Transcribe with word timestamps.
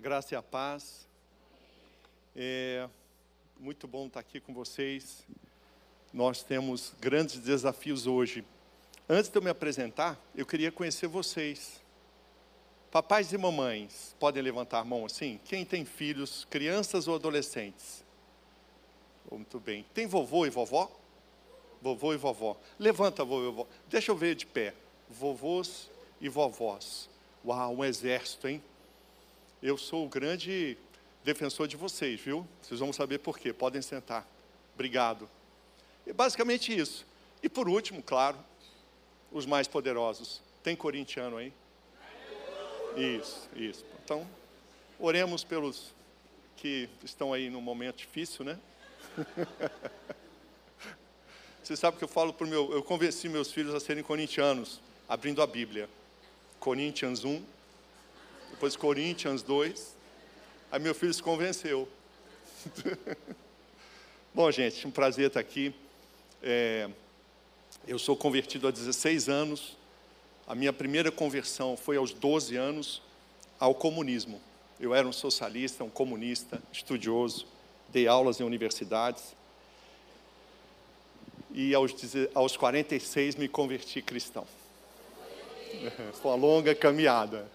graça 0.00 0.34
e 0.34 0.36
a 0.36 0.42
paz. 0.42 1.06
É 2.34 2.88
muito 3.58 3.86
bom 3.86 4.06
estar 4.06 4.20
aqui 4.20 4.40
com 4.40 4.54
vocês. 4.54 5.26
Nós 6.12 6.42
temos 6.42 6.94
grandes 6.98 7.38
desafios 7.38 8.06
hoje. 8.06 8.44
Antes 9.08 9.30
de 9.30 9.36
eu 9.36 9.42
me 9.42 9.50
apresentar, 9.50 10.18
eu 10.34 10.46
queria 10.46 10.72
conhecer 10.72 11.06
vocês. 11.06 11.80
Papais 12.90 13.32
e 13.32 13.38
mamães, 13.38 14.16
podem 14.18 14.42
levantar 14.42 14.80
a 14.80 14.84
mão 14.84 15.04
assim? 15.04 15.38
Quem 15.44 15.64
tem 15.64 15.84
filhos, 15.84 16.46
crianças 16.50 17.06
ou 17.06 17.14
adolescentes? 17.14 18.02
Muito 19.30 19.60
bem. 19.60 19.84
Tem 19.94 20.06
vovô 20.06 20.46
e 20.46 20.50
vovó? 20.50 20.90
Vovô 21.80 22.14
e 22.14 22.16
vovó. 22.16 22.56
Levanta, 22.78 23.24
vovô 23.24 23.42
e 23.42 23.46
vovó. 23.46 23.66
Deixa 23.88 24.10
eu 24.10 24.16
ver 24.16 24.34
de 24.34 24.46
pé. 24.46 24.74
Vovôs 25.08 25.90
e 26.20 26.28
vovós. 26.28 27.08
Uau, 27.44 27.74
um 27.76 27.84
exército, 27.84 28.48
hein? 28.48 28.62
Eu 29.62 29.76
sou 29.76 30.06
o 30.06 30.08
grande 30.08 30.78
defensor 31.22 31.68
de 31.68 31.76
vocês, 31.76 32.18
viu? 32.18 32.46
Vocês 32.62 32.80
vão 32.80 32.92
saber 32.92 33.18
por 33.18 33.38
quê. 33.38 33.52
Podem 33.52 33.82
sentar. 33.82 34.26
Obrigado. 34.74 35.28
E 36.06 36.12
basicamente 36.12 36.74
isso. 36.76 37.06
E 37.42 37.48
por 37.48 37.68
último, 37.68 38.02
claro, 38.02 38.38
os 39.30 39.44
mais 39.44 39.68
poderosos. 39.68 40.40
Tem 40.62 40.74
corintiano 40.74 41.36
aí? 41.36 41.52
Isso, 42.96 43.48
isso. 43.54 43.84
Então, 44.02 44.26
oremos 44.98 45.44
pelos 45.44 45.92
que 46.56 46.88
estão 47.04 47.32
aí 47.32 47.48
num 47.48 47.60
momento 47.60 47.96
difícil, 47.96 48.44
né? 48.44 48.58
Você 51.62 51.76
sabe 51.76 51.98
que 51.98 52.04
eu 52.04 52.08
falo 52.08 52.32
para 52.32 52.46
o 52.46 52.48
meu. 52.48 52.72
Eu 52.72 52.82
convenci 52.82 53.28
meus 53.28 53.52
filhos 53.52 53.74
a 53.74 53.80
serem 53.80 54.02
corintianos, 54.02 54.80
abrindo 55.08 55.40
a 55.42 55.46
Bíblia. 55.46 55.88
Coríntios 56.58 57.24
1, 57.24 57.42
depois 58.50 58.76
Coríntios 58.76 59.42
2. 59.42 59.96
Aí 60.70 60.80
meu 60.80 60.94
filho 60.94 61.12
se 61.12 61.22
convenceu. 61.22 61.88
Bom, 64.34 64.50
gente, 64.50 64.86
um 64.86 64.90
prazer 64.90 65.28
estar 65.28 65.40
aqui. 65.40 65.74
É, 66.42 66.88
eu 67.86 67.98
sou 67.98 68.16
convertido 68.16 68.68
há 68.68 68.70
16 68.70 69.28
anos. 69.28 69.76
A 70.46 70.54
minha 70.54 70.72
primeira 70.72 71.10
conversão 71.10 71.76
foi 71.76 71.96
aos 71.96 72.12
12 72.12 72.56
anos 72.56 73.02
ao 73.58 73.74
comunismo. 73.74 74.40
Eu 74.78 74.94
era 74.94 75.06
um 75.06 75.12
socialista, 75.12 75.84
um 75.84 75.90
comunista, 75.90 76.62
estudioso, 76.72 77.46
dei 77.88 78.06
aulas 78.06 78.40
em 78.40 78.44
universidades. 78.44 79.36
E 81.52 81.74
aos, 81.74 81.92
aos 82.34 82.56
46 82.56 83.36
me 83.36 83.48
converti 83.48 84.00
cristão. 84.00 84.46
Foi 86.20 86.30
uma 86.30 86.36
longa 86.36 86.74
caminhada. 86.74 87.50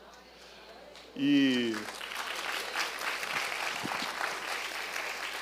E 1.17 1.73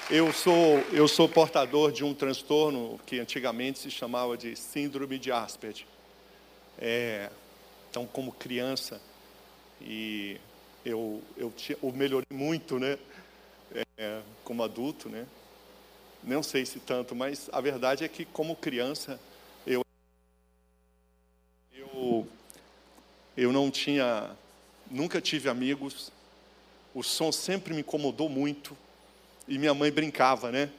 eu 0.07 0.31
sou, 0.31 0.77
eu 0.91 1.07
sou 1.07 1.27
portador 1.27 1.91
de 1.91 2.03
um 2.03 2.13
transtorno 2.13 2.99
que 3.07 3.19
antigamente 3.19 3.79
se 3.79 3.89
chamava 3.89 4.37
de 4.37 4.55
síndrome 4.55 5.17
de 5.17 5.31
Asperger. 5.31 5.87
É, 6.77 7.31
então, 7.89 8.05
como 8.05 8.31
criança, 8.31 9.01
e 9.81 10.39
eu, 10.85 11.19
eu, 11.35 11.51
eu 11.81 11.91
melhorei 11.91 12.27
muito, 12.31 12.77
né? 12.77 12.99
É, 13.97 14.21
como 14.43 14.61
adulto, 14.61 15.09
né? 15.09 15.25
Não 16.23 16.43
sei 16.43 16.67
se 16.67 16.79
tanto, 16.79 17.15
mas 17.15 17.49
a 17.51 17.59
verdade 17.59 18.03
é 18.03 18.07
que 18.07 18.25
como 18.25 18.55
criança 18.55 19.19
eu 19.65 19.83
eu, 21.73 22.27
eu 23.35 23.51
não 23.51 23.71
tinha 23.71 24.37
nunca 24.93 25.19
tive 25.19 25.49
amigos, 25.49 26.11
o 26.93 27.01
som 27.01 27.31
sempre 27.31 27.73
me 27.73 27.81
incomodou 27.81 28.29
muito, 28.29 28.77
e 29.47 29.57
minha 29.57 29.73
mãe 29.73 29.91
brincava, 29.91 30.51
né? 30.51 30.69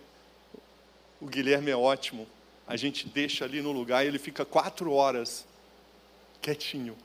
O 1.20 1.26
Guilherme 1.26 1.70
é 1.70 1.76
ótimo, 1.76 2.26
a 2.66 2.76
gente 2.76 3.08
deixa 3.08 3.44
ali 3.44 3.60
no 3.60 3.72
lugar 3.72 4.04
e 4.04 4.08
ele 4.08 4.18
fica 4.18 4.44
quatro 4.44 4.92
horas 4.92 5.44
quietinho, 6.40 6.96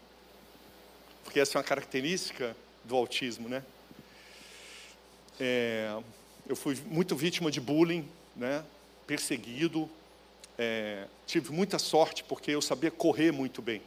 porque 1.24 1.40
essa 1.40 1.58
é 1.58 1.60
uma 1.60 1.64
característica 1.64 2.56
do 2.84 2.96
autismo, 2.96 3.50
né? 3.50 3.64
É, 5.40 6.00
eu 6.48 6.56
fui 6.56 6.78
muito 6.86 7.16
vítima 7.16 7.50
de 7.50 7.60
bullying, 7.60 8.08
né? 8.36 8.64
Perseguido, 9.08 9.90
é, 10.58 11.08
tive 11.26 11.52
muita 11.52 11.80
sorte 11.80 12.24
porque 12.24 12.52
eu 12.52 12.62
sabia 12.62 12.92
correr 12.92 13.32
muito 13.32 13.62
bem, 13.64 13.82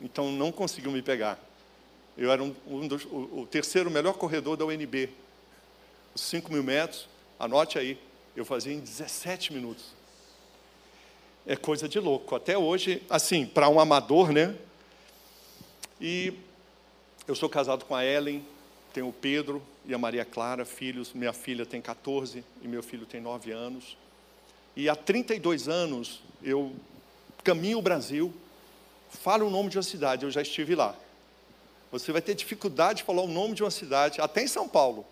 então 0.00 0.30
não 0.30 0.52
conseguiu 0.52 0.90
me 0.90 1.00
pegar. 1.00 1.38
Eu 2.16 2.30
era 2.30 2.42
um, 2.42 2.54
um 2.66 2.86
dos, 2.86 3.04
o, 3.04 3.40
o, 3.40 3.48
terceiro 3.50 3.90
melhor 3.90 4.14
corredor 4.14 4.56
da 4.56 4.64
UNB. 4.64 5.08
Os 6.14 6.20
5 6.22 6.52
mil 6.52 6.62
metros, 6.62 7.08
anote 7.38 7.78
aí, 7.78 7.98
eu 8.36 8.44
fazia 8.44 8.72
em 8.72 8.80
17 8.80 9.52
minutos. 9.52 9.84
É 11.46 11.56
coisa 11.56 11.88
de 11.88 11.98
louco. 11.98 12.34
Até 12.36 12.56
hoje, 12.56 13.02
assim, 13.08 13.46
para 13.46 13.68
um 13.68 13.80
amador, 13.80 14.30
né? 14.30 14.54
E 16.00 16.34
eu 17.26 17.34
sou 17.34 17.48
casado 17.48 17.84
com 17.84 17.94
a 17.94 18.04
Ellen, 18.04 18.44
tenho 18.92 19.08
o 19.08 19.12
Pedro 19.12 19.62
e 19.86 19.94
a 19.94 19.98
Maria 19.98 20.24
Clara, 20.24 20.64
filhos. 20.64 21.12
Minha 21.12 21.32
filha 21.32 21.64
tem 21.64 21.80
14 21.80 22.44
e 22.60 22.68
meu 22.68 22.82
filho 22.82 23.06
tem 23.06 23.20
9 23.20 23.50
anos. 23.50 23.96
E 24.76 24.88
há 24.88 24.94
32 24.94 25.68
anos 25.68 26.22
eu 26.42 26.74
caminho 27.42 27.78
o 27.78 27.82
Brasil, 27.82 28.32
falo 29.10 29.46
o 29.46 29.50
nome 29.50 29.68
de 29.68 29.76
uma 29.76 29.82
cidade, 29.82 30.24
eu 30.24 30.30
já 30.30 30.42
estive 30.42 30.74
lá. 30.74 30.96
Você 31.92 32.10
vai 32.10 32.22
ter 32.22 32.34
dificuldade 32.34 32.98
de 32.98 33.04
falar 33.04 33.22
o 33.22 33.28
nome 33.28 33.54
de 33.54 33.62
uma 33.62 33.70
cidade, 33.70 34.20
até 34.20 34.42
em 34.42 34.48
São 34.48 34.66
Paulo, 34.66 35.06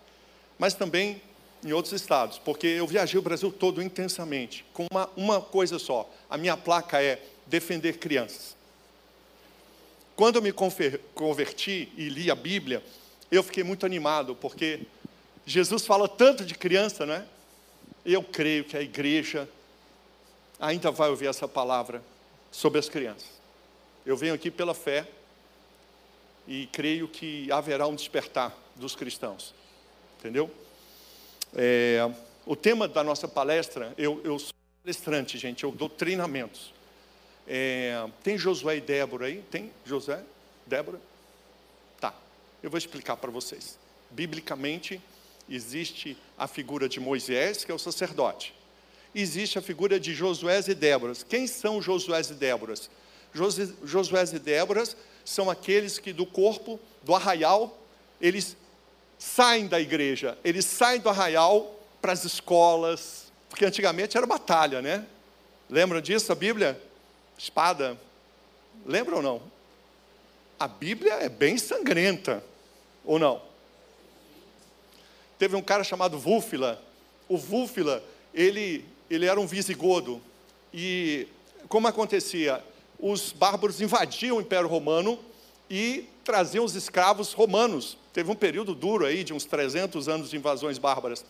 mas 0.57 0.73
também 0.73 1.21
em 1.63 1.71
outros 1.71 1.93
estados, 1.93 2.39
porque 2.39 2.65
eu 2.65 2.87
viajei 2.87 3.19
o 3.19 3.21
Brasil 3.21 3.51
todo 3.51 3.83
intensamente, 3.83 4.65
com 4.73 4.87
uma, 4.91 5.09
uma 5.15 5.39
coisa 5.39 5.77
só: 5.77 6.09
a 6.27 6.37
minha 6.37 6.57
placa 6.57 7.01
é 7.01 7.21
defender 7.45 7.99
crianças. 7.99 8.55
Quando 10.15 10.37
eu 10.37 10.41
me 10.41 10.51
converti 10.51 11.89
e 11.95 12.09
li 12.09 12.29
a 12.31 12.35
Bíblia, 12.35 12.83
eu 13.31 13.43
fiquei 13.43 13.63
muito 13.63 13.85
animado, 13.85 14.35
porque 14.35 14.81
Jesus 15.45 15.85
fala 15.85 16.07
tanto 16.07 16.43
de 16.43 16.55
criança, 16.55 17.05
não 17.05 17.13
é? 17.13 17.25
Eu 18.03 18.23
creio 18.23 18.63
que 18.63 18.75
a 18.75 18.81
igreja 18.81 19.47
ainda 20.59 20.91
vai 20.91 21.09
ouvir 21.09 21.27
essa 21.27 21.47
palavra 21.47 22.03
sobre 22.51 22.79
as 22.79 22.89
crianças. 22.89 23.29
Eu 24.05 24.17
venho 24.17 24.33
aqui 24.33 24.49
pela 24.51 24.73
fé, 24.73 25.07
e 26.51 26.67
creio 26.67 27.07
que 27.07 27.49
haverá 27.49 27.87
um 27.87 27.95
despertar 27.95 28.53
dos 28.75 28.93
cristãos. 28.93 29.55
Entendeu? 30.19 30.51
É, 31.55 32.11
o 32.45 32.57
tema 32.57 32.89
da 32.89 33.01
nossa 33.05 33.25
palestra, 33.25 33.93
eu, 33.97 34.19
eu 34.25 34.37
sou 34.37 34.53
palestrante, 34.83 35.37
gente, 35.37 35.63
eu 35.63 35.71
dou 35.71 35.87
treinamentos. 35.87 36.73
É, 37.47 38.05
tem 38.21 38.37
Josué 38.37 38.75
e 38.75 38.81
Débora 38.81 39.27
aí? 39.27 39.41
Tem 39.49 39.71
José? 39.85 40.21
Débora? 40.67 40.99
Tá, 42.01 42.13
eu 42.61 42.69
vou 42.69 42.77
explicar 42.77 43.15
para 43.15 43.31
vocês. 43.31 43.79
Biblicamente, 44.09 45.01
existe 45.49 46.17
a 46.37 46.47
figura 46.47 46.89
de 46.89 46.99
Moisés, 46.99 47.63
que 47.63 47.71
é 47.71 47.75
o 47.75 47.79
sacerdote. 47.79 48.53
Existe 49.15 49.57
a 49.57 49.61
figura 49.61 49.97
de 49.97 50.13
Josué 50.13 50.59
e 50.67 50.73
Déboras. 50.73 51.23
Quem 51.23 51.47
são 51.47 51.81
Josué 51.81 52.19
e 52.19 52.33
Déboras? 52.33 52.89
Josué 53.33 54.25
e 54.33 54.39
Déboras 54.39 54.97
são 55.31 55.49
aqueles 55.49 55.97
que 55.97 56.11
do 56.11 56.25
corpo, 56.25 56.79
do 57.03 57.15
arraial, 57.15 57.79
eles 58.19 58.57
saem 59.17 59.65
da 59.65 59.79
igreja, 59.79 60.37
eles 60.43 60.65
saem 60.65 60.99
do 60.99 61.07
arraial 61.07 61.79
para 62.01 62.11
as 62.11 62.25
escolas, 62.25 63.31
porque 63.49 63.63
antigamente 63.63 64.17
era 64.17 64.27
batalha, 64.27 64.81
né? 64.81 65.05
Lembram 65.69 66.01
disso, 66.01 66.31
a 66.31 66.35
Bíblia? 66.35 66.79
Espada. 67.37 67.97
Lembram 68.85 69.17
ou 69.17 69.23
não? 69.23 69.41
A 70.59 70.67
Bíblia 70.67 71.13
é 71.13 71.29
bem 71.29 71.57
sangrenta, 71.57 72.43
ou 73.05 73.17
não? 73.17 73.41
Teve 75.39 75.55
um 75.55 75.61
cara 75.61 75.83
chamado 75.83 76.19
Vúfila. 76.19 76.83
O 77.29 77.37
Vúfila, 77.37 78.03
ele, 78.33 78.83
ele 79.09 79.25
era 79.25 79.39
um 79.39 79.47
visigodo. 79.47 80.21
E 80.73 81.27
como 81.69 81.87
acontecia? 81.87 82.61
Os 83.01 83.31
bárbaros 83.31 83.81
invadiam 83.81 84.37
o 84.37 84.41
Império 84.41 84.69
Romano 84.69 85.19
e 85.69 86.07
traziam 86.23 86.63
os 86.63 86.75
escravos 86.75 87.33
romanos. 87.33 87.97
Teve 88.13 88.29
um 88.29 88.35
período 88.35 88.75
duro 88.75 89.05
aí, 89.05 89.23
de 89.23 89.33
uns 89.33 89.43
300 89.43 90.07
anos 90.07 90.29
de 90.29 90.37
invasões 90.37 90.77
bárbaras. 90.77 91.25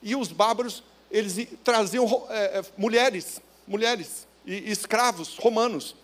E 0.00 0.14
os 0.14 0.28
bárbaros, 0.28 0.84
eles 1.10 1.48
traziam 1.64 2.06
é, 2.30 2.62
mulheres, 2.76 3.42
mulheres 3.66 4.28
e, 4.46 4.54
e 4.54 4.70
escravos 4.70 5.36
romanos. 5.38 5.96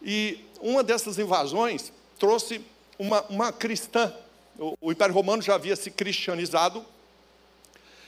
E 0.00 0.38
uma 0.60 0.84
dessas 0.84 1.18
invasões 1.18 1.92
trouxe 2.18 2.60
uma, 2.96 3.22
uma 3.22 3.52
cristã. 3.52 4.14
O, 4.56 4.74
o 4.80 4.92
Império 4.92 5.14
Romano 5.14 5.42
já 5.42 5.56
havia 5.56 5.74
se 5.74 5.90
cristianizado. 5.90 6.84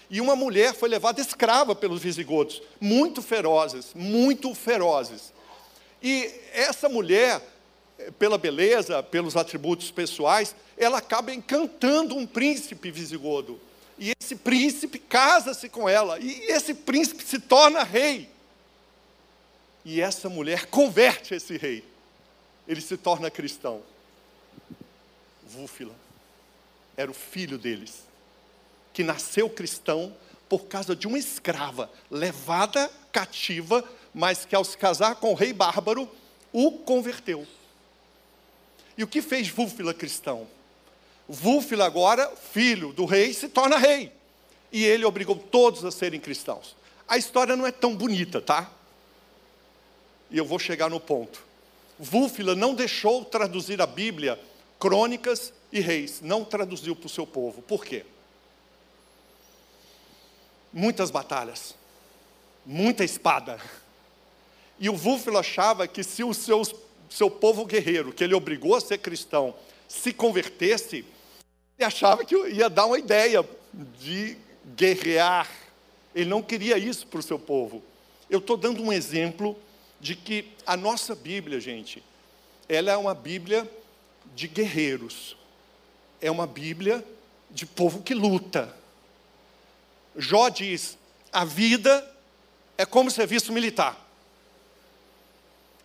E 0.08 0.20
uma 0.20 0.36
mulher 0.36 0.74
foi 0.74 0.88
levada 0.88 1.20
escrava 1.20 1.74
pelos 1.74 2.00
visigodos, 2.00 2.62
muito 2.80 3.20
ferozes, 3.20 3.92
muito 3.92 4.54
ferozes. 4.54 5.32
E 6.02 6.32
essa 6.52 6.88
mulher 6.88 7.40
pela 8.18 8.38
beleza, 8.38 9.02
pelos 9.02 9.36
atributos 9.36 9.90
pessoais, 9.90 10.54
ela 10.76 10.98
acaba 10.98 11.32
encantando 11.32 12.14
um 12.14 12.26
príncipe 12.26 12.90
visigodo. 12.90 13.60
E 13.98 14.12
esse 14.20 14.36
príncipe 14.36 14.98
casa-se 14.98 15.68
com 15.68 15.88
ela, 15.88 16.18
e 16.18 16.50
esse 16.50 16.74
príncipe 16.74 17.22
se 17.22 17.38
torna 17.38 17.82
rei. 17.82 18.28
E 19.84 20.00
essa 20.00 20.28
mulher 20.28 20.66
converte 20.66 21.34
esse 21.34 21.56
rei. 21.56 21.84
Ele 22.68 22.80
se 22.80 22.96
torna 22.96 23.30
cristão. 23.30 23.82
Vúfila 25.48 25.94
era 26.96 27.10
o 27.10 27.14
filho 27.14 27.58
deles, 27.58 28.02
que 28.92 29.04
nasceu 29.04 29.50
cristão 29.50 30.14
por 30.48 30.64
causa 30.64 30.96
de 30.96 31.06
uma 31.06 31.18
escrava 31.18 31.90
levada 32.10 32.90
cativa, 33.12 33.84
mas 34.16 34.46
que 34.46 34.56
ao 34.56 34.64
se 34.64 34.78
casar 34.78 35.16
com 35.16 35.32
o 35.32 35.34
rei 35.34 35.52
bárbaro, 35.52 36.08
o 36.50 36.72
converteu. 36.72 37.46
E 38.96 39.04
o 39.04 39.06
que 39.06 39.20
fez 39.20 39.46
Vúfila 39.48 39.92
cristão? 39.92 40.48
Vúfila 41.28 41.84
agora, 41.84 42.34
filho 42.34 42.94
do 42.94 43.04
rei, 43.04 43.34
se 43.34 43.46
torna 43.46 43.76
rei. 43.76 44.10
E 44.72 44.82
ele 44.82 45.04
obrigou 45.04 45.36
todos 45.36 45.84
a 45.84 45.90
serem 45.90 46.18
cristãos. 46.18 46.74
A 47.06 47.18
história 47.18 47.54
não 47.54 47.66
é 47.66 47.70
tão 47.70 47.94
bonita, 47.94 48.40
tá? 48.40 48.70
E 50.30 50.38
eu 50.38 50.46
vou 50.46 50.58
chegar 50.58 50.88
no 50.88 50.98
ponto. 50.98 51.44
Vúfila 51.98 52.54
não 52.54 52.74
deixou 52.74 53.22
traduzir 53.22 53.82
a 53.82 53.86
Bíblia, 53.86 54.40
crônicas 54.80 55.52
e 55.70 55.78
reis, 55.78 56.22
não 56.22 56.42
traduziu 56.42 56.96
para 56.96 57.06
o 57.06 57.10
seu 57.10 57.26
povo. 57.26 57.60
Por 57.60 57.84
quê? 57.84 58.06
Muitas 60.72 61.10
batalhas, 61.10 61.74
muita 62.64 63.04
espada. 63.04 63.60
E 64.78 64.88
o 64.88 64.94
Wulfil 64.94 65.38
achava 65.38 65.86
que 65.88 66.02
se 66.02 66.22
o 66.22 66.34
seu, 66.34 67.30
povo 67.30 67.64
guerreiro, 67.64 68.12
que 68.12 68.22
ele 68.22 68.34
obrigou 68.34 68.74
a 68.74 68.80
ser 68.80 68.98
cristão, 68.98 69.54
se 69.88 70.12
convertesse, 70.12 71.04
ele 71.78 71.86
achava 71.86 72.24
que 72.24 72.34
ia 72.48 72.68
dar 72.68 72.86
uma 72.86 72.98
ideia 72.98 73.46
de 73.98 74.36
guerrear. 74.76 75.50
Ele 76.14 76.28
não 76.28 76.42
queria 76.42 76.76
isso 76.78 77.06
para 77.06 77.20
o 77.20 77.22
seu 77.22 77.38
povo. 77.38 77.82
Eu 78.28 78.38
estou 78.38 78.56
dando 78.56 78.82
um 78.82 78.92
exemplo 78.92 79.56
de 80.00 80.14
que 80.14 80.52
a 80.66 80.76
nossa 80.76 81.14
Bíblia, 81.14 81.60
gente, 81.60 82.02
ela 82.68 82.90
é 82.90 82.96
uma 82.96 83.14
Bíblia 83.14 83.70
de 84.34 84.48
guerreiros. 84.48 85.36
É 86.20 86.30
uma 86.30 86.46
Bíblia 86.46 87.04
de 87.50 87.64
povo 87.64 88.02
que 88.02 88.14
luta. 88.14 88.74
Jó 90.16 90.48
diz: 90.48 90.98
a 91.32 91.44
vida 91.44 92.14
é 92.76 92.84
como 92.84 93.10
serviço 93.10 93.52
militar. 93.52 94.05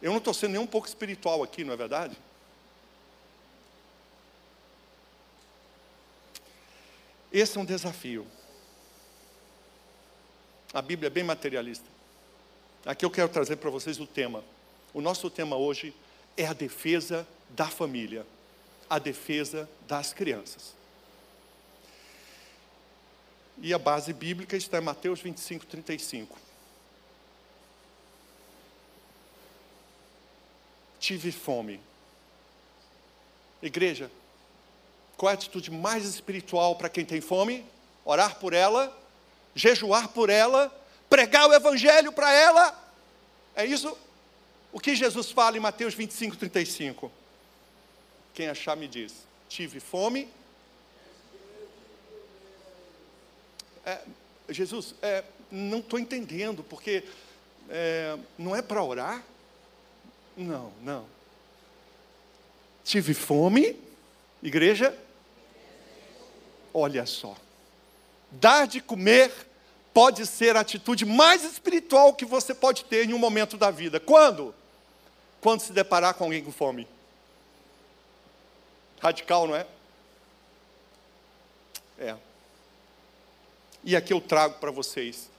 Eu 0.02 0.12
não 0.12 0.18
estou 0.18 0.34
sendo 0.34 0.54
nem 0.54 0.62
um 0.62 0.68
pouco 0.68 0.88
espiritual 0.88 1.44
aqui, 1.44 1.64
não 1.64 1.74
é 1.74 1.78
verdade? 1.78 2.18
Esse 7.32 7.58
é 7.58 7.62
um 7.62 7.66
desafio. 7.66 8.26
A 10.74 10.82
Bíblia 10.82 11.08
é 11.08 11.10
bem 11.10 11.24
materialista. 11.24 11.86
Aqui 12.86 13.06
eu 13.06 13.12
quero 13.12 13.30
trazer 13.30 13.58
para 13.58 13.70
vocês 13.70 14.00
o 14.00 14.08
tema. 14.08 14.44
O 14.94 15.02
nosso 15.02 15.30
tema 15.30 15.56
hoje 15.56 15.94
é 16.36 16.46
a 16.46 16.54
defesa 16.54 17.28
da 17.50 17.68
família, 17.68 18.26
a 18.90 18.98
defesa 18.98 19.70
das 19.88 20.14
crianças. 20.14 20.74
E 23.62 23.74
a 23.74 23.78
base 23.78 24.12
bíblica 24.12 24.58
está 24.58 24.80
em 24.80 24.82
Mateus 24.82 25.22
25, 25.22 25.66
35. 25.68 26.51
Tive 31.02 31.32
fome. 31.32 31.82
Igreja, 33.62 34.10
qual 35.18 35.32
é 35.32 35.34
a 35.34 35.36
atitude 35.36 35.72
mais 35.72 36.06
espiritual 36.06 36.76
para 36.76 36.90
quem 36.90 37.04
tem 37.04 37.20
fome? 37.20 37.66
Orar 38.06 38.40
por 38.40 38.54
ela, 38.54 38.96
jejuar 39.56 40.10
por 40.10 40.30
ela, 40.30 40.72
pregar 41.10 41.50
o 41.50 41.54
evangelho 41.54 42.12
para 42.12 42.32
ela. 42.32 42.94
É 43.56 43.66
isso 43.66 43.98
o 44.72 44.80
que 44.80 44.96
Jesus 44.96 45.32
fala 45.32 45.58
em 45.58 45.60
Mateus 45.60 45.94
25, 45.96 46.38
35. 46.38 47.12
Quem 48.34 48.48
achar 48.48 48.78
me 48.78 48.88
diz: 48.88 49.14
tive 49.50 49.80
fome. 49.80 50.30
É, 53.84 54.00
Jesus, 54.50 54.94
é, 55.02 55.24
não 55.50 55.80
estou 55.80 55.98
entendendo, 55.98 56.64
porque 56.64 57.04
é, 57.70 58.18
não 58.38 58.56
é 58.56 58.62
para 58.62 58.84
orar? 58.84 59.24
Não, 60.36 60.72
não. 60.82 61.06
Tive 62.84 63.14
fome, 63.14 63.80
igreja? 64.42 64.98
Olha 66.74 67.06
só. 67.06 67.36
Dar 68.32 68.66
de 68.66 68.82
comer 68.82 69.32
pode 69.94 70.26
ser 70.26 70.56
a 70.56 70.62
atitude 70.62 71.06
mais 71.06 71.44
espiritual 71.44 72.14
que 72.14 72.26
você 72.26 72.54
pode 72.54 72.86
ter 72.86 73.10
em 73.10 73.14
um 73.14 73.20
momento 73.20 73.58
da 73.58 73.70
vida. 73.70 74.00
Quando? 74.00 74.56
Quando 75.42 75.62
se 75.62 75.74
deparar 75.74 76.14
com 76.14 76.26
alguém 76.26 76.44
com 76.44 76.52
fome. 76.52 76.88
Radical, 79.00 79.48
não 79.48 79.56
é? 79.56 79.68
É. 81.98 82.16
E 83.84 83.96
aqui 83.96 84.14
eu 84.14 84.22
trago 84.22 84.60
para 84.60 84.72
vocês. 84.72 85.30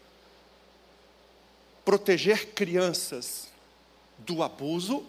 Proteger 1.84 2.52
crianças 2.54 3.51
do 4.26 4.42
abuso 4.42 5.04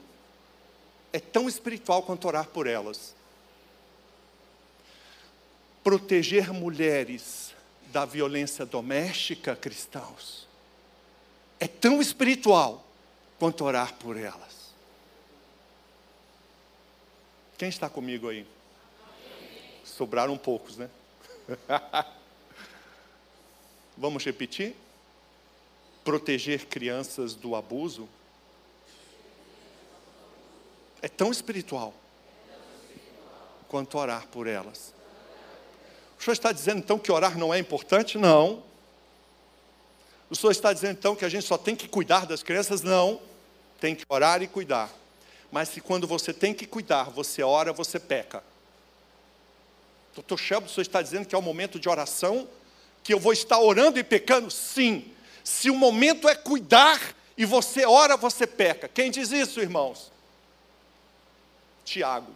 é 1.12 1.20
tão 1.20 1.48
espiritual 1.48 2.04
quanto 2.04 2.28
orar 2.28 2.48
por 2.48 2.68
elas. 2.68 3.16
Proteger 5.84 6.52
mulheres 6.52 7.54
da 7.92 8.06
violência 8.06 8.66
doméstica, 8.66 9.56
cristãos, 9.56 10.48
é 11.60 11.68
tão 11.68 12.02
espiritual 12.02 12.84
quanto 13.38 13.64
orar 13.64 13.94
por 13.96 14.18
elas. 14.18 14.74
Quem 17.58 17.70
está 17.70 17.88
comigo 17.88 18.30
aí? 18.30 18.48
Sobraram 19.84 20.38
poucos, 20.38 20.78
né? 20.78 20.90
Vamos 23.96 24.26
repetir? 24.26 24.76
Proteger 26.04 26.66
crianças 26.66 27.36
do 27.36 27.56
abuso 27.56 28.10
é 31.04 31.10
tão 31.10 31.32
espiritual 31.32 31.94
quanto 33.68 33.98
orar 33.98 34.26
por 34.28 34.48
elas. 34.48 34.94
O 36.18 36.24
senhor 36.24 36.32
está 36.32 36.54
dizendo 36.54 36.78
então 36.78 36.98
que 36.98 37.12
orar 37.12 37.38
não 37.38 37.54
é 37.54 37.60
importante? 37.60 38.18
Não. 38.18 38.64
O 40.30 40.36
senhor 40.36 40.52
está 40.52 40.72
dizendo 40.72 40.94
então 40.94 41.14
que 41.14 41.26
a 41.26 41.30
gente 41.30 41.46
só 41.46 41.58
tem 41.58 41.76
que 41.76 41.90
cuidar 41.90 42.26
das 42.26 42.42
crianças? 42.42 42.82
Não. 42.82 43.22
Tem 43.82 43.94
que 43.94 44.06
orar 44.08 44.42
e 44.42 44.48
cuidar. 44.48 44.90
Mas 45.52 45.68
se 45.68 45.82
quando 45.82 46.08
você 46.08 46.34
tem 46.34 46.54
que 46.54 46.66
cuidar, 46.66 47.10
você 47.10 47.44
ora, 47.44 47.74
você 47.74 48.00
peca. 48.00 48.42
Doutor 50.16 50.40
Shelby, 50.40 50.68
o 50.68 50.70
senhor 50.70 50.84
está 50.84 51.02
dizendo 51.02 51.26
que 51.26 51.36
é 51.36 51.38
o 51.38 51.42
momento 51.42 51.78
de 51.78 51.90
oração, 51.90 52.48
que 53.04 53.14
eu 53.14 53.20
vou 53.20 53.34
estar 53.34 53.60
orando 53.60 54.00
e 54.00 54.04
pecando? 54.06 54.50
Sim. 54.50 55.12
Se 55.44 55.70
o 55.70 55.76
momento 55.76 56.30
é 56.30 56.36
cuidar 56.36 57.14
e 57.38 57.44
você 57.44 57.86
ora, 57.86 58.16
você 58.16 58.48
peca. 58.48 58.88
Quem 58.88 59.12
diz 59.12 59.34
isso, 59.34 59.60
irmãos? 59.60 60.13
Tiago. 61.84 62.34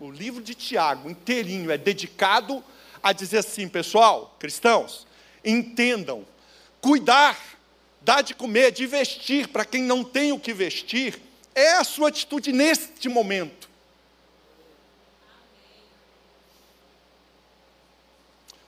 O 0.00 0.10
livro 0.10 0.42
de 0.42 0.54
Tiago 0.54 1.08
inteirinho 1.08 1.70
é 1.70 1.78
dedicado 1.78 2.62
a 3.02 3.12
dizer 3.12 3.38
assim, 3.38 3.68
pessoal, 3.68 4.34
cristãos, 4.38 5.06
entendam, 5.44 6.26
cuidar, 6.80 7.38
dar 8.00 8.22
de 8.22 8.34
comer, 8.34 8.72
de 8.72 8.86
vestir 8.86 9.48
para 9.48 9.64
quem 9.64 9.82
não 9.82 10.02
tem 10.02 10.32
o 10.32 10.40
que 10.40 10.52
vestir, 10.52 11.20
é 11.54 11.72
a 11.72 11.84
sua 11.84 12.08
atitude 12.08 12.52
neste 12.52 13.08
momento. 13.08 13.68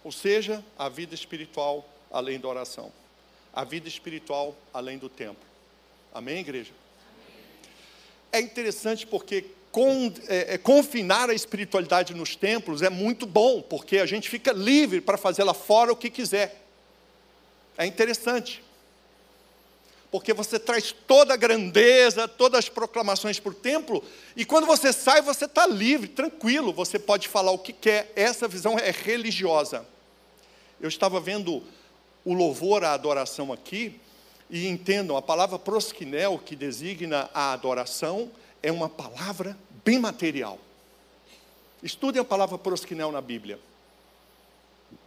Ou 0.04 0.12
seja, 0.12 0.64
a 0.78 0.88
vida 0.88 1.14
espiritual 1.14 1.85
além 2.11 2.38
da 2.38 2.47
oração, 2.47 2.92
a 3.52 3.64
vida 3.64 3.88
espiritual 3.88 4.54
além 4.73 4.99
do 4.99 5.09
tempo. 5.09 5.40
Amém, 6.14 6.38
igreja? 6.38 6.73
É 8.36 8.40
interessante 8.40 9.06
porque 9.06 9.44
com, 9.72 10.12
é, 10.28 10.54
é, 10.54 10.58
confinar 10.58 11.28
a 11.28 11.34
espiritualidade 11.34 12.14
nos 12.14 12.34
templos 12.34 12.82
é 12.82 12.88
muito 12.88 13.26
bom, 13.26 13.60
porque 13.60 13.98
a 13.98 14.06
gente 14.06 14.28
fica 14.28 14.52
livre 14.52 15.00
para 15.00 15.18
fazer 15.18 15.44
lá 15.44 15.52
fora 15.52 15.92
o 15.92 15.96
que 15.96 16.08
quiser. 16.08 16.62
É 17.76 17.84
interessante. 17.84 18.64
Porque 20.10 20.32
você 20.32 20.58
traz 20.58 20.92
toda 20.92 21.34
a 21.34 21.36
grandeza, 21.36 22.26
todas 22.26 22.60
as 22.60 22.68
proclamações 22.70 23.38
para 23.38 23.50
o 23.50 23.54
templo, 23.54 24.02
e 24.34 24.44
quando 24.46 24.66
você 24.66 24.92
sai, 24.92 25.20
você 25.20 25.44
está 25.44 25.66
livre, 25.66 26.08
tranquilo, 26.08 26.72
você 26.72 26.98
pode 26.98 27.28
falar 27.28 27.50
o 27.50 27.58
que 27.58 27.72
quer. 27.72 28.10
Essa 28.16 28.48
visão 28.48 28.78
é 28.78 28.90
religiosa. 28.90 29.84
Eu 30.80 30.88
estava 30.88 31.20
vendo 31.20 31.62
o 32.24 32.32
louvor, 32.32 32.82
a 32.82 32.92
adoração 32.92 33.52
aqui, 33.52 34.00
E 34.48 34.68
entendam, 34.68 35.16
a 35.16 35.22
palavra 35.22 35.58
prosquinel, 35.58 36.38
que 36.38 36.54
designa 36.54 37.28
a 37.34 37.52
adoração, 37.52 38.30
é 38.62 38.70
uma 38.70 38.88
palavra 38.88 39.56
bem 39.84 39.98
material. 39.98 40.58
Estudem 41.82 42.20
a 42.20 42.24
palavra 42.24 42.56
prosquinel 42.56 43.10
na 43.12 43.20
Bíblia. 43.20 43.58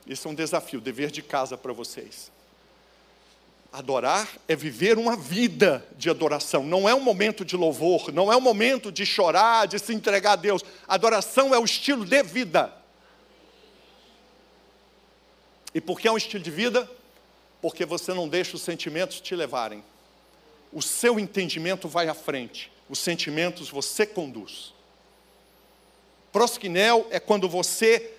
Esse 0.08 0.27
é 0.27 0.29
um 0.29 0.36
desafio, 0.36 0.81
dever 0.81 1.12
de 1.12 1.22
casa 1.22 1.58
para 1.58 1.72
vocês. 1.72 2.31
Adorar 3.72 4.27
é 4.48 4.55
viver 4.55 4.98
uma 4.98 5.15
vida 5.15 5.86
de 5.96 6.10
adoração, 6.10 6.63
não 6.63 6.89
é 6.89 6.96
um 6.96 7.00
momento 7.00 7.46
de 7.46 7.55
louvor, 7.55 8.12
não 8.12 8.34
é 8.34 8.36
um 8.36 8.41
momento 8.41 8.91
de 8.91 9.05
chorar, 9.05 9.67
de 9.67 9.77
se 9.77 9.93
entregar 9.93 10.34
a 10.34 10.36
Deus. 10.36 10.63
Adoração 10.88 11.53
é 11.53 11.60
o 11.60 11.65
estilo 11.65 12.03
de 12.03 12.24
vida. 12.24 12.74
E 15.74 15.79
por 15.79 16.00
que 16.00 16.08
é 16.08 16.12
um 16.12 16.17
estilo 16.17 16.43
de 16.43 16.50
vida? 16.50 16.89
Porque 17.62 17.86
você 17.86 18.13
não 18.13 18.28
deixa 18.28 18.56
os 18.56 18.62
sentimentos 18.62 19.20
te 19.20 19.36
levarem. 19.36 19.84
O 20.72 20.82
seu 20.82 21.20
entendimento 21.20 21.88
vai 21.88 22.08
à 22.08 22.13
frente, 22.13 22.72
os 22.89 23.00
sentimentos 23.00 23.70
você 23.70 24.06
conduz. 24.06 24.74
Prosquinel 26.32 27.08
é 27.10 27.20
quando 27.20 27.50
você 27.50 28.13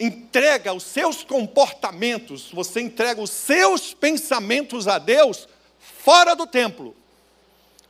entrega 0.00 0.72
os 0.72 0.84
seus 0.84 1.22
comportamentos, 1.22 2.50
você 2.52 2.80
entrega 2.80 3.20
os 3.20 3.30
seus 3.30 3.92
pensamentos 3.92 4.86
a 4.86 4.98
Deus 4.98 5.48
fora 5.78 6.34
do 6.34 6.46
templo. 6.46 6.96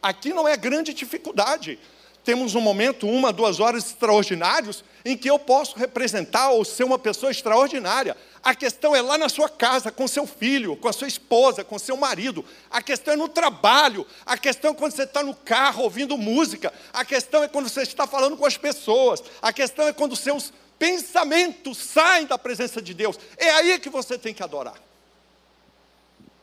Aqui 0.02 0.32
não 0.32 0.48
é 0.48 0.56
grande 0.56 0.94
dificuldade. 0.94 1.78
Temos 2.24 2.54
um 2.54 2.60
momento, 2.60 3.06
uma, 3.08 3.32
duas 3.32 3.60
horas 3.60 3.86
extraordinários, 3.86 4.84
em 5.04 5.16
que 5.16 5.30
eu 5.30 5.38
posso 5.38 5.76
representar 5.76 6.50
ou 6.50 6.64
ser 6.64 6.84
uma 6.84 6.98
pessoa 6.98 7.30
extraordinária. 7.30 8.16
A 8.42 8.54
questão 8.54 8.94
é 8.94 9.02
lá 9.02 9.18
na 9.18 9.28
sua 9.28 9.48
casa, 9.48 9.90
com 9.90 10.06
seu 10.06 10.26
filho, 10.26 10.76
com 10.76 10.88
a 10.88 10.92
sua 10.92 11.08
esposa, 11.08 11.64
com 11.64 11.78
seu 11.78 11.96
marido. 11.96 12.44
A 12.70 12.80
questão 12.80 13.14
é 13.14 13.16
no 13.16 13.28
trabalho. 13.28 14.06
A 14.24 14.38
questão 14.38 14.70
é 14.70 14.74
quando 14.74 14.92
você 14.92 15.02
está 15.02 15.22
no 15.22 15.34
carro 15.34 15.82
ouvindo 15.82 16.16
música. 16.16 16.72
A 16.92 17.04
questão 17.04 17.42
é 17.42 17.48
quando 17.48 17.68
você 17.68 17.82
está 17.82 18.06
falando 18.06 18.36
com 18.36 18.46
as 18.46 18.56
pessoas. 18.56 19.22
A 19.42 19.52
questão 19.52 19.88
é 19.88 19.92
quando 19.92 20.14
seus 20.16 20.52
pensamentos 20.78 21.78
saem 21.78 22.26
da 22.26 22.38
presença 22.38 22.80
de 22.80 22.94
Deus. 22.94 23.18
É 23.36 23.50
aí 23.50 23.78
que 23.78 23.90
você 23.90 24.16
tem 24.16 24.32
que 24.32 24.42
adorar. 24.42 24.80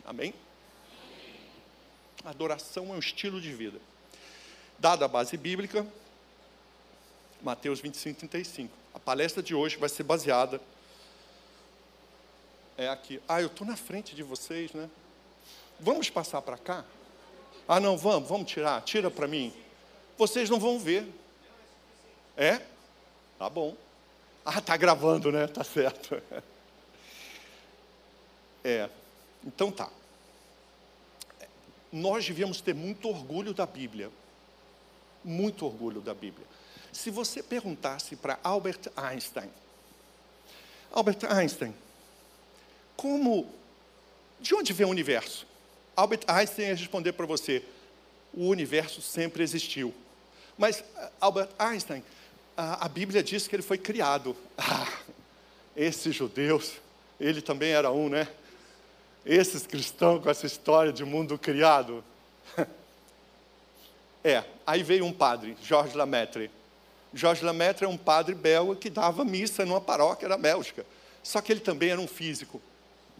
Amém? 0.05 0.33
Adoração 2.23 2.87
é 2.87 2.91
um 2.91 2.99
estilo 2.99 3.39
de 3.39 3.53
vida. 3.53 3.79
Dada 4.77 5.05
a 5.05 5.07
base 5.07 5.37
bíblica, 5.37 5.85
Mateus 7.41 7.79
25, 7.79 8.19
35. 8.19 8.73
A 8.93 8.99
palestra 8.99 9.41
de 9.41 9.55
hoje 9.55 9.77
vai 9.77 9.87
ser 9.87 10.03
baseada. 10.03 10.59
É 12.77 12.89
aqui. 12.89 13.21
Ah, 13.27 13.41
eu 13.41 13.47
estou 13.47 13.65
na 13.65 13.77
frente 13.77 14.15
de 14.15 14.23
vocês, 14.23 14.73
né? 14.73 14.89
Vamos 15.79 16.09
passar 16.09 16.41
para 16.41 16.57
cá? 16.57 16.83
Ah, 17.67 17.79
não, 17.79 17.97
vamos, 17.97 18.27
vamos 18.27 18.51
tirar. 18.51 18.81
Tira 18.81 19.09
para 19.09 19.27
mim. 19.27 19.53
Vocês 20.17 20.49
não 20.49 20.59
vão 20.59 20.79
ver. 20.79 21.07
É? 22.35 22.61
Tá 23.39 23.49
bom. 23.49 23.75
Ah, 24.45 24.61
tá 24.61 24.75
gravando, 24.77 25.31
né? 25.31 25.47
Tá 25.47 25.63
certo. 25.63 26.21
É. 28.67 28.89
Então 29.45 29.71
tá. 29.71 29.87
Nós 31.91 32.25
devíamos 32.25 32.61
ter 32.61 32.73
muito 32.73 33.07
orgulho 33.07 33.53
da 33.53 33.63
Bíblia. 33.63 34.09
Muito 35.23 35.67
orgulho 35.67 36.01
da 36.01 36.15
Bíblia. 36.15 36.47
Se 36.91 37.11
você 37.11 37.43
perguntasse 37.43 38.15
para 38.15 38.39
Albert 38.43 38.89
Einstein, 38.97 39.51
Albert 40.91 41.25
Einstein, 41.29 41.75
como, 42.95 43.47
de 44.39 44.55
onde 44.55 44.73
vem 44.73 44.85
o 44.85 44.89
universo? 44.89 45.45
Albert 45.95 46.21
Einstein 46.27 46.67
ia 46.67 46.75
responder 46.75 47.13
para 47.13 47.25
você, 47.25 47.63
o 48.33 48.47
universo 48.47 49.01
sempre 49.01 49.43
existiu. 49.43 49.93
Mas 50.57 50.83
Albert 51.19 51.49
Einstein, 51.57 52.03
a, 52.55 52.85
a 52.85 52.89
Bíblia 52.89 53.23
diz 53.23 53.47
que 53.47 53.55
ele 53.55 53.63
foi 53.63 53.77
criado. 53.77 54.35
Ah, 54.57 54.87
esses 55.75 56.15
judeus, 56.15 56.75
ele 57.19 57.41
também 57.41 57.71
era 57.71 57.91
um, 57.91 58.07
né? 58.07 58.29
Esses 59.25 59.67
cristãos 59.67 60.23
com 60.23 60.29
essa 60.29 60.45
história 60.45 60.93
de 60.93 61.03
mundo 61.03 61.37
criado. 61.37 62.03
É, 64.23 64.43
aí 64.65 64.81
veio 64.81 65.05
um 65.05 65.13
padre, 65.13 65.55
Georges 65.61 65.93
Lamaitre. 65.93 66.49
Georges 67.13 67.43
Lamaitre 67.43 67.85
é 67.85 67.87
um 67.87 67.95
padre 67.95 68.33
belga 68.33 68.75
que 68.75 68.89
dava 68.89 69.23
missa 69.23 69.63
numa 69.63 69.79
paróquia 69.79 70.27
da 70.27 70.35
Bélgica. 70.35 70.83
Só 71.21 71.41
que 71.41 71.51
ele 71.51 71.59
também 71.59 71.91
era 71.91 72.01
um 72.01 72.07
físico, 72.07 72.59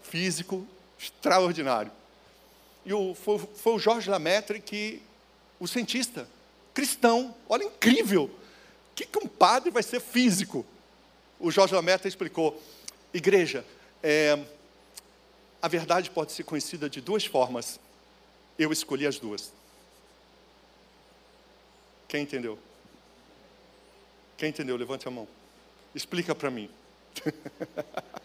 físico 0.08 0.66
extraordinário. 0.98 1.92
E 2.84 2.92
o, 2.92 3.14
foi, 3.14 3.38
foi 3.38 3.74
o 3.74 3.78
Georges 3.78 4.06
Lamaitre 4.06 4.60
que, 4.60 5.02
o 5.58 5.66
cientista, 5.66 6.28
cristão, 6.72 7.34
olha, 7.48 7.64
incrível, 7.64 8.30
que, 8.96 9.04
que 9.04 9.18
um 9.18 9.28
padre 9.28 9.70
vai 9.70 9.82
ser 9.82 10.00
físico? 10.00 10.64
O 11.38 11.50
Jorge 11.50 11.74
Lameta 11.74 12.08
explicou: 12.08 12.60
igreja, 13.12 13.64
é, 14.02 14.42
a 15.60 15.68
verdade 15.68 16.10
pode 16.10 16.32
ser 16.32 16.44
conhecida 16.44 16.88
de 16.88 17.02
duas 17.02 17.26
formas. 17.26 17.78
Eu 18.58 18.72
escolhi 18.72 19.06
as 19.06 19.18
duas. 19.18 19.52
Quem 22.08 22.22
entendeu? 22.22 22.58
Quem 24.38 24.48
entendeu? 24.48 24.76
Levante 24.76 25.06
a 25.06 25.10
mão. 25.10 25.28
Explica 25.94 26.34
para 26.34 26.50
mim. 26.50 26.70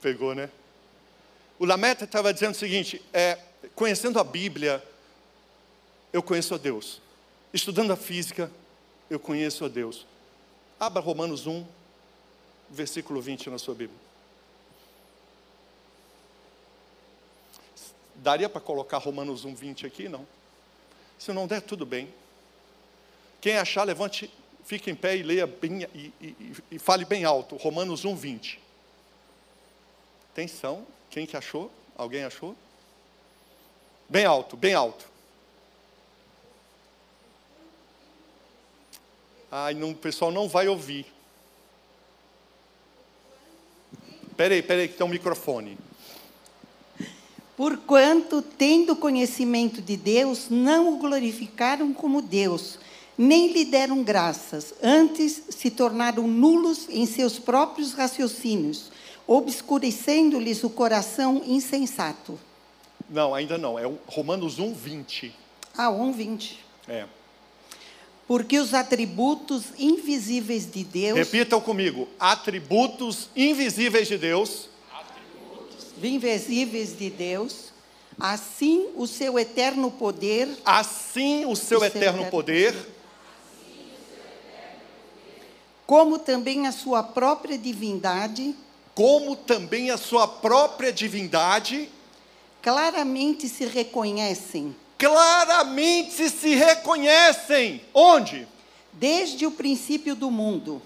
Pegou, 0.00 0.34
né? 0.34 0.50
O 1.58 1.66
Lameta 1.66 2.04
estava 2.04 2.32
dizendo 2.32 2.52
o 2.52 2.58
seguinte: 2.58 3.02
é, 3.12 3.38
conhecendo 3.74 4.18
a 4.18 4.24
Bíblia, 4.24 4.82
eu 6.12 6.22
conheço 6.22 6.54
a 6.54 6.58
Deus. 6.58 7.00
Estudando 7.52 7.92
a 7.92 7.96
física, 7.96 8.50
eu 9.08 9.20
conheço 9.20 9.64
a 9.64 9.68
Deus. 9.68 10.06
Abra 10.78 11.02
Romanos 11.02 11.46
1, 11.46 11.66
versículo 12.70 13.20
20 13.20 13.50
na 13.50 13.58
sua 13.58 13.74
Bíblia. 13.74 13.98
Daria 18.14 18.48
para 18.48 18.60
colocar 18.60 18.98
Romanos 18.98 19.44
1, 19.44 19.54
20 19.54 19.86
aqui? 19.86 20.08
Não. 20.08 20.26
Se 21.18 21.32
não 21.32 21.46
der, 21.46 21.60
tudo 21.60 21.84
bem. 21.84 22.12
Quem 23.40 23.56
achar, 23.56 23.84
levante, 23.84 24.30
fique 24.64 24.90
em 24.90 24.94
pé 24.94 25.16
e 25.16 25.22
leia 25.22 25.46
bem 25.46 25.86
e, 25.94 26.12
e, 26.20 26.56
e 26.70 26.78
fale 26.78 27.04
bem 27.04 27.24
alto. 27.24 27.56
Romanos 27.56 28.04
1, 28.04 28.14
20. 28.14 28.69
Atenção, 30.40 30.86
quem 31.10 31.26
que 31.26 31.36
achou? 31.36 31.70
Alguém 31.94 32.24
achou? 32.24 32.56
Bem 34.08 34.24
alto, 34.24 34.56
bem 34.56 34.72
alto. 34.72 35.06
Ai, 39.52 39.74
não, 39.74 39.90
o 39.90 39.94
pessoal 39.94 40.32
não 40.32 40.48
vai 40.48 40.66
ouvir. 40.66 41.04
Peraí, 44.34 44.62
peraí, 44.62 44.88
que 44.88 44.96
tem 44.96 45.06
um 45.06 45.10
microfone. 45.10 45.76
Porquanto, 47.54 48.40
tendo 48.40 48.96
conhecimento 48.96 49.82
de 49.82 49.94
Deus, 49.94 50.48
não 50.48 50.94
o 50.94 50.96
glorificaram 50.96 51.92
como 51.92 52.22
Deus, 52.22 52.78
nem 53.18 53.52
lhe 53.52 53.66
deram 53.66 54.02
graças, 54.02 54.72
antes 54.82 55.42
se 55.50 55.70
tornaram 55.70 56.26
nulos 56.26 56.88
em 56.88 57.04
seus 57.04 57.38
próprios 57.38 57.92
raciocínios, 57.92 58.90
obscurecendo-lhes 59.26 60.62
o 60.64 60.70
coração 60.70 61.42
insensato. 61.46 62.38
Não, 63.08 63.34
ainda 63.34 63.58
não, 63.58 63.78
é 63.78 63.90
Romanos 64.06 64.58
1, 64.58 64.72
20. 64.72 65.34
Ah, 65.76 65.90
1, 65.90 66.12
20. 66.12 66.60
É. 66.88 67.06
Porque 68.26 68.60
os 68.60 68.74
atributos 68.74 69.64
invisíveis 69.76 70.70
de 70.70 70.84
Deus. 70.84 71.18
Repitam 71.18 71.60
comigo: 71.60 72.06
atributos 72.18 73.28
invisíveis 73.34 74.06
de 74.06 74.16
Deus. 74.16 74.68
Atributos 74.92 75.86
invisíveis 76.00 76.96
de 76.96 77.10
Deus. 77.10 77.70
Assim 78.20 78.88
o 78.94 79.06
seu 79.08 79.36
eterno 79.36 79.90
poder. 79.90 80.48
Assim 80.64 81.44
o 81.46 81.56
seu, 81.56 81.80
o 81.80 81.84
eterno, 81.84 81.90
seu 81.90 82.10
eterno 82.10 82.30
poder. 82.30 82.74
Como 85.84 86.16
também 86.16 86.68
a 86.68 86.72
sua 86.72 87.02
própria 87.02 87.58
divindade. 87.58 88.54
Como 88.94 89.36
também 89.36 89.90
a 89.90 89.96
sua 89.96 90.26
própria 90.26 90.92
divindade. 90.92 91.88
Claramente 92.62 93.48
se 93.48 93.64
reconhecem 93.64 94.74
claramente 95.00 96.28
se 96.28 96.54
reconhecem. 96.54 97.80
Onde? 97.94 98.46
Desde 98.92 99.46
o 99.46 99.50
princípio 99.50 100.14
do 100.14 100.30
mundo, 100.30 100.82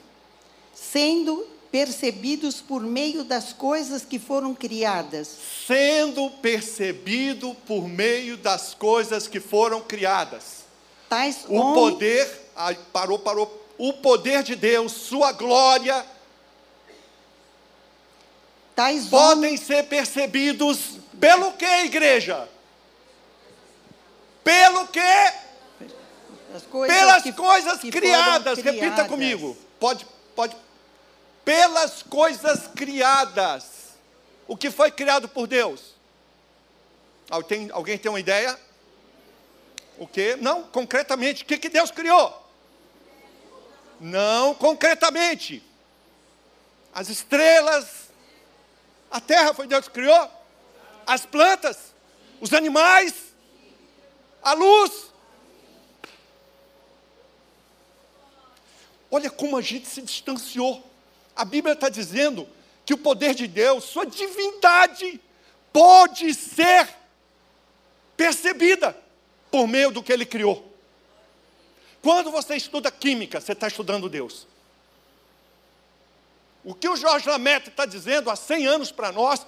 sendo 0.73 1.49
percebidos 1.73 2.61
por 2.61 2.81
meio 2.81 3.25
das 3.25 3.53
coisas 3.53 4.05
que 4.05 4.21
foram 4.21 4.55
criadas. 4.55 5.37
Sendo 5.67 6.31
percebido 6.31 7.57
por 7.67 7.89
meio 7.89 8.37
das 8.37 8.73
coisas 8.73 9.27
que 9.27 9.41
foram 9.41 9.81
criadas. 9.81 10.63
Tais 11.09 11.45
o 11.49 11.55
homens... 11.55 11.75
poder, 11.75 12.51
ai, 12.55 12.79
parou, 12.93 13.19
parou. 13.19 13.63
O 13.77 13.93
poder 13.95 14.45
de 14.45 14.55
Deus, 14.55 14.93
sua 14.93 15.33
glória. 15.33 16.07
Tais 18.75 19.07
podem 19.07 19.57
ser 19.57 19.85
percebidos 19.85 20.99
pelo 21.21 21.53
que, 21.53 21.65
igreja? 21.85 22.49
Pelo 24.43 24.89
que? 24.89 25.01
As 26.55 26.63
coisas 26.71 26.97
Pelas 26.97 27.23
que- 27.23 27.33
coisas 27.33 27.79
que 27.81 27.91
criadas. 27.91 28.59
foram 28.59 28.73
Repita 28.73 28.79
criadas. 28.81 29.07
comigo. 29.09 29.57
Pode, 29.81 30.07
pode. 30.35 30.57
Pelas 31.45 32.03
coisas 32.03 32.67
criadas. 32.75 33.65
O 34.47 34.57
que 34.57 34.71
foi 34.71 34.91
criado 34.91 35.29
por 35.29 35.47
Deus? 35.47 35.95
Alguém, 37.31 37.71
alguém 37.73 37.97
tem 37.97 38.11
uma 38.11 38.21
ideia? 38.21 38.59
O 39.99 40.07
que? 40.07 40.37
Não, 40.37 40.65
concretamente. 40.65 41.43
O 41.43 41.47
que, 41.47 41.57
que 41.59 41.69
Deus 41.69 41.91
criou? 41.91 42.43
Não, 44.01 44.55
concretamente. 44.55 45.63
As 46.93 47.09
estrelas. 47.09 48.04
A 49.15 49.21
terra 49.21 49.55
foi 49.55 49.69
Deus 49.69 49.87
que 49.87 49.95
criou. 49.95 50.29
As 51.07 51.25
plantas. 51.25 51.95
Os 52.41 52.53
animais. 52.53 53.33
A 54.43 54.55
luz. 54.55 55.13
Olha 59.09 59.31
como 59.31 59.57
a 59.57 59.63
gente 59.63 59.87
se 59.87 60.03
distanciou. 60.03 60.83
A 61.37 61.45
Bíblia 61.45 61.75
está 61.75 61.89
dizendo 61.89 62.49
que 62.85 62.93
o 62.93 62.99
poder 62.99 63.37
de 63.37 63.47
Deus, 63.47 63.85
sua 63.85 64.05
divindade, 64.05 65.21
pode 65.73 66.35
ser 66.35 66.89
percebida 68.17 69.01
por 69.49 69.69
meio 69.69 69.93
do 69.93 70.03
que 70.03 70.13
ele 70.13 70.27
criou. 70.27 70.75
Quando 72.03 72.33
você 72.33 72.57
estuda 72.57 72.91
química, 72.91 73.41
você 73.41 73.53
está 73.53 73.69
estudando 73.69 74.09
Deus. 74.09 74.49
O 76.65 76.75
que 76.75 76.89
o 76.89 76.97
Jorge 76.97 77.29
Lamette 77.29 77.69
está 77.69 77.85
dizendo 77.85 78.31
há 78.31 78.37
100 78.37 78.67
anos 78.67 78.91
para 78.91 79.13
nós, 79.13 79.47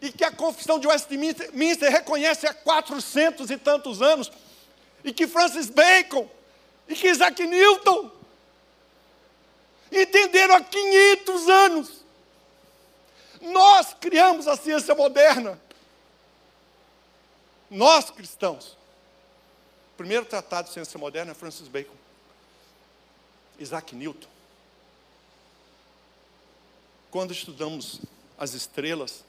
e 0.00 0.10
que 0.10 0.24
a 0.24 0.32
confissão 0.32 0.78
de 0.78 0.86
Westminster 0.86 1.90
reconhece 1.90 2.46
há 2.46 2.54
400 2.54 3.50
e 3.50 3.58
tantos 3.58 4.00
anos, 4.00 4.32
e 5.04 5.12
que 5.12 5.26
Francis 5.26 5.68
Bacon, 5.68 6.28
e 6.88 6.94
que 6.94 7.08
Isaac 7.08 7.46
Newton, 7.46 8.10
entenderam 9.92 10.56
há 10.56 10.60
500 10.60 11.48
anos. 11.48 12.04
Nós 13.40 13.94
criamos 14.00 14.48
a 14.48 14.56
ciência 14.56 14.94
moderna. 14.94 15.60
Nós 17.70 18.10
cristãos. 18.10 18.76
O 19.92 19.96
primeiro 19.96 20.24
tratado 20.24 20.68
de 20.68 20.74
ciência 20.74 20.98
moderna 20.98 21.32
é 21.32 21.34
Francis 21.34 21.68
Bacon. 21.68 21.94
Isaac 23.58 23.94
Newton. 23.94 24.33
Quando 27.14 27.30
estudamos 27.30 28.00
as 28.36 28.54
estrelas, 28.54 29.22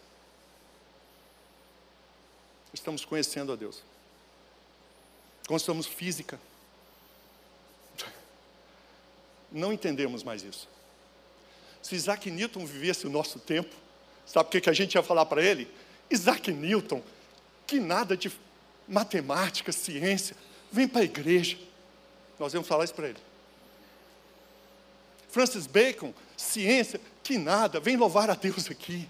estamos 2.74 3.06
conhecendo 3.06 3.54
a 3.54 3.56
Deus. 3.56 3.84
Quando 5.46 5.60
estudamos 5.60 5.86
física, 5.86 6.40
não 9.52 9.72
entendemos 9.72 10.24
mais 10.24 10.42
isso. 10.42 10.68
Se 11.80 11.94
Isaac 11.94 12.32
Newton 12.32 12.66
vivesse 12.66 13.06
o 13.06 13.10
nosso 13.12 13.38
tempo, 13.38 13.76
sabe 14.26 14.48
o 14.58 14.60
que 14.60 14.68
a 14.68 14.74
gente 14.74 14.96
ia 14.96 15.04
falar 15.04 15.28
para 15.28 15.44
ele? 15.44 15.72
Isaac 16.10 16.52
Newton, 16.52 17.04
que 17.68 17.80
nada 17.80 18.18
de 18.18 18.32
matemática, 18.88 19.72
ciência, 19.72 20.36
vem 20.72 20.88
para 20.88 21.02
a 21.02 21.06
igreja. 21.06 21.56
Nós 22.40 22.52
íamos 22.52 22.68
falar 22.68 22.86
isso 22.86 22.96
para 22.96 23.10
ele. 23.10 23.20
Francis 25.36 25.68
Bacon, 25.68 26.14
ciência, 26.38 26.98
que 27.22 27.38
nada, 27.38 27.78
vem 27.78 27.98
louvar 27.98 28.30
a 28.30 28.36
Deus 28.36 28.72
aqui. 28.72 29.06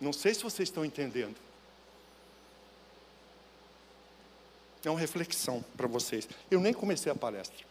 Não 0.00 0.10
sei 0.10 0.32
se 0.32 0.42
vocês 0.42 0.70
estão 0.70 0.86
entendendo. 0.86 1.36
É 4.82 4.88
uma 4.88 4.98
reflexão 4.98 5.62
para 5.76 5.86
vocês. 5.86 6.26
Eu 6.50 6.60
nem 6.60 6.72
comecei 6.72 7.12
a 7.12 7.14
palestra. 7.14 7.66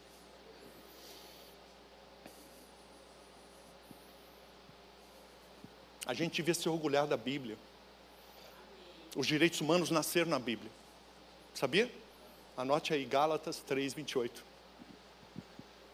A 6.06 6.14
gente 6.14 6.36
devia 6.36 6.54
se 6.54 6.68
orgulhar 6.68 7.08
da 7.08 7.16
Bíblia. 7.16 7.58
Os 9.16 9.26
direitos 9.26 9.60
humanos 9.60 9.90
nasceram 9.90 10.30
na 10.30 10.38
Bíblia. 10.38 10.70
Sabia? 11.52 12.05
Anote 12.56 12.94
aí 12.94 13.04
Gálatas 13.04 13.58
3, 13.58 13.92
28. 13.92 14.42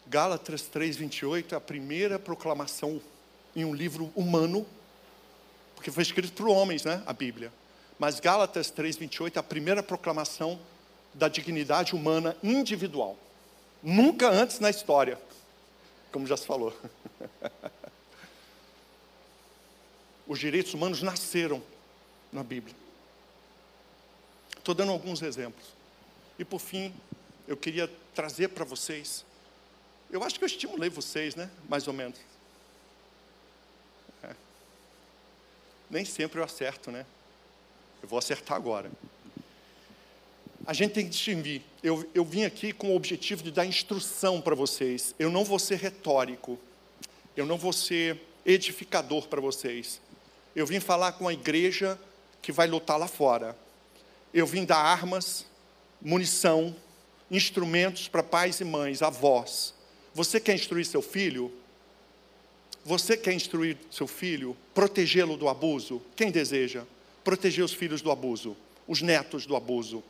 Gálatas 0.07 0.61
3, 0.63 0.95
28 0.95 1.55
é 1.55 1.57
a 1.57 1.61
primeira 1.61 2.17
proclamação 2.17 3.01
em 3.53 3.65
um 3.65 3.73
livro 3.73 4.13
humano, 4.15 4.65
porque 5.75 5.91
foi 5.91 6.03
escrito 6.03 6.31
por 6.31 6.47
homens, 6.47 6.85
né? 6.85 7.03
A 7.05 7.11
Bíblia. 7.11 7.51
Mas 7.99 8.21
Gálatas 8.21 8.69
3, 8.69 8.95
28 8.95 9.35
é 9.35 9.39
a 9.39 9.43
primeira 9.43 9.83
proclamação 9.83 10.57
da 11.13 11.27
dignidade 11.27 11.93
humana 11.93 12.37
individual. 12.41 13.17
Nunca 13.81 14.29
antes 14.29 14.59
na 14.59 14.69
história, 14.69 15.19
como 16.13 16.25
já 16.25 16.37
se 16.37 16.45
falou. 16.45 16.73
Os 20.25 20.39
direitos 20.39 20.73
humanos 20.73 21.01
nasceram 21.01 21.61
na 22.31 22.41
Bíblia. 22.41 22.75
Estou 24.57 24.73
dando 24.73 24.93
alguns 24.93 25.21
exemplos. 25.21 25.82
E 26.37 26.45
por 26.45 26.59
fim, 26.59 26.93
eu 27.47 27.55
queria 27.55 27.89
trazer 28.13 28.49
para 28.49 28.65
vocês. 28.65 29.25
Eu 30.09 30.23
acho 30.23 30.37
que 30.37 30.43
eu 30.43 30.47
estimulei 30.47 30.89
vocês, 30.89 31.35
né? 31.35 31.49
Mais 31.67 31.87
ou 31.87 31.93
menos. 31.93 32.19
É. 34.23 34.35
Nem 35.89 36.05
sempre 36.05 36.39
eu 36.39 36.43
acerto, 36.43 36.91
né? 36.91 37.05
Eu 38.01 38.07
vou 38.07 38.19
acertar 38.19 38.57
agora. 38.57 38.91
A 40.65 40.73
gente 40.73 40.93
tem 40.93 41.05
que 41.05 41.11
distinguir. 41.11 41.61
Eu, 41.81 42.09
eu 42.13 42.23
vim 42.23 42.45
aqui 42.45 42.71
com 42.71 42.91
o 42.91 42.95
objetivo 42.95 43.43
de 43.43 43.51
dar 43.51 43.65
instrução 43.65 44.41
para 44.41 44.55
vocês. 44.55 45.13
Eu 45.19 45.29
não 45.29 45.43
vou 45.43 45.59
ser 45.59 45.77
retórico. 45.77 46.57
Eu 47.35 47.45
não 47.45 47.57
vou 47.57 47.73
ser 47.73 48.21
edificador 48.45 49.27
para 49.27 49.41
vocês. 49.41 49.99
Eu 50.55 50.65
vim 50.65 50.79
falar 50.79 51.13
com 51.13 51.27
a 51.27 51.33
igreja 51.33 51.99
que 52.41 52.51
vai 52.51 52.67
lutar 52.67 52.97
lá 52.97 53.07
fora. 53.07 53.57
Eu 54.33 54.45
vim 54.45 54.65
dar 54.65 54.77
armas, 54.77 55.45
munição, 56.03 56.75
instrumentos 57.31 58.07
para 58.07 58.21
pais 58.21 58.59
e 58.59 58.65
mães, 58.65 59.01
avós. 59.01 59.73
Você 60.13 60.39
quer 60.39 60.53
instruir 60.53 60.85
seu 60.85 61.01
filho? 61.01 61.51
Você 62.85 63.15
quer 63.15 63.33
instruir 63.33 63.77
seu 63.89 64.05
filho? 64.05 64.55
Protegê-lo 64.73 65.37
do 65.37 65.47
abuso? 65.47 66.01
Quem 66.15 66.29
deseja? 66.29 66.83
Proteger 67.23 67.63
os 67.63 67.73
filhos 67.73 68.01
do 68.01 68.11
abuso, 68.11 68.55
os 68.85 69.01
netos 69.01 69.45
do 69.45 69.55
abuso. 69.55 70.03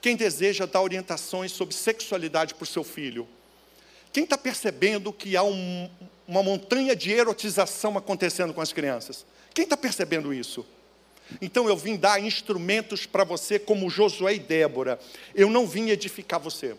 Quem 0.00 0.16
deseja 0.16 0.64
dar 0.64 0.80
orientações 0.80 1.50
sobre 1.52 1.74
sexualidade 1.74 2.54
para 2.54 2.62
o 2.62 2.66
seu 2.66 2.84
filho? 2.84 3.28
Quem 4.12 4.24
está 4.24 4.38
percebendo 4.38 5.12
que 5.12 5.36
há 5.36 5.42
um, 5.42 5.90
uma 6.26 6.42
montanha 6.42 6.94
de 6.94 7.10
erotização 7.10 7.98
acontecendo 7.98 8.54
com 8.54 8.60
as 8.60 8.72
crianças? 8.72 9.26
Quem 9.52 9.64
está 9.64 9.76
percebendo 9.76 10.32
isso? 10.32 10.64
Então 11.40 11.68
eu 11.68 11.76
vim 11.76 11.96
dar 11.96 12.22
instrumentos 12.22 13.06
para 13.06 13.24
você, 13.24 13.58
como 13.58 13.90
Josué 13.90 14.34
e 14.34 14.38
Débora. 14.38 14.98
Eu 15.34 15.50
não 15.50 15.66
vim 15.66 15.90
edificar 15.90 16.40
você. 16.40 16.76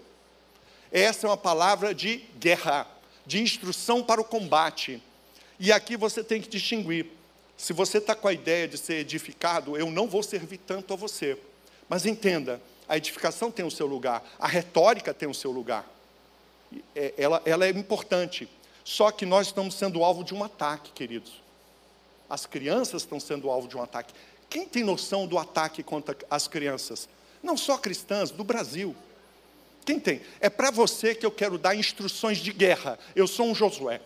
Essa 0.92 1.26
é 1.26 1.30
uma 1.30 1.38
palavra 1.38 1.94
de 1.94 2.18
guerra, 2.40 2.88
de 3.26 3.42
instrução 3.42 4.04
para 4.04 4.20
o 4.20 4.26
combate. 4.26 5.02
E 5.60 5.72
aqui 5.72 5.96
você 5.96 6.24
tem 6.24 6.42
que 6.42 6.50
distinguir. 6.50 7.08
Se 7.56 7.74
você 7.74 8.00
está 8.00 8.16
com 8.16 8.28
a 8.28 8.34
ideia 8.34 8.68
de 8.68 8.78
ser 8.78 8.96
edificado, 8.96 9.78
eu 9.78 9.92
não 9.92 10.08
vou 10.08 10.24
servir 10.24 10.58
tanto 10.58 10.94
a 10.94 10.98
você. 10.98 11.38
Mas 11.88 12.06
entenda, 12.06 12.62
a 12.90 12.98
edificação 12.98 13.52
tem 13.52 13.64
o 13.64 13.72
seu 13.72 13.86
lugar, 13.86 14.24
a 14.40 14.48
retórica 14.48 15.14
tem 15.14 15.30
o 15.30 15.34
seu 15.34 15.52
lugar. 15.52 15.88
É, 16.96 17.14
ela, 17.18 17.42
ela 17.46 17.66
é 17.66 17.70
importante. 17.70 18.50
Só 18.84 19.12
que 19.12 19.26
nós 19.26 19.48
estamos 19.48 19.76
sendo 19.76 20.04
alvo 20.04 20.24
de 20.24 20.34
um 20.34 20.44
ataque, 20.44 20.92
queridos. 20.92 21.42
As 22.30 22.46
crianças 22.46 23.04
estão 23.04 23.20
sendo 23.20 23.50
alvo 23.50 23.68
de 23.68 23.78
um 23.78 23.84
ataque. 23.84 24.14
Quem 24.52 24.66
tem 24.66 24.84
noção 24.84 25.26
do 25.26 25.38
ataque 25.40 25.82
contra 25.82 26.14
as 26.30 26.46
crianças? 26.46 27.08
Não 27.42 27.56
só 27.56 27.78
cristãs, 27.78 28.32
do 28.32 28.44
Brasil. 28.44 28.94
Quem 29.86 29.98
tem? 29.98 30.22
É 30.42 30.50
para 30.50 30.70
você 30.70 31.16
que 31.16 31.26
eu 31.26 31.32
quero 31.32 31.58
dar 31.58 31.74
instruções 31.74 32.38
de 32.38 32.52
guerra. 32.52 33.00
Eu 33.16 33.28
sou 33.28 33.48
um 33.48 33.56
Josué. 33.56 34.02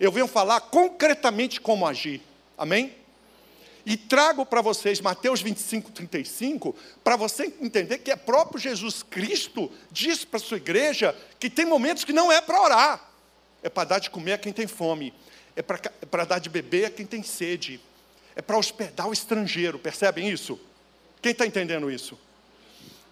Eu 0.00 0.10
venho 0.10 0.26
falar 0.26 0.60
concretamente 0.62 1.60
como 1.60 1.86
agir. 1.86 2.20
Amém? 2.58 2.92
E 3.86 3.96
trago 3.96 4.44
para 4.44 4.60
vocês 4.60 5.00
Mateus 5.00 5.40
25, 5.40 5.92
35, 5.92 6.74
para 7.04 7.14
você 7.14 7.44
entender 7.60 7.98
que 7.98 8.10
é 8.10 8.16
próprio 8.16 8.58
Jesus 8.58 9.04
Cristo 9.04 9.70
diz 9.92 10.24
para 10.24 10.38
a 10.38 10.42
sua 10.42 10.56
igreja 10.56 11.16
que 11.38 11.48
tem 11.48 11.64
momentos 11.64 12.04
que 12.04 12.12
não 12.12 12.30
é 12.30 12.40
para 12.40 12.60
orar, 12.60 13.10
é 13.62 13.68
para 13.68 13.88
dar 13.88 13.98
de 14.00 14.10
comer 14.10 14.32
a 14.32 14.38
quem 14.38 14.52
tem 14.52 14.66
fome, 14.66 15.14
é 15.54 15.62
para, 15.62 15.80
é 16.02 16.26
dar 16.26 16.40
de 16.40 16.50
beber 16.50 16.86
a 16.86 16.90
quem 16.90 17.06
tem 17.06 17.22
sede, 17.22 17.80
é 18.38 18.40
para 18.40 18.56
hospedar 18.56 19.08
o 19.08 19.12
estrangeiro, 19.12 19.80
percebem 19.80 20.30
isso? 20.30 20.60
Quem 21.20 21.32
está 21.32 21.44
entendendo 21.44 21.90
isso? 21.90 22.16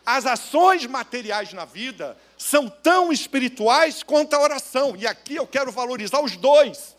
As 0.07 0.25
ações 0.25 0.87
materiais 0.87 1.53
na 1.53 1.65
vida 1.65 2.17
são 2.39 2.69
tão 2.69 3.12
espirituais 3.12 4.05
quanto 4.05 4.35
a 4.35 4.41
oração. 4.41 4.95
E 4.97 5.05
aqui 5.05 5.35
eu 5.35 5.45
quero 5.45 5.73
valorizar 5.73 6.21
os 6.23 6.37
dois. 6.37 6.95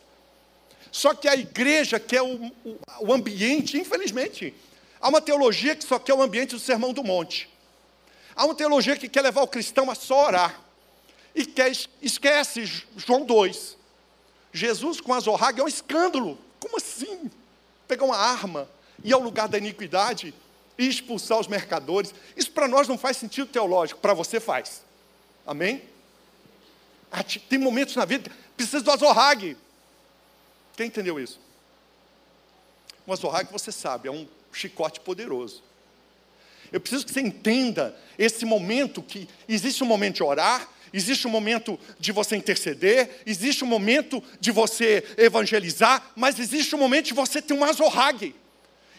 Só 0.91 1.13
que 1.13 1.29
a 1.29 1.37
igreja 1.37 2.01
quer 2.01 2.21
o, 2.21 2.51
o, 2.65 2.77
o 2.99 3.13
ambiente, 3.13 3.77
infelizmente. 3.77 4.53
Há 4.99 5.07
uma 5.07 5.21
teologia 5.21 5.73
que 5.73 5.85
só 5.85 5.97
quer 5.97 6.13
o 6.13 6.21
ambiente 6.21 6.49
do 6.49 6.59
sermão 6.59 6.91
do 6.91 7.05
monte. 7.05 7.49
Há 8.35 8.43
uma 8.43 8.55
teologia 8.55 8.97
que 8.97 9.07
quer 9.07 9.21
levar 9.21 9.43
o 9.43 9.47
cristão 9.47 9.89
a 9.89 9.95
só 9.95 10.25
orar. 10.25 10.59
E 11.33 11.45
quer, 11.45 11.71
esquece 12.01 12.65
João 12.97 13.23
2. 13.23 13.77
Jesus 14.51 14.99
com 14.99 15.13
a 15.13 15.19
zorraga 15.21 15.61
é 15.61 15.63
um 15.63 15.67
escândalo. 15.69 16.37
Como 16.59 16.75
assim? 16.75 17.31
Pegar 17.87 18.05
uma 18.05 18.17
arma 18.17 18.69
ir 19.03 19.13
ao 19.13 19.21
lugar 19.21 19.47
da 19.47 19.57
iniquidade 19.57 20.33
e 20.77 20.87
expulsar 20.87 21.39
os 21.39 21.47
mercadores. 21.47 22.13
Isso 22.35 22.51
para 22.51 22.67
nós 22.67 22.87
não 22.87 22.97
faz 22.97 23.17
sentido 23.17 23.47
teológico, 23.47 23.99
para 23.99 24.13
você 24.13 24.39
faz. 24.39 24.83
Amém? 25.45 25.81
Tem 27.49 27.57
momentos 27.57 27.95
na 27.95 28.05
vida 28.05 28.29
que 28.29 28.35
precisa 28.55 28.81
do 28.81 28.91
azorrague. 28.91 29.57
Quem 30.75 30.87
entendeu 30.87 31.19
isso? 31.19 31.39
Um 33.07 33.13
azorrague, 33.13 33.51
você 33.51 33.71
sabe, 33.71 34.09
é 34.09 34.11
um 34.11 34.27
chicote 34.51 34.99
poderoso. 34.99 35.63
Eu 36.71 36.81
preciso 36.81 37.05
que 37.05 37.13
você 37.13 37.21
entenda 37.21 37.97
esse 38.19 38.45
momento 38.45 39.01
que 39.01 39.29
existe 39.47 39.83
um 39.83 39.87
momento 39.87 40.15
de 40.15 40.23
orar, 40.23 40.67
existe 40.93 41.27
um 41.27 41.29
momento 41.29 41.79
de 41.99 42.11
você 42.11 42.35
interceder, 42.35 43.21
existe 43.25 43.63
um 43.63 43.67
momento 43.67 44.23
de 44.39 44.51
você 44.51 45.03
evangelizar, 45.17 46.11
mas 46.15 46.39
existe 46.39 46.75
um 46.75 46.79
momento 46.79 47.07
de 47.07 47.13
você 47.13 47.41
ter 47.41 47.53
um 47.53 47.63
azorrague. 47.63 48.35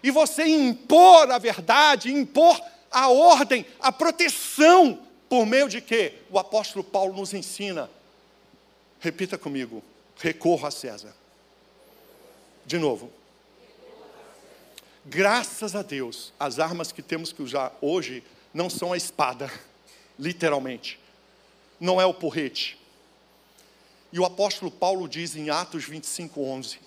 E 0.02 0.10
você 0.10 0.44
impor 0.46 1.30
a 1.30 1.38
verdade, 1.38 2.12
impor 2.12 2.60
a 2.90 3.08
ordem, 3.08 3.66
a 3.80 3.90
proteção, 3.90 5.00
por 5.28 5.44
meio 5.44 5.68
de 5.68 5.80
quê? 5.80 6.14
O 6.30 6.38
apóstolo 6.38 6.84
Paulo 6.84 7.14
nos 7.14 7.34
ensina. 7.34 7.90
Repita 9.00 9.36
comigo: 9.36 9.82
recorra 10.16 10.68
a 10.68 10.70
César. 10.70 11.14
De 12.64 12.78
novo. 12.78 13.12
Graças 15.04 15.74
a 15.74 15.80
Deus, 15.80 16.34
as 16.38 16.58
armas 16.58 16.92
que 16.92 17.00
temos 17.00 17.32
que 17.32 17.42
usar 17.42 17.74
hoje 17.80 18.22
não 18.52 18.68
são 18.68 18.92
a 18.92 18.96
espada, 18.96 19.50
literalmente. 20.18 20.98
Não 21.80 22.00
é 22.00 22.06
o 22.06 22.14
porrete. 22.14 22.78
E 24.12 24.18
o 24.18 24.24
apóstolo 24.24 24.70
Paulo 24.70 25.08
diz 25.08 25.36
em 25.36 25.50
Atos 25.50 25.84
25, 25.84 26.42
11: 26.42 26.78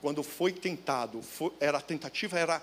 quando 0.00 0.22
foi 0.22 0.52
tentado, 0.52 1.22
foi, 1.22 1.52
era 1.60 1.78
a 1.78 1.80
tentativa 1.80 2.38
era 2.38 2.62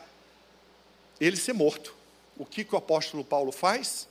ele 1.21 1.37
ser 1.37 1.53
morto. 1.53 1.95
O 2.37 2.45
que, 2.45 2.63
que 2.63 2.75
o 2.75 2.77
apóstolo 2.77 3.23
Paulo 3.23 3.51
faz? 3.51 4.07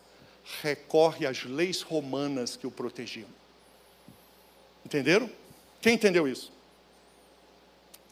Recorre 0.62 1.26
às 1.26 1.44
leis 1.44 1.82
romanas 1.82 2.56
que 2.56 2.66
o 2.66 2.70
protegiam. 2.70 3.28
Entenderam? 4.84 5.30
Quem 5.80 5.94
entendeu 5.94 6.26
isso? 6.26 6.50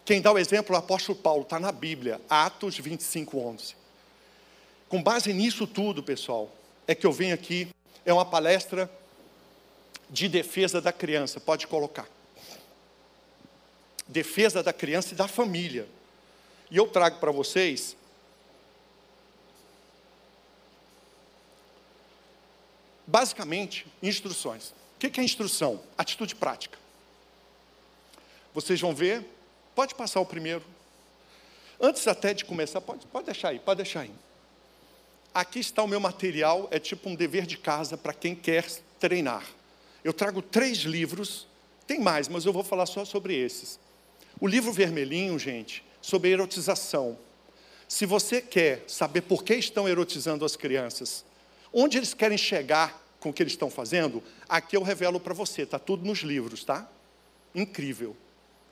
Quem 0.04 0.20
dá 0.20 0.30
o 0.30 0.38
exemplo 0.38 0.74
é 0.74 0.78
o 0.78 0.80
apóstolo 0.80 1.18
Paulo, 1.18 1.42
está 1.42 1.58
na 1.58 1.72
Bíblia, 1.72 2.20
Atos 2.28 2.78
25, 2.78 3.38
11. 3.38 3.74
Com 4.88 5.02
base 5.02 5.32
nisso 5.32 5.66
tudo, 5.66 6.02
pessoal, 6.02 6.54
é 6.86 6.94
que 6.94 7.06
eu 7.06 7.12
venho 7.12 7.34
aqui, 7.34 7.68
é 8.04 8.12
uma 8.12 8.24
palestra 8.24 8.90
de 10.08 10.28
defesa 10.28 10.80
da 10.80 10.92
criança, 10.92 11.40
pode 11.40 11.66
colocar. 11.66 12.08
Defesa 14.06 14.62
da 14.62 14.72
criança 14.72 15.14
e 15.14 15.16
da 15.16 15.26
família. 15.26 15.88
E 16.70 16.76
eu 16.76 16.86
trago 16.86 17.18
para 17.18 17.32
vocês 17.32 17.96
basicamente 23.06 23.86
instruções. 24.02 24.70
O 24.96 24.98
que 24.98 25.20
é 25.20 25.24
instrução? 25.24 25.82
Atitude 25.98 26.34
prática. 26.34 26.78
Vocês 28.54 28.80
vão 28.80 28.94
ver 28.94 29.24
Pode 29.76 29.94
passar 29.94 30.20
o 30.20 30.26
primeiro. 30.26 30.64
Antes 31.78 32.08
até 32.08 32.32
de 32.32 32.46
começar, 32.46 32.80
pode, 32.80 33.06
pode 33.06 33.26
deixar 33.26 33.50
aí, 33.50 33.58
pode 33.58 33.76
deixar 33.76 34.00
aí. 34.00 34.10
Aqui 35.36 35.58
está 35.58 35.82
o 35.82 35.86
meu 35.86 36.00
material, 36.00 36.66
é 36.70 36.78
tipo 36.78 37.10
um 37.10 37.14
dever 37.14 37.44
de 37.44 37.58
casa 37.58 37.94
para 37.98 38.14
quem 38.14 38.34
quer 38.34 38.64
treinar. 38.98 39.44
Eu 40.02 40.14
trago 40.14 40.40
três 40.40 40.78
livros, 40.78 41.46
tem 41.86 42.00
mais, 42.00 42.26
mas 42.26 42.46
eu 42.46 42.54
vou 42.54 42.64
falar 42.64 42.86
só 42.86 43.04
sobre 43.04 43.36
esses. 43.36 43.78
O 44.40 44.46
livro 44.46 44.72
vermelhinho, 44.72 45.38
gente, 45.38 45.84
sobre 46.00 46.30
erotização. 46.30 47.18
Se 47.86 48.06
você 48.06 48.40
quer 48.40 48.84
saber 48.88 49.20
por 49.20 49.44
que 49.44 49.54
estão 49.54 49.86
erotizando 49.86 50.42
as 50.42 50.56
crianças, 50.56 51.22
onde 51.70 51.98
eles 51.98 52.14
querem 52.14 52.38
chegar 52.38 53.04
com 53.20 53.28
o 53.28 53.32
que 53.34 53.42
eles 53.42 53.52
estão 53.52 53.68
fazendo, 53.68 54.22
aqui 54.48 54.74
eu 54.74 54.82
revelo 54.82 55.20
para 55.20 55.34
você, 55.34 55.64
está 55.64 55.78
tudo 55.78 56.06
nos 56.06 56.20
livros, 56.20 56.64
tá? 56.64 56.88
Incrível 57.54 58.16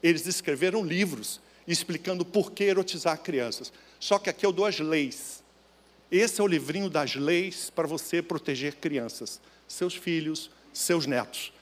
eles 0.05 0.27
escreveram 0.27 0.85
livros 0.85 1.41
explicando 1.67 2.27
por 2.27 2.53
que 2.53 2.63
erotizar 2.63 3.19
crianças. 3.19 3.73
Só 3.99 4.19
que 4.19 4.29
aqui 4.29 4.45
eu 4.45 4.53
dou 4.53 4.67
as 4.67 4.79
leis. 4.79 5.43
Esse 6.11 6.41
é 6.41 6.45
o 6.45 6.47
livrinho 6.47 6.89
das 6.89 7.15
leis 7.15 7.71
para 7.71 7.87
você 7.87 8.23
proteger 8.23 8.77
crianças, 8.77 9.41
seus 9.67 9.95
filhos, 9.95 10.51
seus 10.73 11.07
netos. 11.07 11.53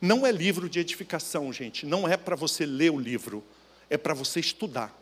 Não 0.00 0.26
é 0.26 0.32
livro 0.32 0.68
de 0.68 0.80
edificação, 0.80 1.52
gente. 1.52 1.86
Não 1.86 2.06
é 2.06 2.16
para 2.16 2.36
você 2.36 2.66
ler 2.66 2.90
o 2.90 2.98
livro, 2.98 3.42
é 3.88 3.96
para 3.96 4.14
você 4.14 4.40
estudar. 4.40 4.94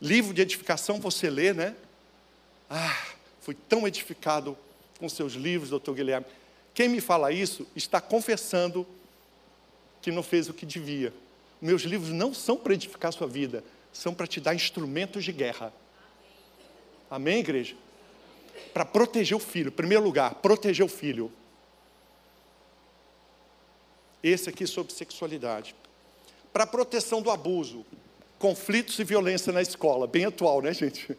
Livro 0.00 0.34
de 0.34 0.42
edificação 0.42 1.00
você 1.00 1.30
lê, 1.30 1.52
né? 1.52 1.76
Ah, 2.68 3.06
fui 3.40 3.54
tão 3.54 3.86
edificado 3.86 4.56
com 4.98 5.08
seus 5.08 5.34
livros, 5.34 5.70
doutor 5.70 5.94
Guilherme. 5.94 6.26
Quem 6.74 6.88
me 6.88 7.00
fala 7.00 7.32
isso 7.32 7.66
está 7.76 8.00
confessando 8.00 8.86
que 10.00 10.10
não 10.10 10.22
fez 10.22 10.48
o 10.48 10.54
que 10.54 10.66
devia. 10.66 11.12
Meus 11.60 11.82
livros 11.82 12.10
não 12.10 12.34
são 12.34 12.56
para 12.56 12.74
edificar 12.74 13.12
sua 13.12 13.26
vida, 13.26 13.62
são 13.92 14.12
para 14.12 14.26
te 14.26 14.40
dar 14.40 14.54
instrumentos 14.54 15.24
de 15.24 15.32
guerra. 15.32 15.72
Amém, 17.12 17.40
igreja? 17.40 17.76
Para 18.72 18.86
proteger 18.86 19.36
o 19.36 19.38
filho, 19.38 19.68
em 19.68 19.72
primeiro 19.72 20.02
lugar, 20.02 20.36
proteger 20.36 20.82
o 20.82 20.88
filho. 20.88 21.30
Esse 24.22 24.48
aqui 24.48 24.66
sobre 24.66 24.94
sexualidade. 24.94 25.74
Para 26.54 26.66
proteção 26.66 27.20
do 27.20 27.30
abuso, 27.30 27.84
conflitos 28.38 28.98
e 28.98 29.04
violência 29.04 29.52
na 29.52 29.60
escola, 29.60 30.06
bem 30.06 30.24
atual, 30.24 30.62
né, 30.62 30.72
gente? 30.72 31.14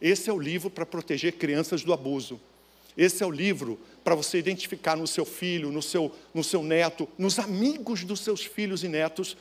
Esse 0.00 0.30
é 0.30 0.32
o 0.32 0.40
livro 0.40 0.70
para 0.70 0.86
proteger 0.86 1.34
crianças 1.34 1.84
do 1.84 1.92
abuso. 1.92 2.40
Esse 2.96 3.22
é 3.22 3.26
o 3.26 3.30
livro 3.30 3.78
para 4.02 4.14
você 4.14 4.38
identificar 4.38 4.96
no 4.96 5.06
seu 5.06 5.26
filho, 5.26 5.70
no 5.70 5.82
seu, 5.82 6.10
no 6.32 6.42
seu 6.42 6.62
neto, 6.62 7.06
nos 7.18 7.38
amigos 7.38 8.02
dos 8.02 8.20
seus 8.20 8.42
filhos 8.42 8.82
e 8.82 8.88
netos, 8.88 9.36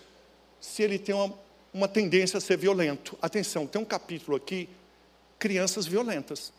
se 0.59 0.83
ele 0.83 0.99
tem 0.99 1.15
uma, 1.15 1.33
uma 1.73 1.87
tendência 1.87 2.39
a 2.39 2.41
ser 2.41 2.57
violento. 2.57 3.17
Atenção, 3.21 3.65
tem 3.65 3.81
um 3.81 3.85
capítulo 3.85 4.35
aqui, 4.35 4.67
crianças 5.43 5.85
violentas. 5.85 6.53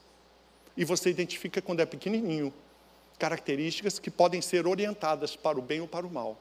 E 0.77 0.85
você 0.85 1.09
identifica 1.09 1.63
quando 1.63 1.81
é 1.81 1.87
pequenininho, 1.87 2.53
características 3.19 3.99
que 3.99 4.11
podem 4.11 4.43
ser 4.43 4.67
orientadas 4.67 5.35
para 5.35 5.59
o 5.59 5.63
bem 5.63 5.81
ou 5.81 5.89
para 5.89 6.07
o 6.07 6.11
mal. 6.11 6.39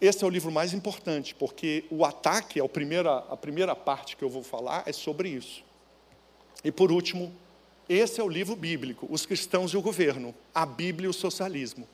Esse 0.00 0.22
é 0.22 0.26
o 0.28 0.30
livro 0.30 0.52
mais 0.52 0.72
importante, 0.72 1.34
porque 1.34 1.86
o 1.90 2.04
ataque, 2.04 2.60
a 2.60 2.68
primeira, 2.68 3.16
a 3.28 3.36
primeira 3.36 3.74
parte 3.74 4.16
que 4.16 4.22
eu 4.22 4.30
vou 4.30 4.44
falar, 4.44 4.84
é 4.86 4.92
sobre 4.92 5.28
isso. 5.28 5.64
E 6.62 6.70
por 6.70 6.92
último, 6.92 7.34
esse 7.88 8.20
é 8.20 8.22
o 8.22 8.28
livro 8.28 8.54
bíblico, 8.54 9.08
Os 9.10 9.26
Cristãos 9.26 9.72
e 9.72 9.76
o 9.76 9.82
Governo, 9.82 10.32
a 10.54 10.64
Bíblia 10.64 11.08
e 11.08 11.10
o 11.10 11.12
Socialismo. 11.12 11.88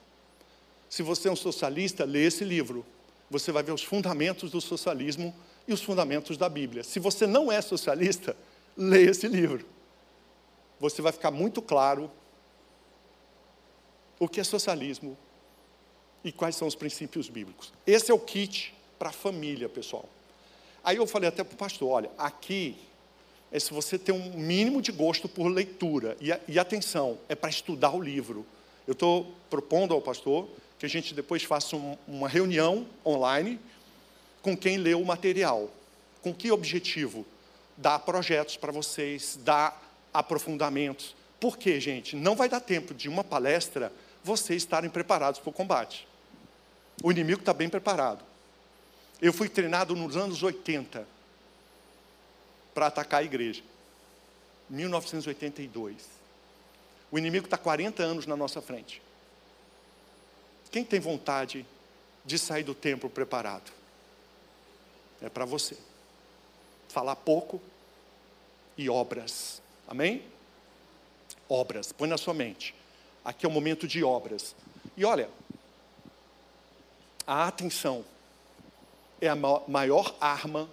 Se 0.87 1.01
você 1.01 1.29
é 1.29 1.31
um 1.31 1.35
socialista, 1.35 2.05
lê 2.05 2.27
esse 2.27 2.43
livro. 2.43 2.85
Você 3.27 3.51
vai 3.51 3.63
ver 3.63 3.71
os 3.71 3.81
fundamentos 3.81 4.51
do 4.51 4.61
socialismo 4.61 5.33
e 5.67 5.73
os 5.73 5.81
fundamentos 5.81 6.37
da 6.37 6.47
Bíblia. 6.47 6.83
Se 6.83 6.99
você 6.99 7.25
não 7.25 7.51
é 7.51 7.61
socialista, 7.61 8.35
lê 8.77 9.03
esse 9.03 9.27
livro. 9.27 9.65
Você 10.79 11.01
vai 11.01 11.11
ficar 11.11 11.31
muito 11.31 11.61
claro 11.61 12.11
o 14.19 14.27
que 14.27 14.39
é 14.39 14.43
socialismo 14.43 15.17
e 16.23 16.31
quais 16.31 16.55
são 16.55 16.67
os 16.67 16.75
princípios 16.75 17.29
bíblicos. 17.29 17.71
Esse 17.85 18.11
é 18.11 18.13
o 18.13 18.19
kit 18.19 18.73
para 18.97 19.09
a 19.09 19.13
família, 19.13 19.69
pessoal. 19.69 20.07
Aí 20.83 20.97
eu 20.97 21.07
falei 21.07 21.29
até 21.29 21.43
para 21.43 21.53
o 21.53 21.57
pastor: 21.57 21.89
olha, 21.89 22.11
aqui 22.17 22.77
é 23.51 23.59
se 23.59 23.73
você 23.73 23.97
tem 23.97 24.13
um 24.13 24.37
mínimo 24.37 24.81
de 24.81 24.91
gosto 24.91 25.29
por 25.29 25.47
leitura. 25.47 26.17
E, 26.19 26.33
e 26.47 26.59
atenção, 26.59 27.17
é 27.29 27.35
para 27.35 27.49
estudar 27.49 27.91
o 27.91 28.01
livro. 28.01 28.45
Eu 28.87 28.93
estou 28.93 29.33
propondo 29.49 29.93
ao 29.93 30.01
pastor 30.01 30.47
que 30.77 30.85
a 30.85 30.89
gente 30.89 31.13
depois 31.13 31.43
faça 31.43 31.75
um, 31.75 31.97
uma 32.07 32.27
reunião 32.27 32.85
online 33.05 33.59
com 34.45 34.55
quem 34.55 34.77
leu 34.77 35.01
o 35.01 35.05
material. 35.05 35.71
Com 36.21 36.31
que 36.31 36.51
objetivo? 36.51 37.25
Dar 37.75 37.97
projetos 37.97 38.55
para 38.55 38.71
vocês, 38.71 39.39
dar 39.41 39.81
aprofundamentos. 40.13 41.15
Por 41.39 41.57
quê, 41.57 41.79
gente? 41.79 42.15
Não 42.15 42.35
vai 42.35 42.47
dar 42.47 42.59
tempo 42.59 42.93
de 42.93 43.09
uma 43.09 43.23
palestra 43.23 43.91
vocês 44.23 44.61
estarem 44.61 44.87
preparados 44.87 45.39
para 45.39 45.49
o 45.49 45.53
combate. 45.53 46.07
O 47.03 47.11
inimigo 47.11 47.39
está 47.39 47.55
bem 47.55 47.67
preparado. 47.67 48.23
Eu 49.19 49.33
fui 49.33 49.49
treinado 49.49 49.95
nos 49.95 50.15
anos 50.15 50.43
80 50.43 51.07
para 52.71 52.85
atacar 52.85 53.21
a 53.21 53.23
igreja. 53.23 53.63
1982. 54.69 56.03
O 57.11 57.17
inimigo 57.17 57.47
está 57.47 57.57
40 57.57 58.03
anos 58.03 58.27
na 58.27 58.35
nossa 58.35 58.61
frente. 58.61 59.01
Quem 60.69 60.85
tem 60.85 60.99
vontade 60.99 61.65
de 62.23 62.37
sair 62.37 62.63
do 62.63 62.75
templo 62.75 63.09
preparado? 63.09 63.84
É 65.25 65.29
para 65.29 65.43
você. 65.43 65.75
Falar 66.87 67.15
pouco 67.15 67.59
e 68.77 68.87
obras. 68.87 69.59
Amém? 69.87 70.23
Obras. 71.49 71.91
Põe 71.91 72.07
na 72.07 72.17
sua 72.17 72.33
mente. 72.33 72.75
Aqui 73.23 73.43
é 73.43 73.49
o 73.49 73.51
momento 73.51 73.87
de 73.87 74.03
obras. 74.03 74.55
E 74.95 75.03
olha, 75.03 75.27
a 77.25 77.47
atenção 77.47 78.05
é 79.19 79.27
a 79.27 79.35
maior 79.35 80.15
arma 80.21 80.69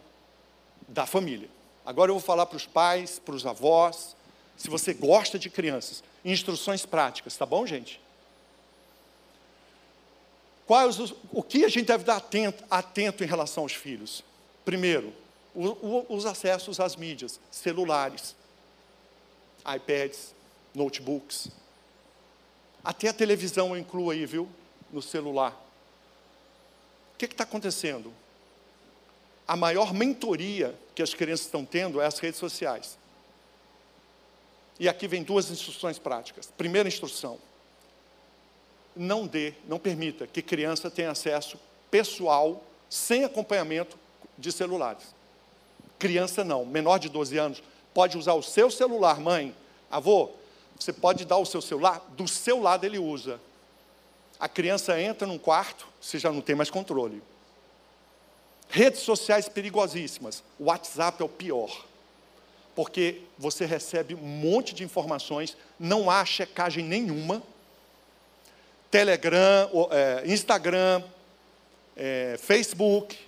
da 0.87 1.07
família. 1.07 1.49
Agora 1.87 2.11
eu 2.11 2.17
vou 2.17 2.23
falar 2.23 2.45
para 2.45 2.57
os 2.57 2.67
pais, 2.67 3.19
para 3.19 3.35
os 3.35 3.47
avós, 3.47 4.15
se 4.55 4.69
você 4.69 4.93
gosta 4.93 5.38
de 5.38 5.49
crianças, 5.49 6.05
instruções 6.23 6.85
práticas, 6.85 7.38
tá 7.38 7.47
bom, 7.47 7.67
gente? 7.67 7.99
Quais 10.67 10.99
o 11.33 11.43
que 11.43 11.65
a 11.65 11.69
gente 11.69 11.87
deve 11.87 12.05
dar 12.05 12.17
atento, 12.17 12.62
atento 12.71 13.25
em 13.25 13.27
relação 13.27 13.62
aos 13.62 13.73
filhos? 13.73 14.23
Primeiro, 14.64 15.12
o, 15.55 15.68
o, 15.68 16.07
os 16.09 16.25
acessos 16.25 16.81
às 16.81 16.96
mídias, 16.96 17.38
celulares, 17.51 18.35
iPads, 19.66 20.35
notebooks. 20.75 21.48
Até 22.83 23.09
a 23.09 23.12
televisão 23.12 23.70
eu 23.70 23.79
incluo 23.79 24.11
aí, 24.11 24.27
viu? 24.27 24.48
No 24.92 25.03
celular. 25.03 25.53
O 27.14 27.18
que 27.18 27.27
está 27.27 27.44
acontecendo? 27.44 28.12
A 29.46 29.57
maior 29.57 29.92
mentoria 29.92 30.75
que 30.94 31.03
as 31.03 31.14
crianças 31.14 31.46
estão 31.46 31.64
tendo 31.64 32.01
é 32.01 32.07
as 32.07 32.18
redes 32.18 32.40
sociais. 32.40 32.98
E 34.79 34.88
aqui 34.88 35.07
vem 35.07 35.22
duas 35.22 35.51
instruções 35.51 35.98
práticas. 35.98 36.51
Primeira 36.57 36.88
instrução: 36.88 37.38
não 38.96 39.27
dê, 39.27 39.55
não 39.66 39.79
permita 39.79 40.27
que 40.27 40.42
criança 40.42 40.90
tenha 40.90 41.11
acesso 41.11 41.59
pessoal, 41.90 42.64
sem 42.88 43.25
acompanhamento 43.25 43.98
de 44.42 44.52
celulares. 44.52 45.14
Criança 45.98 46.44
não, 46.44 46.66
menor 46.66 46.98
de 46.98 47.09
12 47.09 47.38
anos, 47.38 47.62
pode 47.94 48.18
usar 48.18 48.35
o 48.35 48.42
seu 48.42 48.70
celular, 48.70 49.18
mãe, 49.20 49.55
avô, 49.90 50.31
você 50.78 50.92
pode 50.92 51.24
dar 51.24 51.38
o 51.38 51.46
seu 51.46 51.62
celular, 51.62 52.05
do 52.11 52.26
seu 52.26 52.61
lado 52.61 52.85
ele 52.85 52.98
usa. 52.98 53.40
A 54.38 54.48
criança 54.48 55.00
entra 55.00 55.26
num 55.26 55.38
quarto, 55.38 55.87
você 56.00 56.18
já 56.18 56.33
não 56.33 56.40
tem 56.40 56.57
mais 56.57 56.68
controle. 56.68 57.22
Redes 58.68 59.00
sociais 59.02 59.48
perigosíssimas. 59.48 60.42
O 60.59 60.64
WhatsApp 60.64 61.22
é 61.22 61.24
o 61.24 61.28
pior. 61.28 61.85
Porque 62.74 63.20
você 63.38 63.66
recebe 63.66 64.14
um 64.14 64.18
monte 64.18 64.74
de 64.74 64.83
informações, 64.83 65.57
não 65.78 66.11
há 66.11 66.24
checagem 66.24 66.83
nenhuma. 66.83 67.42
Telegram, 68.90 69.70
é, 69.90 70.22
Instagram, 70.26 71.02
é, 71.96 72.37
Facebook, 72.40 73.18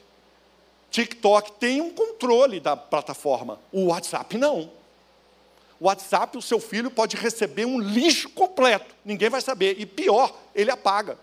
TikTok 0.94 1.54
tem 1.54 1.80
um 1.80 1.92
controle 1.92 2.60
da 2.60 2.76
plataforma. 2.76 3.58
O 3.72 3.86
WhatsApp 3.86 4.38
não. 4.38 4.70
O 5.80 5.86
WhatsApp, 5.86 6.38
o 6.38 6.42
seu 6.42 6.60
filho 6.60 6.88
pode 6.88 7.16
receber 7.16 7.64
um 7.64 7.80
lixo 7.80 8.30
completo, 8.30 8.94
ninguém 9.04 9.28
vai 9.28 9.40
saber. 9.40 9.74
E 9.80 9.84
pior, 9.86 10.32
ele 10.54 10.70
apaga. 10.70 11.18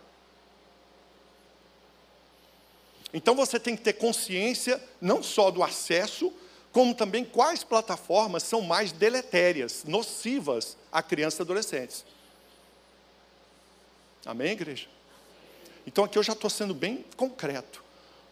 Então 3.14 3.34
você 3.34 3.58
tem 3.58 3.78
que 3.78 3.82
ter 3.82 3.94
consciência 3.94 4.84
não 5.00 5.24
só 5.24 5.50
do 5.50 5.64
acesso, 5.64 6.34
como 6.74 6.94
também 6.94 7.24
quais 7.24 7.64
plataformas 7.64 8.44
são 8.44 8.60
mais 8.60 8.92
deletérias, 8.92 9.86
nocivas 9.86 10.76
a 10.92 11.02
crianças 11.02 11.40
e 11.40 11.44
adolescentes. 11.44 12.06
Amém, 14.26 14.52
igreja? 14.52 14.90
Então 15.88 16.04
aqui 16.04 16.18
eu 16.18 16.24
já 16.24 16.34
estou 16.34 16.50
sendo 16.50 16.74
bem 16.74 17.06
concreto. 17.16 17.82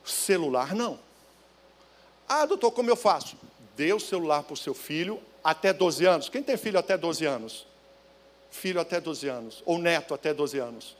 Celular 0.03 0.75
não. 0.75 1.07
Ah, 2.29 2.45
doutor, 2.45 2.71
como 2.71 2.91
eu 2.91 2.95
faço? 2.95 3.35
Dê 3.75 3.91
o 3.91 3.99
celular 3.99 4.43
para 4.43 4.53
o 4.53 4.57
seu 4.57 4.75
filho 4.75 5.19
até 5.43 5.73
12 5.73 6.05
anos. 6.05 6.29
Quem 6.29 6.43
tem 6.43 6.55
filho 6.55 6.77
até 6.77 6.95
12 6.95 7.25
anos? 7.25 7.65
Filho 8.51 8.79
até 8.79 9.01
12 9.01 9.27
anos. 9.27 9.63
Ou 9.65 9.79
neto 9.79 10.13
até 10.13 10.31
12 10.31 10.59
anos. 10.59 10.95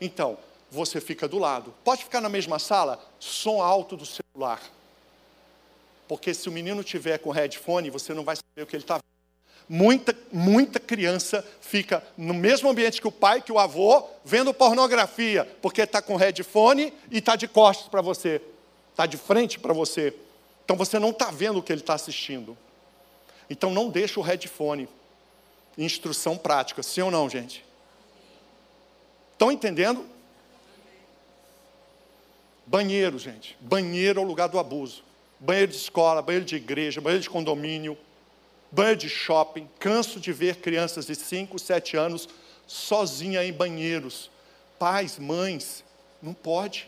Então, 0.00 0.38
você 0.70 1.00
fica 1.00 1.26
do 1.26 1.36
lado. 1.36 1.74
Pode 1.82 2.04
ficar 2.04 2.20
na 2.20 2.28
mesma 2.28 2.60
sala? 2.60 3.04
Som 3.18 3.60
alto 3.60 3.96
do 3.96 4.06
celular. 4.06 4.62
Porque 6.06 6.32
se 6.32 6.48
o 6.48 6.52
menino 6.52 6.84
tiver 6.84 7.18
com 7.18 7.30
headphone, 7.30 7.90
você 7.90 8.14
não 8.14 8.22
vai 8.22 8.36
saber 8.36 8.62
o 8.62 8.66
que 8.66 8.76
ele 8.76 8.84
está 8.84 8.94
vendo. 8.94 9.02
Muita, 9.68 10.16
muita 10.32 10.78
criança 10.78 11.44
fica 11.60 12.02
no 12.16 12.32
mesmo 12.32 12.70
ambiente 12.70 13.00
que 13.00 13.08
o 13.08 13.12
pai, 13.12 13.42
que 13.42 13.52
o 13.52 13.58
avô, 13.58 14.04
vendo 14.24 14.54
pornografia, 14.54 15.44
porque 15.60 15.82
está 15.82 16.00
com 16.00 16.16
headphone 16.16 16.92
e 17.10 17.18
está 17.18 17.36
de 17.36 17.48
costas 17.48 17.88
para 17.88 18.00
você, 18.00 18.40
está 18.92 19.04
de 19.04 19.18
frente 19.18 19.58
para 19.58 19.74
você. 19.74 20.14
Então 20.68 20.76
você 20.76 20.98
não 20.98 21.08
está 21.08 21.30
vendo 21.30 21.60
o 21.60 21.62
que 21.62 21.72
ele 21.72 21.80
está 21.80 21.94
assistindo. 21.94 22.54
Então 23.48 23.70
não 23.70 23.88
deixa 23.88 24.20
o 24.20 24.22
headphone. 24.22 24.86
Instrução 25.78 26.36
prática, 26.36 26.82
sim 26.82 27.00
ou 27.00 27.10
não, 27.10 27.26
gente? 27.26 27.64
Estão 29.32 29.50
entendendo? 29.50 30.04
Banheiro, 32.66 33.18
gente. 33.18 33.56
Banheiro 33.58 34.20
é 34.20 34.22
o 34.22 34.26
lugar 34.26 34.46
do 34.50 34.58
abuso. 34.58 35.02
Banheiro 35.40 35.72
de 35.72 35.78
escola, 35.78 36.20
banheiro 36.20 36.44
de 36.44 36.56
igreja, 36.56 37.00
banheiro 37.00 37.22
de 37.22 37.30
condomínio, 37.30 37.96
banheiro 38.70 38.98
de 38.98 39.08
shopping. 39.08 39.66
Canso 39.78 40.20
de 40.20 40.34
ver 40.34 40.56
crianças 40.56 41.06
de 41.06 41.14
5, 41.14 41.58
7 41.58 41.96
anos 41.96 42.28
sozinha 42.66 43.42
em 43.42 43.54
banheiros. 43.54 44.30
Pais, 44.78 45.18
mães, 45.18 45.82
não 46.20 46.34
pode. 46.34 46.86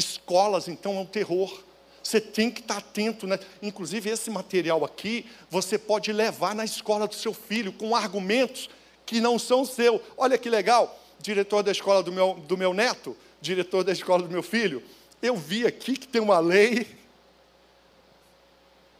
Escolas, 0.00 0.66
então, 0.66 0.96
é 0.96 1.00
um 1.00 1.06
terror. 1.06 1.62
Você 2.02 2.20
tem 2.20 2.50
que 2.50 2.60
estar 2.60 2.78
atento, 2.78 3.26
né? 3.26 3.38
Inclusive, 3.62 4.10
esse 4.10 4.30
material 4.30 4.84
aqui, 4.84 5.26
você 5.48 5.78
pode 5.78 6.12
levar 6.12 6.54
na 6.54 6.64
escola 6.64 7.06
do 7.06 7.14
seu 7.14 7.32
filho 7.32 7.72
com 7.72 7.94
argumentos 7.94 8.68
que 9.06 9.20
não 9.20 9.38
são 9.38 9.64
seu. 9.64 10.02
Olha 10.16 10.36
que 10.36 10.50
legal 10.50 10.98
diretor 11.20 11.62
da 11.62 11.70
escola 11.70 12.02
do 12.02 12.12
meu, 12.12 12.34
do 12.34 12.56
meu 12.56 12.72
neto, 12.72 13.16
diretor 13.40 13.84
da 13.84 13.92
escola 13.92 14.22
do 14.22 14.30
meu 14.30 14.42
filho, 14.42 14.82
eu 15.22 15.36
vi 15.36 15.66
aqui 15.66 15.96
que 15.96 16.08
tem 16.08 16.20
uma 16.20 16.38
lei. 16.38 16.86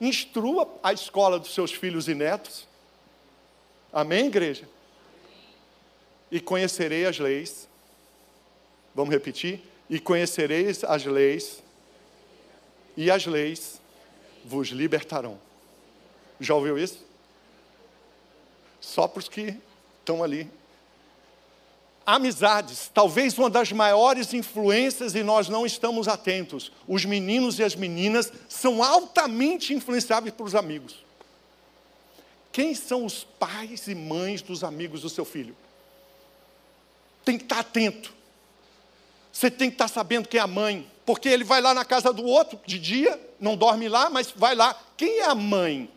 Instrua 0.00 0.68
a 0.82 0.92
escola 0.92 1.38
dos 1.38 1.52
seus 1.54 1.72
filhos 1.72 2.08
e 2.08 2.14
netos. 2.14 2.66
Amém, 3.92 4.26
igreja? 4.26 4.68
E 6.30 6.40
conhecerei 6.40 7.06
as 7.06 7.18
leis. 7.18 7.68
Vamos 8.94 9.12
repetir? 9.12 9.62
E 9.90 9.98
conhecereis 9.98 10.82
as 10.84 11.04
leis, 11.04 11.62
e 12.96 13.10
as 13.10 13.26
leis 13.26 13.80
vos 14.44 14.68
libertarão. 14.68 15.38
Já 16.40 16.54
ouviu 16.54 16.78
isso? 16.78 17.04
Só 18.80 19.06
para 19.06 19.18
os 19.18 19.28
que 19.28 19.54
estão 20.00 20.22
ali 20.22 20.50
amizades, 22.06 22.90
talvez 22.92 23.38
uma 23.38 23.48
das 23.48 23.70
maiores 23.70 24.34
influências 24.34 25.14
e 25.14 25.22
nós 25.22 25.48
não 25.48 25.64
estamos 25.64 26.08
atentos. 26.08 26.72
Os 26.88 27.04
meninos 27.04 27.58
e 27.58 27.62
as 27.62 27.76
meninas 27.76 28.32
são 28.48 28.82
altamente 28.82 29.72
influenciáveis 29.72 30.34
pelos 30.34 30.54
amigos. 30.54 31.04
Quem 32.50 32.74
são 32.74 33.04
os 33.04 33.22
pais 33.22 33.86
e 33.86 33.94
mães 33.94 34.42
dos 34.42 34.64
amigos 34.64 35.02
do 35.02 35.08
seu 35.08 35.24
filho? 35.24 35.56
Tem 37.24 37.38
que 37.38 37.44
estar 37.44 37.60
atento. 37.60 38.12
Você 39.32 39.50
tem 39.50 39.68
que 39.70 39.74
estar 39.74 39.88
sabendo 39.88 40.28
quem 40.28 40.38
é 40.40 40.42
a 40.42 40.46
mãe, 40.46 40.90
porque 41.06 41.28
ele 41.28 41.44
vai 41.44 41.60
lá 41.60 41.72
na 41.72 41.84
casa 41.84 42.12
do 42.12 42.24
outro 42.24 42.58
de 42.66 42.78
dia, 42.78 43.18
não 43.38 43.56
dorme 43.56 43.88
lá, 43.88 44.10
mas 44.10 44.30
vai 44.30 44.54
lá. 44.54 44.78
Quem 44.96 45.20
é 45.20 45.26
a 45.26 45.34
mãe? 45.34 45.90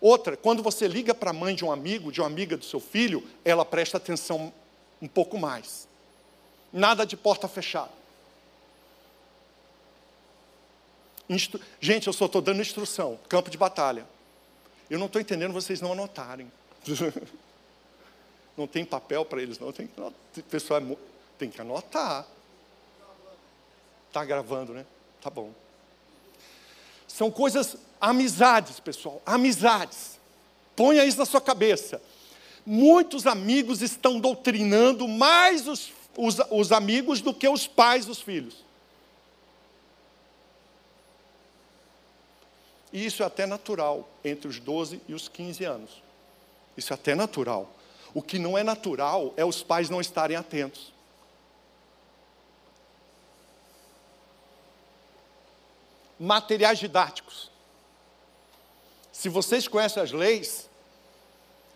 Outra, 0.00 0.36
quando 0.36 0.62
você 0.62 0.86
liga 0.86 1.14
para 1.14 1.30
a 1.30 1.32
mãe 1.32 1.54
de 1.54 1.64
um 1.64 1.72
amigo, 1.72 2.12
de 2.12 2.20
uma 2.20 2.26
amiga 2.26 2.56
do 2.56 2.64
seu 2.64 2.80
filho, 2.80 3.26
ela 3.44 3.64
presta 3.64 3.96
atenção 3.96 4.52
um 5.00 5.08
pouco 5.08 5.38
mais. 5.38 5.88
Nada 6.72 7.06
de 7.06 7.16
porta 7.16 7.48
fechada. 7.48 7.90
Instru... 11.28 11.60
Gente, 11.80 12.06
eu 12.06 12.12
só 12.12 12.26
estou 12.26 12.40
dando 12.40 12.60
instrução, 12.60 13.18
campo 13.28 13.50
de 13.50 13.58
batalha. 13.58 14.06
Eu 14.88 14.98
não 14.98 15.06
estou 15.06 15.20
entendendo 15.20 15.52
vocês 15.52 15.80
não 15.80 15.92
anotarem. 15.92 16.50
não 18.56 18.66
tem 18.66 18.84
papel 18.84 19.24
para 19.24 19.42
eles, 19.42 19.58
não. 19.58 19.72
Tem 19.72 19.88
que, 20.32 20.42
pessoal, 20.42 20.80
é 20.80 20.96
tem 21.38 21.50
que 21.50 21.60
anotar. 21.60 22.26
Está 24.08 24.24
gravando, 24.24 24.72
né? 24.72 24.86
Tá 25.20 25.30
bom. 25.30 25.52
São 27.06 27.30
coisas, 27.30 27.76
amizades, 28.00 28.80
pessoal, 28.80 29.22
amizades. 29.24 30.18
Ponha 30.74 31.04
isso 31.04 31.18
na 31.18 31.24
sua 31.24 31.40
cabeça. 31.40 32.00
Muitos 32.64 33.26
amigos 33.26 33.80
estão 33.80 34.18
doutrinando 34.18 35.06
mais 35.06 35.66
os, 35.68 35.92
os, 36.16 36.36
os 36.50 36.72
amigos 36.72 37.20
do 37.20 37.32
que 37.32 37.48
os 37.48 37.66
pais 37.66 38.06
dos 38.06 38.20
filhos. 38.20 38.64
E 42.92 43.04
isso 43.04 43.22
é 43.22 43.26
até 43.26 43.46
natural 43.46 44.08
entre 44.24 44.48
os 44.48 44.58
12 44.58 45.00
e 45.08 45.14
os 45.14 45.28
15 45.28 45.64
anos. 45.64 46.02
Isso 46.76 46.92
é 46.92 46.94
até 46.94 47.14
natural. 47.14 47.70
O 48.14 48.22
que 48.22 48.38
não 48.38 48.56
é 48.56 48.62
natural 48.62 49.34
é 49.36 49.44
os 49.44 49.62
pais 49.62 49.90
não 49.90 50.00
estarem 50.00 50.36
atentos. 50.36 50.92
Materiais 56.18 56.78
didáticos. 56.78 57.50
Se 59.12 59.28
vocês 59.28 59.66
conhecem 59.68 60.02
as 60.02 60.12
leis, 60.12 60.68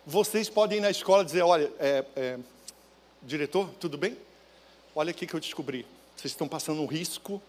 vocês 0.06 0.48
podem 0.48 0.78
ir 0.78 0.80
na 0.80 0.90
escola 0.90 1.22
e 1.22 1.26
dizer: 1.26 1.42
olha, 1.42 1.70
é, 1.78 2.04
é, 2.16 2.38
diretor, 3.22 3.70
tudo 3.80 3.98
bem? 3.98 4.16
Olha 4.94 5.10
aqui 5.10 5.26
que 5.26 5.34
eu 5.34 5.40
descobri. 5.40 5.86
Vocês 6.16 6.32
estão 6.32 6.48
passando 6.48 6.82
um 6.82 6.86
risco. 6.86 7.40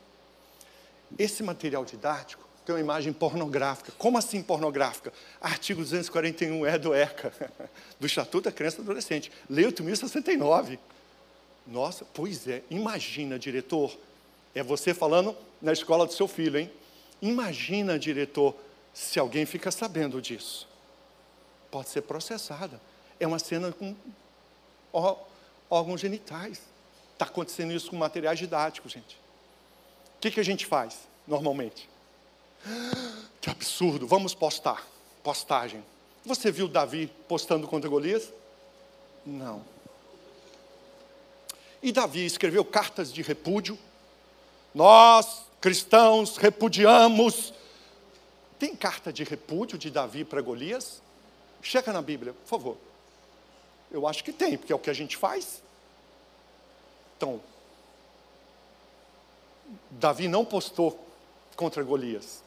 Esse 1.17 1.43
material 1.43 1.83
didático 1.83 2.47
tem 2.65 2.75
uma 2.75 2.81
imagem 2.81 3.11
pornográfica. 3.11 3.91
Como 3.97 4.17
assim 4.17 4.41
pornográfica? 4.41 5.11
Artigo 5.41 5.81
241 5.81 6.65
é 6.65 6.77
do 6.77 6.93
ECA, 6.93 7.33
do 7.99 8.05
Estatuto 8.05 8.45
da 8.45 8.51
Criança 8.51 8.77
e 8.77 8.79
do 8.79 8.91
Adolescente. 8.91 9.31
Lei 9.49 9.65
8.069. 9.65 10.79
Nossa, 11.67 12.05
pois 12.13 12.47
é, 12.47 12.63
imagina, 12.69 13.37
diretor, 13.37 13.95
é 14.55 14.63
você 14.63 14.93
falando 14.93 15.35
na 15.61 15.73
escola 15.73 16.05
do 16.05 16.13
seu 16.13 16.27
filho, 16.27 16.59
hein? 16.59 16.71
Imagina, 17.21 17.99
diretor, 17.99 18.55
se 18.93 19.19
alguém 19.19 19.45
fica 19.45 19.71
sabendo 19.71 20.21
disso. 20.21 20.67
Pode 21.69 21.89
ser 21.89 22.01
processada. 22.01 22.81
É 23.19 23.27
uma 23.27 23.39
cena 23.39 23.71
com 23.71 23.95
órgãos 25.69 26.01
genitais. 26.01 26.61
Está 27.13 27.25
acontecendo 27.25 27.71
isso 27.71 27.91
com 27.91 27.95
materiais 27.95 28.39
didáticos, 28.39 28.91
gente. 28.91 29.15
O 30.17 30.19
que, 30.21 30.31
que 30.31 30.39
a 30.39 30.43
gente 30.43 30.65
faz, 30.65 31.07
normalmente? 31.27 31.89
Que 33.41 33.49
absurdo, 33.49 34.05
vamos 34.05 34.35
postar. 34.35 34.85
Postagem. 35.23 35.83
Você 36.23 36.51
viu 36.51 36.67
Davi 36.67 37.11
postando 37.27 37.67
contra 37.67 37.89
Golias? 37.89 38.31
Não. 39.25 39.65
E 41.81 41.91
Davi 41.91 42.23
escreveu 42.23 42.63
cartas 42.63 43.11
de 43.11 43.23
repúdio. 43.23 43.79
Nós, 44.75 45.41
cristãos, 45.61 46.35
repudiamos. 46.37 47.53
Tem 48.57 48.75
carta 48.75 49.13
de 49.13 49.23
repúdio 49.23 49.77
de 49.77 49.91
Davi 49.91 50.25
para 50.25 50.41
Golias? 50.41 51.01
Checa 51.61 51.93
na 51.93 52.01
Bíblia, 52.01 52.33
por 52.33 52.47
favor. 52.47 52.77
Eu 53.91 54.07
acho 54.07 54.23
que 54.23 54.33
tem, 54.33 54.57
porque 54.57 54.73
é 54.73 54.75
o 54.75 54.79
que 54.79 54.89
a 54.89 54.93
gente 54.93 55.15
faz. 55.15 55.61
Então, 57.15 57.39
Davi 59.91 60.27
não 60.27 60.43
postou 60.43 60.99
contra 61.55 61.83
Golias. 61.83 62.43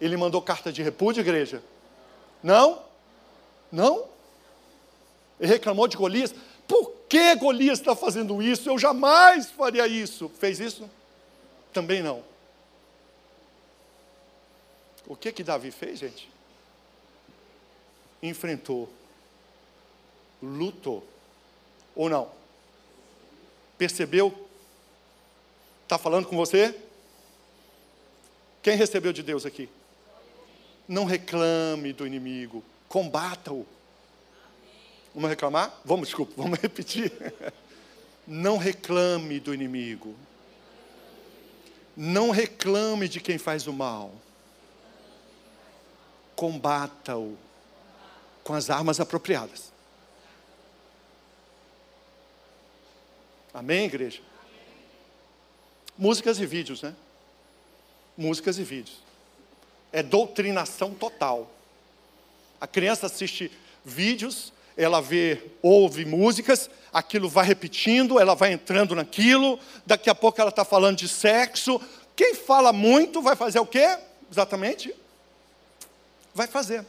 Ele 0.00 0.16
mandou 0.16 0.42
carta 0.42 0.72
de 0.72 0.82
repúdio, 0.82 1.20
igreja? 1.20 1.62
Não? 2.42 2.82
Não? 3.70 4.06
Ele 5.38 5.52
reclamou 5.52 5.86
de 5.86 5.96
Golias. 5.96 6.34
Por 6.66 6.92
que 7.08 7.36
Golias 7.36 7.78
está 7.78 7.94
fazendo 7.94 8.42
isso? 8.42 8.68
Eu 8.68 8.78
jamais 8.78 9.50
faria 9.50 9.86
isso. 9.86 10.28
Fez 10.28 10.58
isso? 10.58 10.88
Também 11.72 12.02
não. 12.02 12.24
O 15.06 15.16
que 15.16 15.32
que 15.32 15.42
Davi 15.42 15.70
fez, 15.70 15.98
gente? 15.98 16.28
Enfrentou, 18.22 18.88
lutou, 20.42 21.06
ou 21.94 22.08
não? 22.08 22.30
Percebeu? 23.78 24.48
Está 25.84 25.96
falando 25.96 26.26
com 26.26 26.36
você? 26.36 26.78
Quem 28.62 28.76
recebeu 28.76 29.12
de 29.12 29.22
Deus 29.22 29.46
aqui? 29.46 29.68
Não 30.86 31.04
reclame 31.04 31.92
do 31.92 32.06
inimigo, 32.06 32.62
combata-o. 32.88 33.66
Vamos 35.14 35.30
reclamar? 35.30 35.80
Vamos, 35.84 36.08
desculpa, 36.08 36.34
vamos 36.36 36.58
repetir. 36.58 37.12
Não 38.26 38.58
reclame 38.58 39.40
do 39.40 39.54
inimigo. 39.54 40.14
Não 42.00 42.30
reclame 42.30 43.08
de 43.08 43.20
quem 43.20 43.38
faz 43.38 43.66
o 43.66 43.72
mal. 43.72 44.14
Combata-o 46.36 47.36
com 48.44 48.54
as 48.54 48.70
armas 48.70 49.00
apropriadas. 49.00 49.72
Amém, 53.52 53.86
igreja? 53.86 54.22
Músicas 55.98 56.38
e 56.38 56.46
vídeos, 56.46 56.82
né? 56.82 56.94
Músicas 58.16 58.58
e 58.58 58.62
vídeos 58.62 59.08
é 59.92 60.02
doutrinação 60.02 60.94
total. 60.94 61.50
A 62.60 62.66
criança 62.66 63.06
assiste 63.06 63.50
vídeos, 63.84 64.52
ela 64.78 65.02
vê, 65.02 65.42
ouve 65.60 66.04
músicas, 66.04 66.70
aquilo 66.92 67.28
vai 67.28 67.44
repetindo, 67.44 68.20
ela 68.20 68.36
vai 68.36 68.52
entrando 68.52 68.94
naquilo, 68.94 69.58
daqui 69.84 70.08
a 70.08 70.14
pouco 70.14 70.40
ela 70.40 70.50
está 70.50 70.64
falando 70.64 70.98
de 70.98 71.08
sexo. 71.08 71.80
Quem 72.14 72.36
fala 72.36 72.72
muito 72.72 73.20
vai 73.20 73.34
fazer 73.34 73.58
o 73.58 73.66
quê? 73.66 73.98
Exatamente? 74.30 74.94
Vai 76.32 76.46
fazer. 76.46 76.86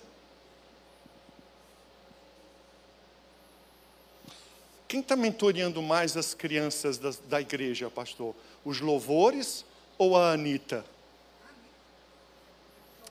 Quem 4.87 4.99
está 4.99 5.15
mentoreando 5.15 5.81
mais 5.81 6.15
as 6.15 6.35
crianças 6.35 6.99
da, 6.99 7.11
da 7.27 7.41
igreja, 7.41 7.89
pastor? 7.89 8.35
Os 8.63 8.79
louvores 8.79 9.65
ou 9.97 10.15
a 10.15 10.31
Anitta? 10.31 10.85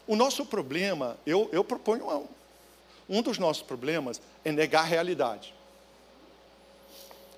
O 0.06 0.14
nosso 0.14 0.46
problema, 0.46 1.18
eu, 1.26 1.48
eu 1.52 1.64
proponho 1.64 2.08
um, 2.08 2.37
um 3.08 3.22
dos 3.22 3.38
nossos 3.38 3.62
problemas 3.62 4.20
é 4.44 4.52
negar 4.52 4.82
a 4.82 4.86
realidade. 4.86 5.54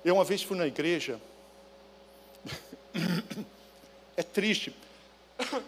Eu 0.03 0.15
uma 0.15 0.23
vez 0.23 0.41
fui 0.41 0.57
na 0.57 0.67
igreja, 0.67 1.21
é 4.17 4.23
triste. 4.23 4.75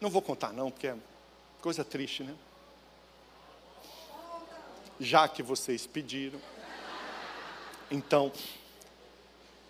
Não 0.00 0.08
vou 0.08 0.22
contar 0.22 0.50
não, 0.54 0.70
porque 0.70 0.86
é 0.86 0.96
coisa 1.60 1.84
triste, 1.84 2.22
né? 2.22 2.34
Já 4.98 5.28
que 5.28 5.42
vocês 5.42 5.86
pediram. 5.86 6.40
Então, 7.90 8.32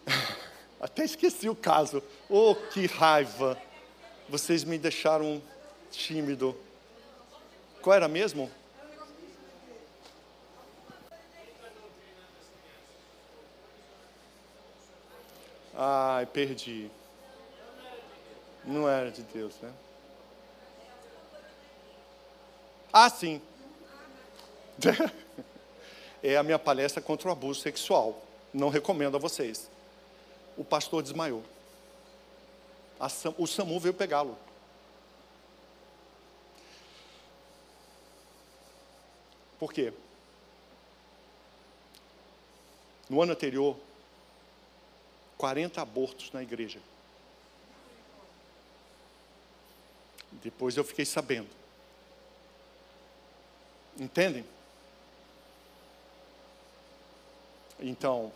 até 0.80 1.04
esqueci 1.04 1.48
o 1.48 1.56
caso. 1.56 2.00
Oh, 2.28 2.54
que 2.54 2.86
raiva! 2.86 3.60
Vocês 4.28 4.62
me 4.62 4.78
deixaram 4.78 5.42
tímido. 5.90 6.56
Qual 7.82 7.96
era 7.96 8.06
mesmo? 8.06 8.48
Ai, 15.82 16.26
perdi. 16.26 16.90
Não 18.66 18.86
era 18.86 19.10
de 19.10 19.22
Deus, 19.22 19.54
né? 19.62 19.72
Ah, 22.92 23.08
sim. 23.08 23.40
É 26.22 26.36
a 26.36 26.42
minha 26.42 26.58
palestra 26.58 27.00
contra 27.00 27.30
o 27.30 27.32
abuso 27.32 27.62
sexual. 27.62 28.22
Não 28.52 28.68
recomendo 28.68 29.16
a 29.16 29.18
vocês. 29.18 29.70
O 30.54 30.62
pastor 30.62 31.02
desmaiou. 31.02 31.42
o 33.38 33.46
SAMU 33.46 33.80
veio 33.80 33.94
pegá-lo. 33.94 34.36
Por 39.58 39.72
quê? 39.72 39.94
No 43.08 43.22
ano 43.22 43.32
anterior, 43.32 43.78
40 45.40 45.80
abortos 45.80 46.30
na 46.32 46.42
igreja. 46.42 46.78
Depois 50.32 50.76
eu 50.76 50.84
fiquei 50.84 51.06
sabendo. 51.06 51.48
Entendem? 53.98 54.44
Então, 57.78 58.30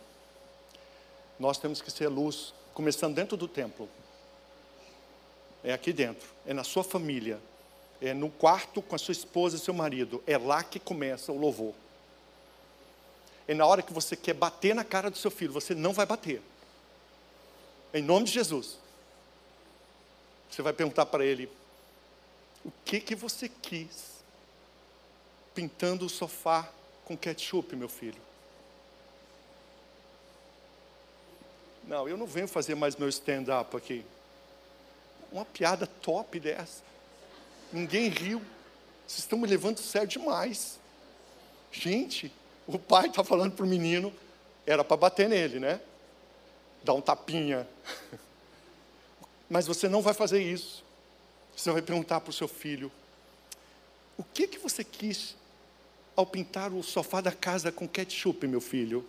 nós 1.39 1.59
temos 1.59 1.79
que 1.79 1.91
ser 1.91 2.07
luz, 2.07 2.55
começando 2.73 3.13
dentro 3.13 3.37
do 3.37 3.47
templo. 3.47 3.87
É 5.63 5.73
aqui 5.73 5.93
dentro, 5.93 6.27
é 6.43 6.55
na 6.55 6.63
sua 6.63 6.83
família, 6.83 7.39
é 8.01 8.15
no 8.15 8.31
quarto 8.31 8.81
com 8.81 8.95
a 8.95 8.97
sua 8.97 9.11
esposa 9.11 9.57
e 9.57 9.59
seu 9.59 9.75
marido. 9.75 10.23
É 10.25 10.39
lá 10.39 10.63
que 10.63 10.79
começa 10.79 11.31
o 11.31 11.37
louvor. 11.37 11.75
É 13.47 13.53
na 13.53 13.67
hora 13.67 13.83
que 13.83 13.93
você 13.93 14.15
quer 14.15 14.33
bater 14.33 14.73
na 14.73 14.83
cara 14.83 15.11
do 15.11 15.17
seu 15.19 15.29
filho, 15.29 15.53
você 15.53 15.75
não 15.75 15.93
vai 15.93 16.07
bater. 16.07 16.41
Em 17.95 18.01
nome 18.01 18.25
de 18.25 18.33
Jesus. 18.33 18.77
Você 20.49 20.61
vai 20.61 20.73
perguntar 20.73 21.05
para 21.05 21.23
ele: 21.25 21.49
o 22.65 22.71
que 22.83 22.99
que 22.99 23.15
você 23.15 23.47
quis 23.47 24.15
pintando 25.53 26.05
o 26.05 26.09
sofá 26.09 26.69
com 27.05 27.15
ketchup, 27.15 27.73
meu 27.73 27.87
filho? 27.87 28.21
Não, 31.85 32.09
eu 32.09 32.17
não 32.17 32.27
venho 32.27 32.49
fazer 32.49 32.75
mais 32.75 32.97
meu 32.97 33.07
stand-up 33.07 33.77
aqui. 33.77 34.05
Uma 35.31 35.45
piada 35.45 35.87
top 35.87 36.37
dessa. 36.37 36.83
Ninguém 37.71 38.09
riu. 38.09 38.41
Vocês 39.07 39.19
estão 39.19 39.39
me 39.39 39.47
levando 39.47 39.77
sério 39.77 40.09
demais. 40.09 40.77
Gente, 41.71 42.29
o 42.67 42.77
pai 42.77 43.07
está 43.07 43.23
falando 43.23 43.53
para 43.53 43.63
o 43.63 43.69
menino, 43.69 44.13
era 44.65 44.83
para 44.83 44.97
bater 44.97 45.29
nele, 45.29 45.61
né? 45.61 45.79
Dar 46.85 46.93
um 46.93 47.01
tapinha. 47.01 47.67
Mas 49.49 49.67
você 49.67 49.89
não 49.89 50.01
vai 50.01 50.13
fazer 50.13 50.41
isso. 50.41 50.83
Você 51.55 51.71
vai 51.71 51.81
perguntar 51.81 52.21
para 52.21 52.29
o 52.29 52.33
seu 52.33 52.47
filho: 52.47 52.91
o 54.17 54.23
que, 54.23 54.47
que 54.47 54.59
você 54.59 54.83
quis 54.83 55.35
ao 56.15 56.25
pintar 56.25 56.71
o 56.71 56.83
sofá 56.83 57.21
da 57.21 57.31
casa 57.31 57.71
com 57.71 57.87
ketchup, 57.87 58.47
meu 58.47 58.61
filho? 58.61 59.05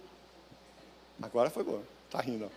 Agora 1.20 1.50
foi 1.50 1.62
bom, 1.62 1.82
está 2.06 2.20
rindo. 2.20 2.50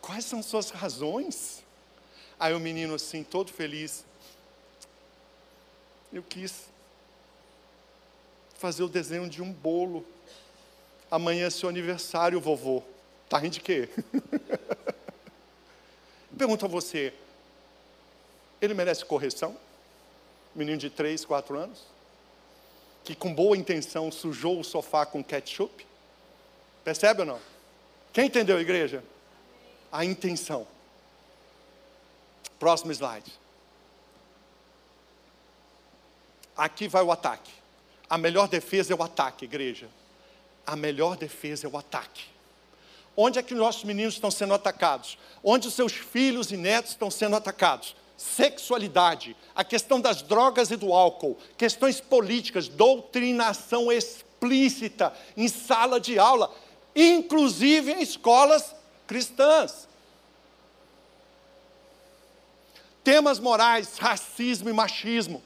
Quais 0.00 0.24
são 0.24 0.42
suas 0.42 0.70
razões? 0.70 1.64
Aí 2.38 2.54
o 2.54 2.60
menino, 2.60 2.94
assim, 2.94 3.24
todo 3.24 3.50
feliz, 3.50 4.04
eu 6.12 6.22
quis 6.22 6.66
fazer 8.58 8.82
o 8.82 8.88
desenho 8.88 9.28
de 9.28 9.42
um 9.42 9.52
bolo. 9.52 10.06
Amanhã 11.10 11.46
é 11.46 11.50
seu 11.50 11.68
aniversário, 11.68 12.40
vovô. 12.40 12.82
Tá 13.28 13.38
rindo 13.38 13.54
de 13.54 13.60
quê? 13.60 13.88
Pergunto 16.36 16.66
a 16.66 16.68
você, 16.68 17.14
ele 18.60 18.74
merece 18.74 19.04
correção? 19.04 19.56
Menino 20.54 20.78
de 20.78 20.90
3, 20.90 21.24
4 21.24 21.58
anos? 21.58 21.84
Que 23.04 23.14
com 23.14 23.34
boa 23.34 23.56
intenção 23.56 24.10
sujou 24.12 24.60
o 24.60 24.64
sofá 24.64 25.06
com 25.06 25.22
ketchup? 25.24 25.86
Percebe 26.84 27.20
ou 27.20 27.26
não? 27.26 27.40
Quem 28.12 28.26
entendeu, 28.26 28.60
igreja? 28.60 29.02
A 29.90 30.04
intenção. 30.04 30.66
Próximo 32.58 32.92
slide. 32.92 33.32
Aqui 36.56 36.88
vai 36.88 37.02
o 37.02 37.12
ataque. 37.12 37.52
A 38.08 38.16
melhor 38.16 38.48
defesa 38.48 38.92
é 38.92 38.96
o 38.96 39.02
ataque, 39.02 39.44
igreja. 39.44 39.88
A 40.66 40.76
melhor 40.76 41.16
defesa 41.16 41.66
é 41.66 41.70
o 41.70 41.76
ataque. 41.76 42.35
Onde 43.16 43.38
é 43.38 43.42
que 43.42 43.54
nossos 43.54 43.84
meninos 43.84 44.14
estão 44.14 44.30
sendo 44.30 44.52
atacados? 44.52 45.16
Onde 45.42 45.68
os 45.68 45.74
seus 45.74 45.92
filhos 45.92 46.52
e 46.52 46.56
netos 46.56 46.90
estão 46.90 47.10
sendo 47.10 47.34
atacados? 47.34 47.96
Sexualidade, 48.16 49.36
a 49.54 49.64
questão 49.64 50.00
das 50.00 50.22
drogas 50.22 50.70
e 50.70 50.76
do 50.76 50.92
álcool, 50.92 51.36
questões 51.56 52.00
políticas, 52.00 52.68
doutrinação 52.68 53.90
explícita 53.90 55.12
em 55.36 55.48
sala 55.48 55.98
de 55.98 56.18
aula, 56.18 56.54
inclusive 56.94 57.92
em 57.92 58.02
escolas 58.02 58.74
cristãs. 59.06 59.88
Temas 63.02 63.38
morais, 63.38 63.98
racismo 63.98 64.68
e 64.68 64.72
machismo. 64.72 65.42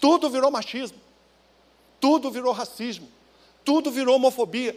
Tudo 0.00 0.30
virou 0.30 0.50
machismo. 0.50 0.98
Tudo 2.00 2.30
virou 2.30 2.52
racismo. 2.52 3.08
Tudo 3.64 3.90
virou 3.90 4.16
homofobia. 4.16 4.76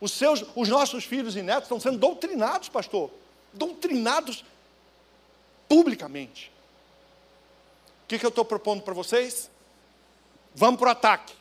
Os, 0.00 0.12
seus, 0.12 0.44
os 0.56 0.68
nossos 0.68 1.04
filhos 1.04 1.36
e 1.36 1.42
netos 1.42 1.64
estão 1.64 1.78
sendo 1.78 1.98
doutrinados, 1.98 2.68
pastor. 2.68 3.10
Doutrinados 3.52 4.44
publicamente. 5.68 6.50
O 8.04 8.08
que, 8.08 8.18
que 8.18 8.24
eu 8.24 8.30
estou 8.30 8.44
propondo 8.44 8.82
para 8.82 8.94
vocês? 8.94 9.50
Vamos 10.54 10.80
para 10.80 10.88
o 10.88 10.92
ataque. 10.92 11.34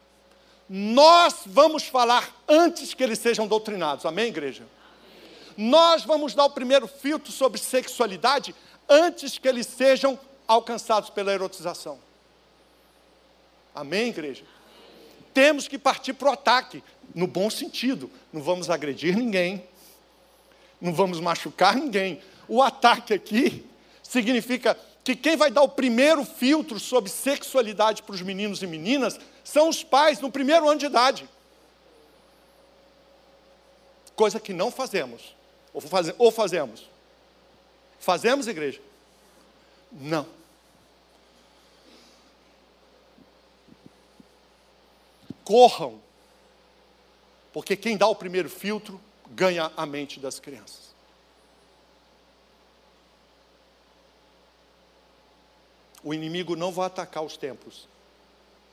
Nós 0.70 1.41
vamos 1.45 1.84
falar 1.84 2.32
antes 2.47 2.93
que 2.93 3.03
eles 3.03 3.18
sejam 3.18 3.47
doutrinados. 3.47 4.05
Amém, 4.05 4.28
igreja? 4.28 4.64
Amém. 5.57 5.70
Nós 5.70 6.03
vamos 6.03 6.36
dar 6.36 6.45
o 6.45 6.51
primeiro 6.51 6.88
filtro 6.88 7.32
sobre 7.32 7.60
sexualidade 7.60 8.53
antes 8.88 9.38
que 9.38 9.47
eles 9.47 9.66
sejam 9.66 10.20
alcançados 10.47 11.10
pela 11.10 11.34
erotização. 11.34 11.99
Amém, 13.74 14.10
igreja? 14.10 14.43
Temos 15.40 15.70
que 15.70 15.78
partir 15.78 16.12
para 16.12 16.32
o 16.32 16.34
ataque, 16.34 16.84
no 17.16 17.26
bom 17.26 17.50
sentido. 17.50 18.12
Não 18.34 18.42
vamos 18.42 18.70
agredir 18.70 19.16
ninguém, 19.16 19.64
não 20.82 20.94
vamos 20.94 21.22
machucar 21.22 21.78
ninguém. 21.78 22.22
O 22.46 22.62
ataque 22.62 23.14
aqui 23.14 23.66
significa 24.04 24.78
que 25.02 25.16
quem 25.16 25.38
vai 25.38 25.50
dar 25.50 25.62
o 25.62 25.70
primeiro 25.70 26.26
filtro 26.26 26.78
sobre 26.78 27.10
sexualidade 27.10 28.04
para 28.04 28.16
os 28.16 28.22
meninos 28.22 28.62
e 28.62 28.68
meninas 28.68 29.18
são 29.42 29.70
os 29.70 29.82
pais 29.82 30.20
no 30.20 30.30
primeiro 30.30 30.68
ano 30.68 30.78
de 30.78 30.88
idade. 30.88 31.30
Coisa 34.14 34.42
que 34.42 34.52
não 34.52 34.70
fazemos. 34.70 35.34
Ou, 35.74 35.80
faz, 35.80 36.14
ou 36.18 36.32
fazemos. 36.34 36.86
Fazemos, 37.98 38.46
igreja? 38.46 38.82
Não. 39.90 40.28
Corram, 45.50 46.00
porque 47.52 47.76
quem 47.76 47.97
dá 47.97 48.06
o 48.06 48.14
primeiro 48.14 48.47
filtro 48.47 49.02
ganha 49.32 49.72
a 49.76 49.84
mente 49.84 50.20
das 50.20 50.39
crianças. 50.39 50.93
O 56.04 56.14
inimigo 56.14 56.56
não 56.56 56.72
vai 56.72 56.86
atacar 56.86 57.24
os 57.24 57.36
templos. 57.36 57.88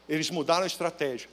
Eles 0.06 0.28
mudaram 0.28 0.64
a 0.64 0.66
estratégia. 0.66 1.30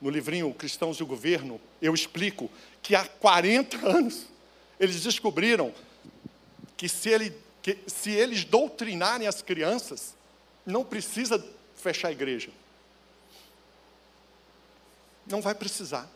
No 0.00 0.10
livrinho 0.10 0.52
Cristãos 0.52 0.96
e 0.96 1.04
o 1.04 1.06
Governo, 1.06 1.60
eu 1.80 1.94
explico 1.94 2.50
que 2.82 2.96
há 2.96 3.06
40 3.06 3.86
anos 3.86 4.26
eles 4.80 5.00
descobriram 5.04 5.72
que 6.76 6.88
se, 6.88 7.10
ele, 7.10 7.32
que 7.62 7.78
se 7.86 8.10
eles 8.10 8.42
doutrinarem 8.42 9.28
as 9.28 9.40
crianças, 9.40 10.16
não 10.66 10.84
precisa 10.84 11.40
fechar 11.76 12.08
a 12.08 12.12
igreja. 12.12 12.50
Não 15.30 15.40
vai 15.40 15.54
precisar. 15.54 16.08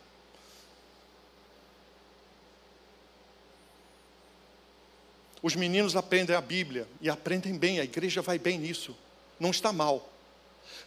Os 5.40 5.54
meninos 5.54 5.94
aprendem 5.94 6.34
a 6.34 6.40
Bíblia 6.40 6.88
e 7.00 7.08
aprendem 7.08 7.56
bem, 7.56 7.78
a 7.78 7.84
igreja 7.84 8.20
vai 8.20 8.38
bem 8.38 8.58
nisso. 8.58 8.96
Não 9.38 9.50
está 9.50 9.72
mal. 9.72 10.10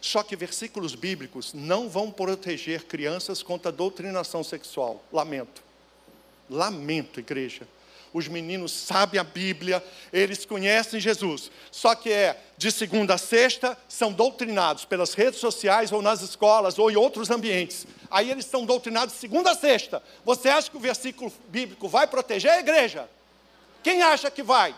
Só 0.00 0.22
que 0.22 0.36
versículos 0.36 0.94
bíblicos 0.94 1.52
não 1.54 1.88
vão 1.88 2.10
proteger 2.10 2.84
crianças 2.84 3.42
contra 3.42 3.70
a 3.70 3.74
doutrinação 3.74 4.42
sexual. 4.42 5.02
Lamento. 5.12 5.62
Lamento, 6.50 7.20
igreja 7.20 7.66
os 8.12 8.26
meninos 8.28 8.72
sabem 8.72 9.20
a 9.20 9.24
Bíblia, 9.24 9.84
eles 10.12 10.44
conhecem 10.44 10.98
Jesus. 10.98 11.50
Só 11.70 11.94
que 11.94 12.10
é 12.10 12.42
de 12.56 12.72
segunda 12.72 13.14
a 13.14 13.18
sexta, 13.18 13.76
são 13.88 14.12
doutrinados 14.12 14.84
pelas 14.84 15.14
redes 15.14 15.38
sociais 15.38 15.92
ou 15.92 16.00
nas 16.00 16.22
escolas 16.22 16.78
ou 16.78 16.90
em 16.90 16.96
outros 16.96 17.30
ambientes. 17.30 17.86
Aí 18.10 18.30
eles 18.30 18.46
são 18.46 18.64
doutrinados 18.64 19.14
de 19.14 19.20
segunda 19.20 19.52
a 19.52 19.54
sexta. 19.54 20.02
Você 20.24 20.48
acha 20.48 20.70
que 20.70 20.76
o 20.76 20.80
versículo 20.80 21.32
bíblico 21.48 21.88
vai 21.88 22.06
proteger 22.06 22.50
a 22.50 22.60
igreja? 22.60 23.08
Quem 23.82 24.02
acha 24.02 24.30
que 24.30 24.42
vai? 24.42 24.74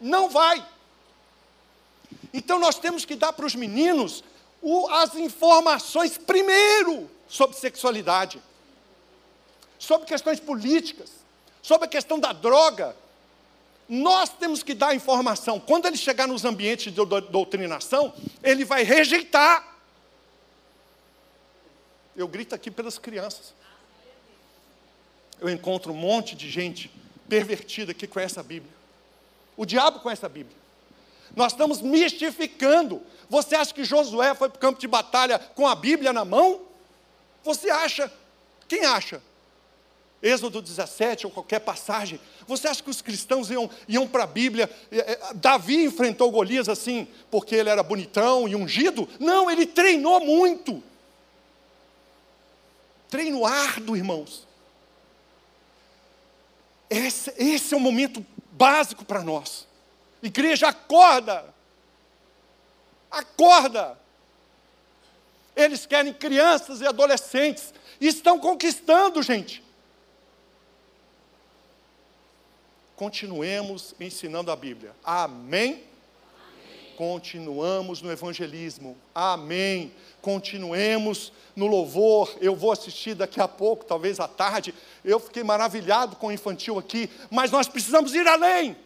Não 0.00 0.28
vai. 0.28 0.64
Então 2.32 2.58
nós 2.58 2.78
temos 2.78 3.04
que 3.04 3.16
dar 3.16 3.32
para 3.32 3.46
os 3.46 3.54
meninos 3.54 4.22
as 4.90 5.14
informações 5.14 6.18
primeiro 6.18 7.10
sobre 7.28 7.56
sexualidade, 7.56 8.40
sobre 9.78 10.06
questões 10.06 10.38
políticas 10.38 11.19
sobre 11.70 11.84
a 11.86 11.88
questão 11.88 12.18
da 12.18 12.32
droga, 12.32 12.96
nós 13.88 14.28
temos 14.28 14.60
que 14.60 14.74
dar 14.74 14.92
informação. 14.92 15.60
Quando 15.60 15.86
ele 15.86 15.96
chegar 15.96 16.26
nos 16.26 16.44
ambientes 16.44 16.92
de 16.92 17.00
doutrinação, 17.30 18.12
ele 18.42 18.64
vai 18.64 18.82
rejeitar. 18.82 19.78
Eu 22.16 22.26
grito 22.26 22.56
aqui 22.56 22.72
pelas 22.72 22.98
crianças. 22.98 23.54
Eu 25.38 25.48
encontro 25.48 25.92
um 25.92 25.96
monte 25.96 26.34
de 26.34 26.50
gente 26.50 26.90
pervertida 27.28 27.94
que 27.94 28.08
conhece 28.08 28.40
a 28.40 28.42
Bíblia. 28.42 28.72
O 29.56 29.64
diabo 29.64 30.00
conhece 30.00 30.26
a 30.26 30.28
Bíblia. 30.28 30.56
Nós 31.36 31.52
estamos 31.52 31.80
mistificando. 31.80 33.00
Você 33.28 33.54
acha 33.54 33.72
que 33.72 33.84
Josué 33.84 34.34
foi 34.34 34.48
para 34.48 34.56
o 34.56 34.60
campo 34.60 34.80
de 34.80 34.88
batalha 34.88 35.38
com 35.38 35.68
a 35.68 35.76
Bíblia 35.76 36.12
na 36.12 36.24
mão? 36.24 36.62
Você 37.44 37.70
acha? 37.70 38.12
Quem 38.66 38.84
acha? 38.84 39.22
Êxodo 40.22 40.60
17 40.60 41.26
ou 41.26 41.32
qualquer 41.32 41.60
passagem. 41.60 42.20
Você 42.46 42.68
acha 42.68 42.82
que 42.82 42.90
os 42.90 43.00
cristãos 43.00 43.50
iam, 43.50 43.70
iam 43.88 44.06
para 44.06 44.24
a 44.24 44.26
Bíblia? 44.26 44.68
É, 44.92 45.12
é, 45.12 45.20
Davi 45.34 45.84
enfrentou 45.84 46.30
Golias 46.30 46.68
assim, 46.68 47.08
porque 47.30 47.54
ele 47.54 47.70
era 47.70 47.82
bonitão 47.82 48.46
e 48.46 48.54
ungido? 48.54 49.08
Não, 49.18 49.50
ele 49.50 49.64
treinou 49.64 50.20
muito. 50.20 50.82
Treino 53.08 53.46
árduo, 53.46 53.96
irmãos. 53.96 54.46
Esse, 56.90 57.32
esse 57.38 57.72
é 57.72 57.76
o 57.76 57.80
momento 57.80 58.24
básico 58.52 59.04
para 59.04 59.24
nós. 59.24 59.66
Igreja, 60.22 60.68
acorda! 60.68 61.54
Acorda! 63.10 63.98
Eles 65.56 65.86
querem 65.86 66.12
crianças 66.12 66.80
e 66.80 66.86
adolescentes. 66.86 67.72
E 67.98 68.06
estão 68.06 68.38
conquistando, 68.38 69.22
gente. 69.22 69.62
Continuemos 73.00 73.94
ensinando 73.98 74.50
a 74.50 74.56
Bíblia. 74.56 74.94
Amém? 75.02 75.84
Continuamos 76.98 78.02
no 78.02 78.12
evangelismo. 78.12 78.94
Amém. 79.14 79.90
Continuemos 80.20 81.32
no 81.56 81.66
louvor. 81.66 82.36
Eu 82.42 82.54
vou 82.54 82.70
assistir 82.70 83.14
daqui 83.14 83.40
a 83.40 83.48
pouco, 83.48 83.86
talvez 83.86 84.20
à 84.20 84.28
tarde. 84.28 84.74
Eu 85.02 85.18
fiquei 85.18 85.42
maravilhado 85.42 86.14
com 86.16 86.26
o 86.26 86.32
infantil 86.32 86.78
aqui, 86.78 87.08
mas 87.30 87.50
nós 87.50 87.66
precisamos 87.66 88.14
ir 88.14 88.28
além. 88.28 88.76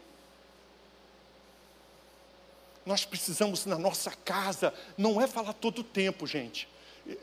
Nós 2.87 3.05
precisamos 3.05 3.67
na 3.67 3.77
nossa 3.77 4.13
casa, 4.13 4.73
não 4.97 5.21
é 5.21 5.27
falar 5.27 5.55
todo 5.55 5.81
o 5.81 5.85
tempo, 5.85 6.25
gente. 6.25 6.69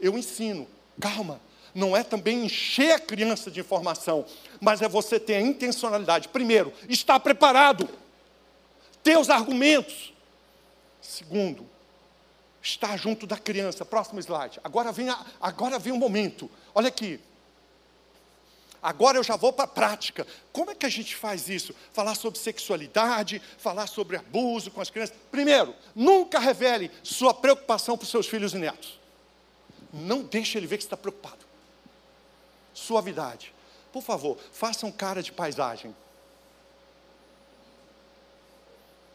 Eu 0.01 0.17
ensino, 0.17 0.67
calma. 0.99 1.39
Não 1.73 1.95
é 1.95 2.03
também 2.03 2.45
encher 2.45 2.93
a 2.93 2.99
criança 2.99 3.49
de 3.49 3.59
informação, 3.59 4.25
mas 4.59 4.81
é 4.81 4.89
você 4.89 5.19
ter 5.19 5.35
a 5.35 5.41
intencionalidade. 5.41 6.27
Primeiro, 6.27 6.73
estar 6.89 7.19
preparado, 7.19 7.89
ter 9.03 9.17
os 9.17 9.29
argumentos. 9.29 10.13
Segundo, 11.01 11.67
estar 12.61 12.97
junto 12.97 13.25
da 13.25 13.37
criança. 13.37 13.85
Próximo 13.85 14.19
slide. 14.19 14.59
Agora 14.63 14.91
vem, 14.91 15.09
a, 15.09 15.25
agora 15.41 15.79
vem 15.79 15.93
o 15.93 15.97
momento. 15.97 16.49
Olha 16.75 16.89
aqui. 16.89 17.19
Agora 18.81 19.17
eu 19.17 19.23
já 19.23 19.35
vou 19.35 19.53
para 19.53 19.65
a 19.65 19.67
prática. 19.67 20.25
Como 20.51 20.71
é 20.71 20.75
que 20.75 20.85
a 20.85 20.89
gente 20.89 21.15
faz 21.15 21.47
isso? 21.47 21.73
Falar 21.93 22.15
sobre 22.15 22.39
sexualidade, 22.39 23.41
falar 23.57 23.85
sobre 23.85 24.17
abuso 24.17 24.71
com 24.71 24.81
as 24.81 24.89
crianças. 24.89 25.15
Primeiro, 25.29 25.75
nunca 25.95 26.39
revele 26.39 26.89
sua 27.03 27.33
preocupação 27.33 27.95
para 27.95 28.05
os 28.05 28.09
seus 28.09 28.27
filhos 28.27 28.53
e 28.53 28.57
netos. 28.57 28.99
Não 29.93 30.23
deixe 30.23 30.57
ele 30.57 30.65
ver 30.65 30.77
que 30.77 30.83
está 30.83 30.97
preocupado. 30.97 31.50
Suavidade. 32.73 33.53
Por 33.91 34.01
favor, 34.01 34.37
faça 34.51 34.85
um 34.85 34.91
cara 34.91 35.21
de 35.21 35.31
paisagem. 35.31 35.95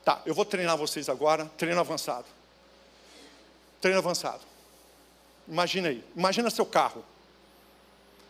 Tá, 0.04 0.22
eu 0.24 0.34
vou 0.34 0.44
treinar 0.44 0.76
vocês 0.76 1.08
agora, 1.08 1.46
treino 1.56 1.80
avançado. 1.80 2.26
Treino 3.80 3.98
avançado. 3.98 4.42
Imagina 5.48 5.88
aí, 5.88 6.04
imagina 6.14 6.50
seu 6.50 6.66
carro. 6.66 7.04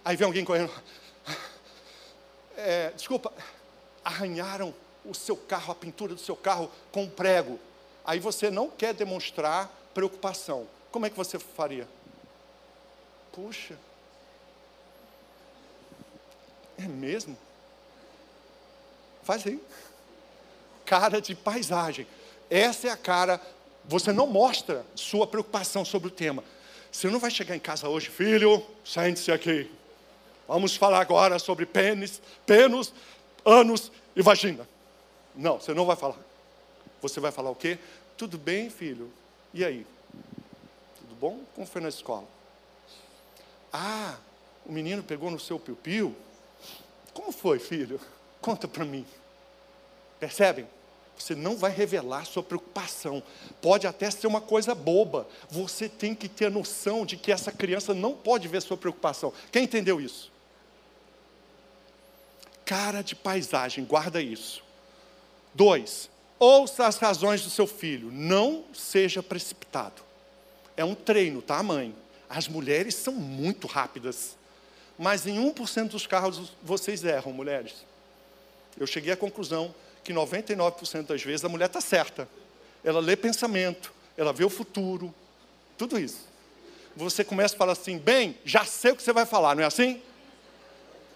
Aí 0.04 0.16
vem 0.16 0.26
alguém 0.26 0.44
correndo. 0.44 0.72
É, 2.58 2.90
desculpa, 2.92 3.30
arranharam 4.02 4.74
o 5.04 5.12
seu 5.12 5.36
carro, 5.36 5.72
a 5.72 5.74
pintura 5.74 6.14
do 6.14 6.20
seu 6.20 6.34
carro 6.34 6.70
com 6.90 7.02
um 7.02 7.10
prego. 7.10 7.60
Aí 8.02 8.18
você 8.18 8.50
não 8.50 8.70
quer 8.70 8.94
demonstrar 8.94 9.70
preocupação. 9.92 10.66
Como 10.90 11.04
é 11.04 11.10
que 11.10 11.16
você 11.16 11.38
faria? 11.38 11.86
Puxa, 13.32 13.78
é 16.78 16.82
mesmo? 16.82 17.36
Faz 19.22 19.46
aí 19.46 19.60
cara 20.86 21.20
de 21.20 21.34
paisagem. 21.34 22.06
Essa 22.48 22.88
é 22.88 22.90
a 22.90 22.96
cara. 22.96 23.40
Você 23.84 24.12
não 24.12 24.26
mostra 24.26 24.86
sua 24.94 25.26
preocupação 25.26 25.84
sobre 25.84 26.08
o 26.08 26.10
tema. 26.10 26.42
Você 26.90 27.08
não 27.08 27.18
vai 27.18 27.30
chegar 27.30 27.54
em 27.54 27.60
casa 27.60 27.88
hoje, 27.88 28.08
filho, 28.08 28.64
sente-se 28.84 29.30
aqui. 29.30 29.70
Vamos 30.48 30.76
falar 30.76 31.00
agora 31.00 31.38
sobre 31.38 31.66
pênis, 31.66 32.22
pênis, 32.46 32.92
anos 33.44 33.92
e 34.14 34.22
vagina. 34.22 34.66
Não, 35.34 35.60
você 35.60 35.74
não 35.74 35.84
vai 35.84 35.96
falar. 35.96 36.16
Você 37.02 37.20
vai 37.20 37.30
falar 37.30 37.50
o 37.50 37.54
quê? 37.54 37.78
Tudo 38.16 38.38
bem, 38.38 38.70
filho? 38.70 39.12
E 39.52 39.64
aí? 39.64 39.86
Tudo 41.00 41.14
bom? 41.20 41.40
Como 41.54 41.66
foi 41.66 41.82
na 41.82 41.88
escola? 41.88 42.24
Ah, 43.72 44.16
o 44.64 44.72
menino 44.72 45.02
pegou 45.02 45.30
no 45.30 45.38
seu 45.38 45.58
piu-piu? 45.58 46.16
Como 47.16 47.32
foi, 47.32 47.58
filho? 47.58 47.98
Conta 48.42 48.68
para 48.68 48.84
mim. 48.84 49.06
Percebem? 50.20 50.68
Você 51.16 51.34
não 51.34 51.56
vai 51.56 51.70
revelar 51.70 52.26
sua 52.26 52.42
preocupação. 52.42 53.22
Pode 53.62 53.86
até 53.86 54.10
ser 54.10 54.26
uma 54.26 54.42
coisa 54.42 54.74
boba. 54.74 55.26
Você 55.48 55.88
tem 55.88 56.14
que 56.14 56.28
ter 56.28 56.44
a 56.44 56.50
noção 56.50 57.06
de 57.06 57.16
que 57.16 57.32
essa 57.32 57.50
criança 57.50 57.94
não 57.94 58.12
pode 58.12 58.46
ver 58.48 58.60
sua 58.60 58.76
preocupação. 58.76 59.32
Quem 59.50 59.64
entendeu 59.64 59.98
isso? 59.98 60.30
Cara 62.66 63.00
de 63.00 63.16
paisagem, 63.16 63.86
guarda 63.86 64.20
isso. 64.20 64.62
Dois, 65.54 66.10
ouça 66.38 66.86
as 66.86 66.98
razões 66.98 67.40
do 67.40 67.48
seu 67.48 67.66
filho. 67.66 68.12
Não 68.12 68.62
seja 68.74 69.22
precipitado. 69.22 70.02
É 70.76 70.84
um 70.84 70.94
treino, 70.94 71.40
tá, 71.40 71.62
mãe? 71.62 71.96
As 72.28 72.46
mulheres 72.46 72.94
são 72.94 73.14
muito 73.14 73.66
rápidas. 73.66 74.35
Mas 74.98 75.26
em 75.26 75.36
1% 75.38 75.88
dos 75.88 76.06
carros 76.06 76.52
vocês 76.62 77.04
erram, 77.04 77.32
mulheres. 77.32 77.84
Eu 78.78 78.86
cheguei 78.86 79.12
à 79.12 79.16
conclusão 79.16 79.74
que 80.02 80.12
99% 80.12 81.06
das 81.06 81.22
vezes 81.22 81.44
a 81.44 81.48
mulher 81.48 81.66
está 81.66 81.80
certa. 81.80 82.28
Ela 82.84 83.00
lê 83.00 83.16
pensamento, 83.16 83.92
ela 84.16 84.32
vê 84.32 84.44
o 84.44 84.50
futuro, 84.50 85.14
tudo 85.76 85.98
isso. 85.98 86.26
Você 86.94 87.24
começa 87.24 87.54
a 87.54 87.58
falar 87.58 87.72
assim, 87.72 87.98
bem, 87.98 88.38
já 88.44 88.64
sei 88.64 88.92
o 88.92 88.96
que 88.96 89.02
você 89.02 89.12
vai 89.12 89.26
falar, 89.26 89.54
não 89.54 89.62
é 89.62 89.66
assim? 89.66 90.00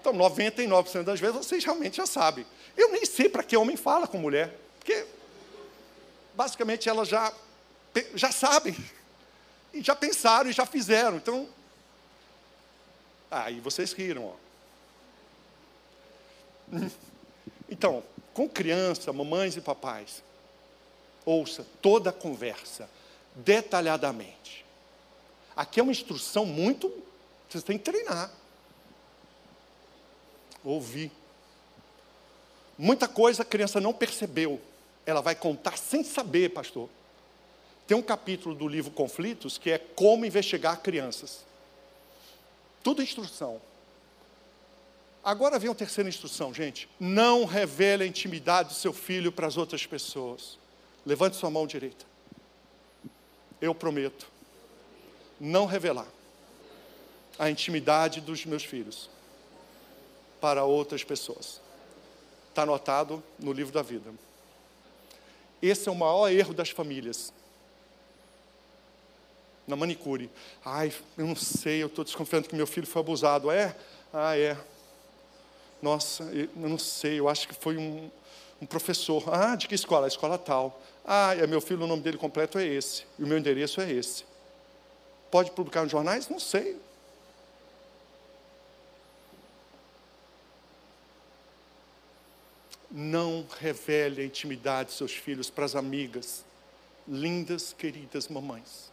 Então, 0.00 0.12
99% 0.12 1.04
das 1.04 1.20
vezes 1.20 1.36
vocês 1.36 1.64
realmente 1.64 1.98
já 1.98 2.06
sabem. 2.06 2.46
Eu 2.76 2.90
nem 2.90 3.04
sei 3.04 3.28
para 3.28 3.42
que 3.42 3.56
homem 3.56 3.76
fala 3.76 4.06
com 4.06 4.18
mulher, 4.18 4.54
porque 4.78 5.06
basicamente 6.34 6.88
elas 6.88 7.08
já, 7.08 7.32
já 8.14 8.32
sabem, 8.32 8.76
e 9.72 9.82
já 9.82 9.94
pensaram 9.94 10.50
e 10.50 10.52
já 10.52 10.66
fizeram. 10.66 11.16
Então, 11.16 11.48
aí 13.30 13.60
vocês 13.60 13.92
riram, 13.92 14.26
ó. 14.26 14.34
Então, 17.72 18.02
com 18.34 18.48
criança, 18.48 19.12
mamães 19.12 19.56
e 19.56 19.60
papais, 19.60 20.24
ouça 21.24 21.64
toda 21.80 22.10
a 22.10 22.12
conversa, 22.12 22.90
detalhadamente. 23.36 24.64
Aqui 25.54 25.78
é 25.78 25.82
uma 25.82 25.92
instrução 25.92 26.44
muito. 26.44 26.92
Vocês 27.48 27.62
têm 27.62 27.78
que 27.78 27.84
treinar. 27.84 28.30
Ouvir. 30.64 31.12
Muita 32.76 33.06
coisa 33.06 33.42
a 33.42 33.44
criança 33.44 33.80
não 33.80 33.92
percebeu. 33.92 34.60
Ela 35.04 35.20
vai 35.20 35.34
contar 35.34 35.76
sem 35.76 36.02
saber, 36.02 36.50
pastor. 36.50 36.88
Tem 37.86 37.96
um 37.96 38.02
capítulo 38.02 38.54
do 38.54 38.66
livro 38.66 38.90
Conflitos 38.90 39.58
que 39.58 39.70
é 39.70 39.78
como 39.78 40.24
investigar 40.24 40.80
crianças. 40.80 41.44
Tudo 42.82 43.02
instrução. 43.02 43.60
Agora 45.22 45.58
vem 45.58 45.70
a 45.70 45.74
terceira 45.74 46.08
instrução, 46.08 46.52
gente. 46.52 46.88
Não 46.98 47.44
revele 47.44 48.04
a 48.04 48.06
intimidade 48.06 48.70
do 48.70 48.74
seu 48.74 48.92
filho 48.92 49.30
para 49.30 49.46
as 49.46 49.56
outras 49.56 49.86
pessoas. 49.86 50.58
Levante 51.04 51.36
sua 51.36 51.50
mão 51.50 51.66
direita. 51.66 52.06
Eu 53.60 53.74
prometo 53.74 54.30
não 55.38 55.66
revelar 55.66 56.06
a 57.38 57.50
intimidade 57.50 58.20
dos 58.20 58.44
meus 58.44 58.64
filhos 58.64 59.10
para 60.40 60.64
outras 60.64 61.04
pessoas. 61.04 61.60
Está 62.48 62.62
anotado 62.62 63.22
no 63.38 63.52
livro 63.52 63.72
da 63.72 63.82
vida. 63.82 64.12
Esse 65.62 65.88
é 65.88 65.92
o 65.92 65.94
maior 65.94 66.30
erro 66.30 66.54
das 66.54 66.70
famílias. 66.70 67.32
Na 69.70 69.76
manicure. 69.76 70.28
Ai, 70.64 70.92
eu 71.16 71.26
não 71.26 71.36
sei, 71.36 71.80
eu 71.82 71.86
estou 71.86 72.04
desconfiando 72.04 72.48
que 72.48 72.56
meu 72.56 72.66
filho 72.66 72.86
foi 72.86 73.00
abusado. 73.00 73.50
É? 73.50 73.74
Ah, 74.12 74.36
é. 74.36 74.56
Nossa, 75.80 76.24
eu 76.24 76.48
não 76.56 76.76
sei, 76.76 77.20
eu 77.20 77.28
acho 77.28 77.46
que 77.46 77.54
foi 77.54 77.76
um, 77.76 78.10
um 78.60 78.66
professor. 78.66 79.22
Ah, 79.32 79.54
de 79.54 79.68
que 79.68 79.74
escola? 79.74 80.06
A 80.06 80.08
escola 80.08 80.36
tal. 80.36 80.82
Ah, 81.04 81.34
é 81.36 81.46
meu 81.46 81.60
filho, 81.60 81.84
o 81.84 81.86
nome 81.86 82.02
dele 82.02 82.18
completo 82.18 82.58
é 82.58 82.66
esse. 82.66 83.04
E 83.16 83.22
o 83.22 83.26
meu 83.26 83.38
endereço 83.38 83.80
é 83.80 83.90
esse. 83.90 84.24
Pode 85.30 85.52
publicar 85.52 85.82
nos 85.82 85.92
jornais? 85.92 86.28
Não 86.28 86.40
sei. 86.40 86.76
Não 92.90 93.46
revele 93.60 94.20
a 94.20 94.24
intimidade 94.24 94.90
de 94.90 94.96
seus 94.96 95.12
filhos 95.12 95.48
para 95.48 95.64
as 95.64 95.76
amigas, 95.76 96.44
lindas, 97.06 97.72
queridas 97.72 98.26
mamães. 98.26 98.89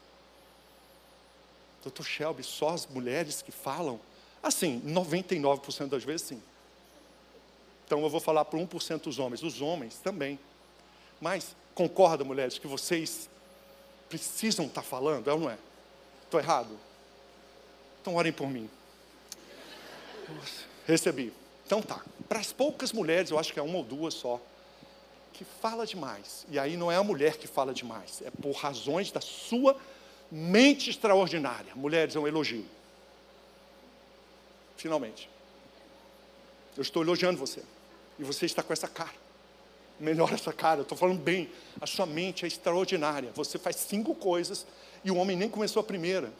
Doutor 1.88 2.06
Shelby, 2.06 2.44
só 2.44 2.70
as 2.70 2.86
mulheres 2.86 3.42
que 3.42 3.52
falam? 3.52 3.98
Assim, 4.44 4.82
99% 4.86 5.88
das 5.88 6.04
vezes 6.04 6.28
sim. 6.28 6.44
Então 7.86 8.02
eu 8.02 8.10
vou 8.10 8.20
falar 8.20 8.44
para 8.44 8.60
1% 8.60 9.04
dos 9.04 9.20
homens, 9.20 9.42
os 9.42 9.62
homens 9.62 9.98
também. 10.04 10.38
Mas 11.22 11.56
concorda, 11.74 12.26
mulheres, 12.26 12.60
que 12.60 12.68
vocês 12.68 13.30
precisam 14.10 14.66
estar 14.66 14.82
tá 14.82 14.88
falando, 14.88 15.30
é 15.30 15.34
ou 15.34 15.40
não 15.40 15.50
é? 15.50 15.58
Estou 16.26 16.42
errado? 16.42 16.78
Então 18.02 18.16
orem 18.16 18.34
por 18.34 18.50
mim. 18.50 18.70
Recebi. 20.86 21.32
Então 21.66 21.82
tá. 21.82 22.04
Para 22.28 22.40
as 22.40 22.52
poucas 22.52 22.92
mulheres, 22.92 23.32
eu 23.32 23.40
acho 23.40 23.54
que 23.54 23.60
é 23.60 23.64
uma 23.64 23.78
ou 23.78 23.84
duas 23.86 24.14
só, 24.14 24.42
que 25.32 25.46
fala 25.46 25.86
demais. 25.86 26.46
E 26.50 26.60
aí 26.60 26.76
não 26.76 26.92
é 26.92 26.98
a 26.98 27.04
mulher 27.04 27.38
que 27.38 27.48
fala 27.48 27.74
demais, 27.74 28.22
é 28.26 28.30
por 28.30 28.52
razões 28.52 29.10
da 29.10 29.22
sua 29.22 29.78
mente 30.32 30.90
extraordinária. 30.90 31.74
Mulheres, 31.76 32.16
é 32.16 32.20
um 32.20 32.28
elogio. 32.28 32.66
Finalmente. 34.76 35.30
Eu 36.76 36.82
estou 36.82 37.02
elogiando 37.02 37.40
você. 37.40 37.64
E 38.20 38.24
você 38.24 38.46
está 38.46 38.62
com 38.62 38.74
essa 38.74 38.88
cara. 38.88 39.28
Melhora 40.00 40.36
essa 40.36 40.54
cara, 40.54 40.82
eu 40.82 40.84
estou 40.84 40.98
falando 40.98 41.20
bem. 41.20 41.50
A 41.82 41.88
sua 41.88 42.06
mente 42.06 42.46
é 42.46 42.48
extraordinária. 42.48 43.32
Você 43.34 43.58
faz 43.58 43.78
cinco 43.78 44.14
coisas 44.14 44.66
e 45.04 45.10
o 45.10 45.16
homem 45.16 45.36
nem 45.36 45.50
começou 45.50 45.80
a 45.80 45.84
primeira. 45.84 46.32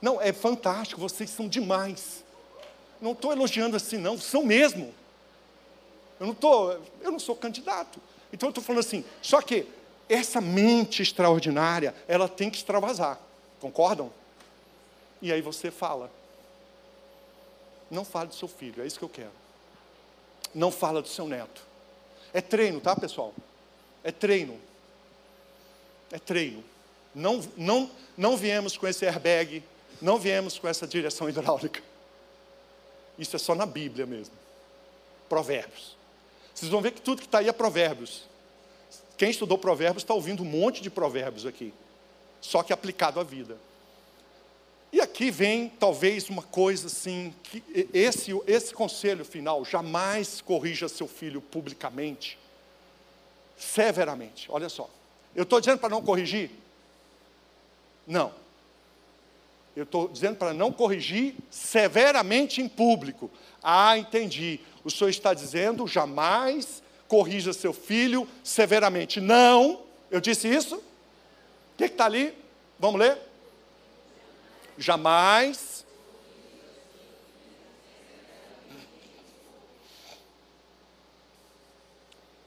Não, 0.00 0.20
é 0.20 0.32
fantástico, 0.32 1.00
vocês 1.00 1.28
são 1.28 1.48
demais. 1.48 2.24
Não 3.00 3.12
estou 3.12 3.32
elogiando 3.32 3.76
assim, 3.76 3.98
não, 3.98 4.18
são 4.18 4.44
mesmo. 4.44 4.94
Eu 6.18 6.26
não 6.26 6.34
tô, 6.34 6.72
eu 7.02 7.10
não 7.10 7.18
sou 7.18 7.36
candidato. 7.36 8.00
Então 8.32 8.48
eu 8.48 8.50
estou 8.50 8.64
falando 8.64 8.80
assim, 8.80 9.04
só 9.20 9.42
que 9.42 9.66
essa 10.08 10.40
mente 10.40 11.02
extraordinária, 11.02 11.94
ela 12.06 12.28
tem 12.28 12.48
que 12.50 12.56
extravasar. 12.56 13.18
Concordam? 13.60 14.12
E 15.20 15.32
aí 15.32 15.40
você 15.40 15.70
fala. 15.70 16.10
Não 17.90 18.04
fale 18.04 18.28
do 18.28 18.34
seu 18.34 18.48
filho, 18.48 18.82
é 18.82 18.86
isso 18.86 18.98
que 18.98 19.04
eu 19.04 19.08
quero. 19.08 19.32
Não 20.54 20.70
fala 20.70 21.02
do 21.02 21.08
seu 21.08 21.26
neto. 21.26 21.62
É 22.32 22.40
treino, 22.40 22.80
tá, 22.80 22.94
pessoal? 22.94 23.32
É 24.02 24.12
treino. 24.12 24.58
É 26.10 26.18
treino. 26.18 26.64
Não, 27.14 27.42
não, 27.56 27.90
não 28.16 28.36
viemos 28.36 28.76
com 28.76 28.86
esse 28.86 29.06
airbag, 29.06 29.62
não 30.00 30.18
viemos 30.18 30.58
com 30.58 30.68
essa 30.68 30.86
direção 30.86 31.28
hidráulica. 31.28 31.82
Isso 33.18 33.34
é 33.34 33.38
só 33.38 33.54
na 33.54 33.66
Bíblia 33.66 34.06
mesmo. 34.06 34.34
Provérbios. 35.28 35.96
Vocês 36.54 36.70
vão 36.70 36.80
ver 36.80 36.92
que 36.92 37.00
tudo 37.00 37.20
que 37.20 37.26
está 37.26 37.38
aí 37.38 37.48
é 37.48 37.52
provérbios. 37.52 38.24
Quem 39.16 39.30
estudou 39.30 39.56
provérbios 39.56 40.02
está 40.02 40.14
ouvindo 40.14 40.42
um 40.42 40.46
monte 40.46 40.82
de 40.82 40.90
provérbios 40.90 41.46
aqui. 41.46 41.72
Só 42.40 42.62
que 42.62 42.72
aplicado 42.72 43.18
à 43.18 43.24
vida. 43.24 43.56
E 44.92 45.00
aqui 45.00 45.30
vem 45.30 45.68
talvez 45.68 46.28
uma 46.28 46.42
coisa 46.42 46.86
assim, 46.86 47.34
que 47.42 47.62
esse, 47.92 48.30
esse 48.46 48.72
conselho 48.72 49.24
final, 49.24 49.64
jamais 49.64 50.40
corrija 50.40 50.88
seu 50.88 51.08
filho 51.08 51.40
publicamente, 51.40 52.38
severamente. 53.56 54.46
Olha 54.50 54.68
só, 54.68 54.88
eu 55.34 55.42
estou 55.42 55.60
dizendo 55.60 55.80
para 55.80 55.88
não 55.88 56.02
corrigir? 56.02 56.50
Não. 58.06 58.32
Eu 59.74 59.82
estou 59.82 60.08
dizendo 60.08 60.36
para 60.36 60.54
não 60.54 60.72
corrigir 60.72 61.34
severamente 61.50 62.62
em 62.62 62.68
público. 62.68 63.30
Ah, 63.62 63.98
entendi. 63.98 64.60
O 64.82 64.90
senhor 64.90 65.10
está 65.10 65.34
dizendo 65.34 65.86
jamais 65.86 66.82
corrija 67.08 67.52
seu 67.52 67.72
filho 67.72 68.28
severamente. 68.42 69.20
Não, 69.20 69.82
eu 70.10 70.20
disse 70.20 70.48
isso? 70.48 70.76
O 70.76 70.82
que 71.76 71.84
está 71.84 72.06
ali? 72.06 72.36
Vamos 72.78 73.00
ler? 73.00 73.18
Jamais. 74.78 75.84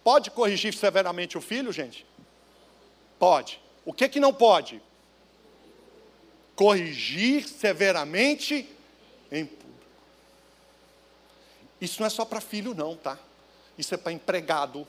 Pode 0.03 0.31
corrigir 0.31 0.73
severamente 0.73 1.37
o 1.37 1.41
filho, 1.41 1.71
gente? 1.71 2.05
Pode. 3.19 3.61
O 3.85 3.93
que 3.93 4.09
que 4.09 4.19
não 4.19 4.33
pode? 4.33 4.81
Corrigir 6.55 7.47
severamente 7.47 8.67
em 9.31 9.45
público. 9.45 9.69
Isso 11.79 11.99
não 11.99 12.07
é 12.07 12.09
só 12.09 12.25
para 12.25 12.41
filho, 12.41 12.73
não, 12.73 12.95
tá? 12.95 13.17
Isso 13.79 13.95
é 13.95 13.97
para 13.97 14.11
empregado. 14.11 14.85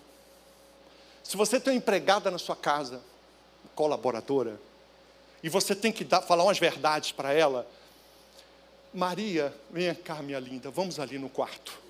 Se 1.22 1.36
você 1.36 1.60
tem 1.60 1.74
uma 1.74 1.78
empregada 1.78 2.28
na 2.28 2.38
sua 2.38 2.56
casa, 2.56 3.00
colaboradora, 3.76 4.60
e 5.44 5.48
você 5.48 5.76
tem 5.76 5.92
que 5.92 6.02
dar, 6.02 6.20
falar 6.22 6.42
umas 6.42 6.58
verdades 6.58 7.12
para 7.12 7.32
ela. 7.32 7.70
Maria, 8.92 9.54
venha 9.70 9.94
cá, 9.94 10.16
minha 10.16 10.40
linda, 10.40 10.72
vamos 10.72 10.98
ali 10.98 11.20
no 11.20 11.28
quarto. 11.28 11.80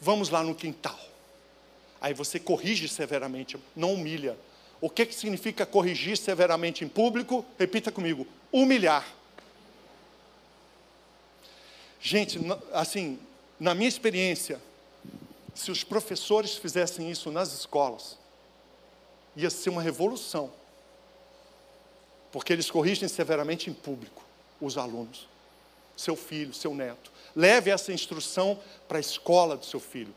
Vamos 0.00 0.30
lá 0.30 0.42
no 0.42 0.54
quintal. 0.54 0.98
Aí 2.00 2.14
você 2.14 2.40
corrige 2.40 2.88
severamente, 2.88 3.58
não 3.76 3.92
humilha. 3.92 4.34
O 4.80 4.88
que, 4.88 5.04
que 5.04 5.14
significa 5.14 5.66
corrigir 5.66 6.16
severamente 6.16 6.82
em 6.82 6.88
público? 6.88 7.44
Repita 7.58 7.92
comigo: 7.92 8.26
humilhar. 8.50 9.06
Gente, 12.00 12.40
assim, 12.72 13.18
na 13.60 13.74
minha 13.74 13.88
experiência, 13.88 14.58
se 15.58 15.70
os 15.70 15.82
professores 15.82 16.54
fizessem 16.54 17.10
isso 17.10 17.30
nas 17.30 17.52
escolas, 17.52 18.16
ia 19.36 19.50
ser 19.50 19.70
uma 19.70 19.82
revolução 19.82 20.52
porque 22.30 22.52
eles 22.52 22.70
corrigem 22.70 23.08
severamente 23.08 23.70
em 23.70 23.72
público 23.72 24.24
os 24.60 24.76
alunos, 24.76 25.28
seu 25.96 26.16
filho, 26.16 26.52
seu 26.52 26.74
neto. 26.74 27.12
Leve 27.34 27.70
essa 27.70 27.92
instrução 27.92 28.60
para 28.86 28.98
a 28.98 29.00
escola 29.00 29.56
do 29.56 29.64
seu 29.64 29.80
filho. 29.80 30.14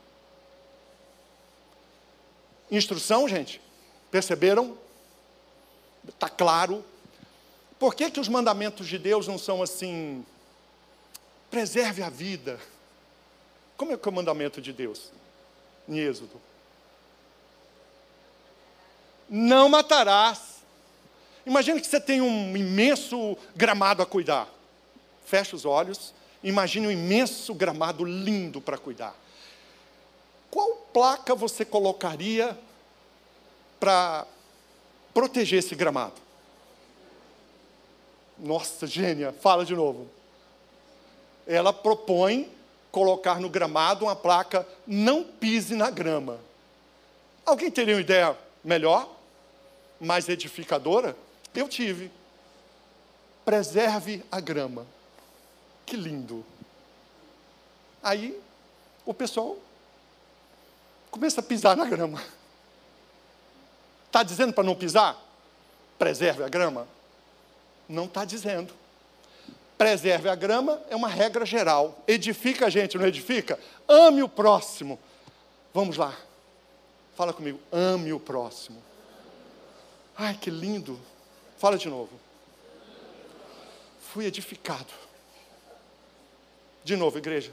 Instrução, 2.70 3.28
gente? 3.28 3.60
Perceberam? 4.10 4.76
Está 6.08 6.28
claro. 6.28 6.84
Por 7.78 7.94
que, 7.94 8.10
que 8.10 8.20
os 8.20 8.28
mandamentos 8.28 8.86
de 8.86 8.98
Deus 8.98 9.26
não 9.26 9.38
são 9.38 9.62
assim? 9.62 10.24
Preserve 11.50 12.02
a 12.02 12.10
vida. 12.10 12.58
Como 13.76 13.92
é 13.92 13.96
que 13.96 14.08
é 14.08 14.10
o 14.10 14.14
mandamento 14.14 14.60
de 14.60 14.72
Deus? 14.72 15.12
Em 15.88 15.98
Êxodo. 15.98 16.40
Não 19.28 19.68
matarás. 19.68 20.62
Imagine 21.44 21.80
que 21.80 21.86
você 21.86 22.00
tem 22.00 22.20
um 22.20 22.56
imenso 22.56 23.36
gramado 23.56 24.02
a 24.02 24.06
cuidar. 24.06 24.48
Feche 25.24 25.56
os 25.56 25.64
olhos, 25.64 26.12
imagine 26.42 26.86
um 26.86 26.90
imenso 26.90 27.54
gramado 27.54 28.04
lindo 28.04 28.60
para 28.60 28.76
cuidar. 28.76 29.14
Qual 30.50 30.76
placa 30.92 31.34
você 31.34 31.64
colocaria 31.64 32.56
para 33.80 34.26
proteger 35.14 35.58
esse 35.60 35.74
gramado? 35.74 36.20
Nossa, 38.38 38.86
gênia, 38.86 39.32
fala 39.32 39.64
de 39.64 39.74
novo. 39.74 40.08
Ela 41.46 41.72
propõe 41.72 42.50
colocar 42.92 43.40
no 43.40 43.48
gramado 43.48 44.04
uma 44.04 44.14
placa 44.14 44.68
não 44.86 45.24
pise 45.24 45.74
na 45.74 45.90
grama. 45.90 46.38
Alguém 47.44 47.70
teria 47.70 47.94
uma 47.94 48.00
ideia 48.02 48.36
melhor, 48.62 49.08
mais 49.98 50.28
edificadora? 50.28 51.16
Eu 51.54 51.66
tive. 51.68 52.12
Preserve 53.44 54.22
a 54.30 54.38
grama. 54.38 54.86
Que 55.86 55.96
lindo. 55.96 56.44
Aí 58.02 58.38
o 59.06 59.14
pessoal 59.14 59.56
começa 61.10 61.40
a 61.40 61.42
pisar 61.42 61.76
na 61.76 61.86
grama. 61.86 62.22
Está 64.06 64.22
dizendo 64.22 64.52
para 64.52 64.64
não 64.64 64.74
pisar? 64.74 65.16
Preserve 65.98 66.44
a 66.44 66.48
grama? 66.48 66.86
Não 67.88 68.04
está 68.04 68.24
dizendo. 68.24 68.81
Preserve 69.82 70.28
a 70.28 70.36
grama 70.36 70.80
é 70.88 70.94
uma 70.94 71.08
regra 71.08 71.44
geral. 71.44 72.04
Edifica 72.06 72.66
a 72.66 72.70
gente, 72.70 72.96
não 72.96 73.04
edifica? 73.04 73.58
Ame 73.88 74.22
o 74.22 74.28
próximo. 74.28 74.96
Vamos 75.74 75.96
lá. 75.96 76.16
Fala 77.16 77.32
comigo. 77.32 77.58
Ame 77.72 78.12
o 78.12 78.20
próximo. 78.20 78.80
Ai, 80.16 80.38
que 80.40 80.50
lindo. 80.50 81.00
Fala 81.58 81.76
de 81.76 81.88
novo. 81.88 82.12
Fui 84.12 84.24
edificado. 84.24 84.92
De 86.84 86.94
novo, 86.94 87.18
igreja. 87.18 87.50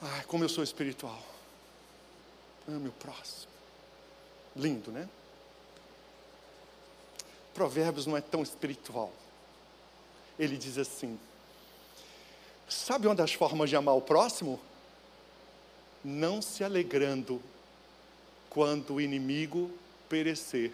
Ai, 0.00 0.24
como 0.24 0.42
eu 0.42 0.48
sou 0.48 0.64
espiritual. 0.64 1.22
Ame 2.66 2.88
o 2.88 2.92
próximo. 2.92 3.52
Lindo, 4.56 4.90
né? 4.90 5.06
Provérbios 7.54 8.06
não 8.06 8.16
é 8.16 8.20
tão 8.20 8.42
espiritual. 8.42 9.12
Ele 10.38 10.56
diz 10.56 10.78
assim: 10.78 11.18
Sabe 12.68 13.06
uma 13.06 13.14
das 13.14 13.32
formas 13.32 13.68
de 13.68 13.76
amar 13.76 13.96
o 13.96 14.00
próximo? 14.00 14.58
Não 16.04 16.40
se 16.40 16.64
alegrando 16.64 17.40
quando 18.48 18.94
o 18.94 19.00
inimigo 19.00 19.70
perecer. 20.08 20.72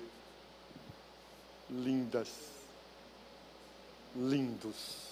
Lindas, 1.68 2.28
lindos. 4.16 5.08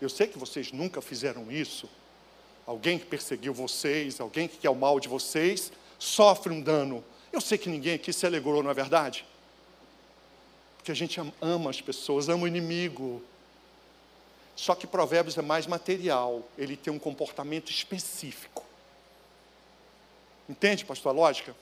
Eu 0.00 0.08
sei 0.08 0.26
que 0.26 0.38
vocês 0.38 0.70
nunca 0.70 1.02
fizeram 1.02 1.50
isso. 1.50 1.88
Alguém 2.66 2.98
que 2.98 3.06
perseguiu 3.06 3.52
vocês, 3.52 4.20
alguém 4.20 4.46
que 4.46 4.58
quer 4.58 4.70
o 4.70 4.74
mal 4.74 5.00
de 5.00 5.08
vocês, 5.08 5.72
sofre 5.98 6.52
um 6.52 6.60
dano. 6.60 7.04
Eu 7.32 7.40
sei 7.40 7.58
que 7.58 7.68
ninguém 7.68 7.94
aqui 7.94 8.12
se 8.12 8.24
alegrou, 8.24 8.62
não 8.62 8.70
é 8.70 8.74
verdade? 8.74 9.26
Porque 10.90 11.04
a 11.04 11.06
gente 11.06 11.32
ama 11.40 11.70
as 11.70 11.80
pessoas, 11.80 12.28
ama 12.28 12.42
o 12.42 12.48
inimigo. 12.48 13.22
Só 14.56 14.74
que 14.74 14.88
Provérbios 14.88 15.38
é 15.38 15.42
mais 15.42 15.64
material, 15.64 16.42
ele 16.58 16.76
tem 16.76 16.92
um 16.92 16.98
comportamento 16.98 17.70
específico. 17.70 18.64
Entende, 20.48 20.84
pastor, 20.84 21.10
a 21.10 21.14
lógica? 21.14 21.54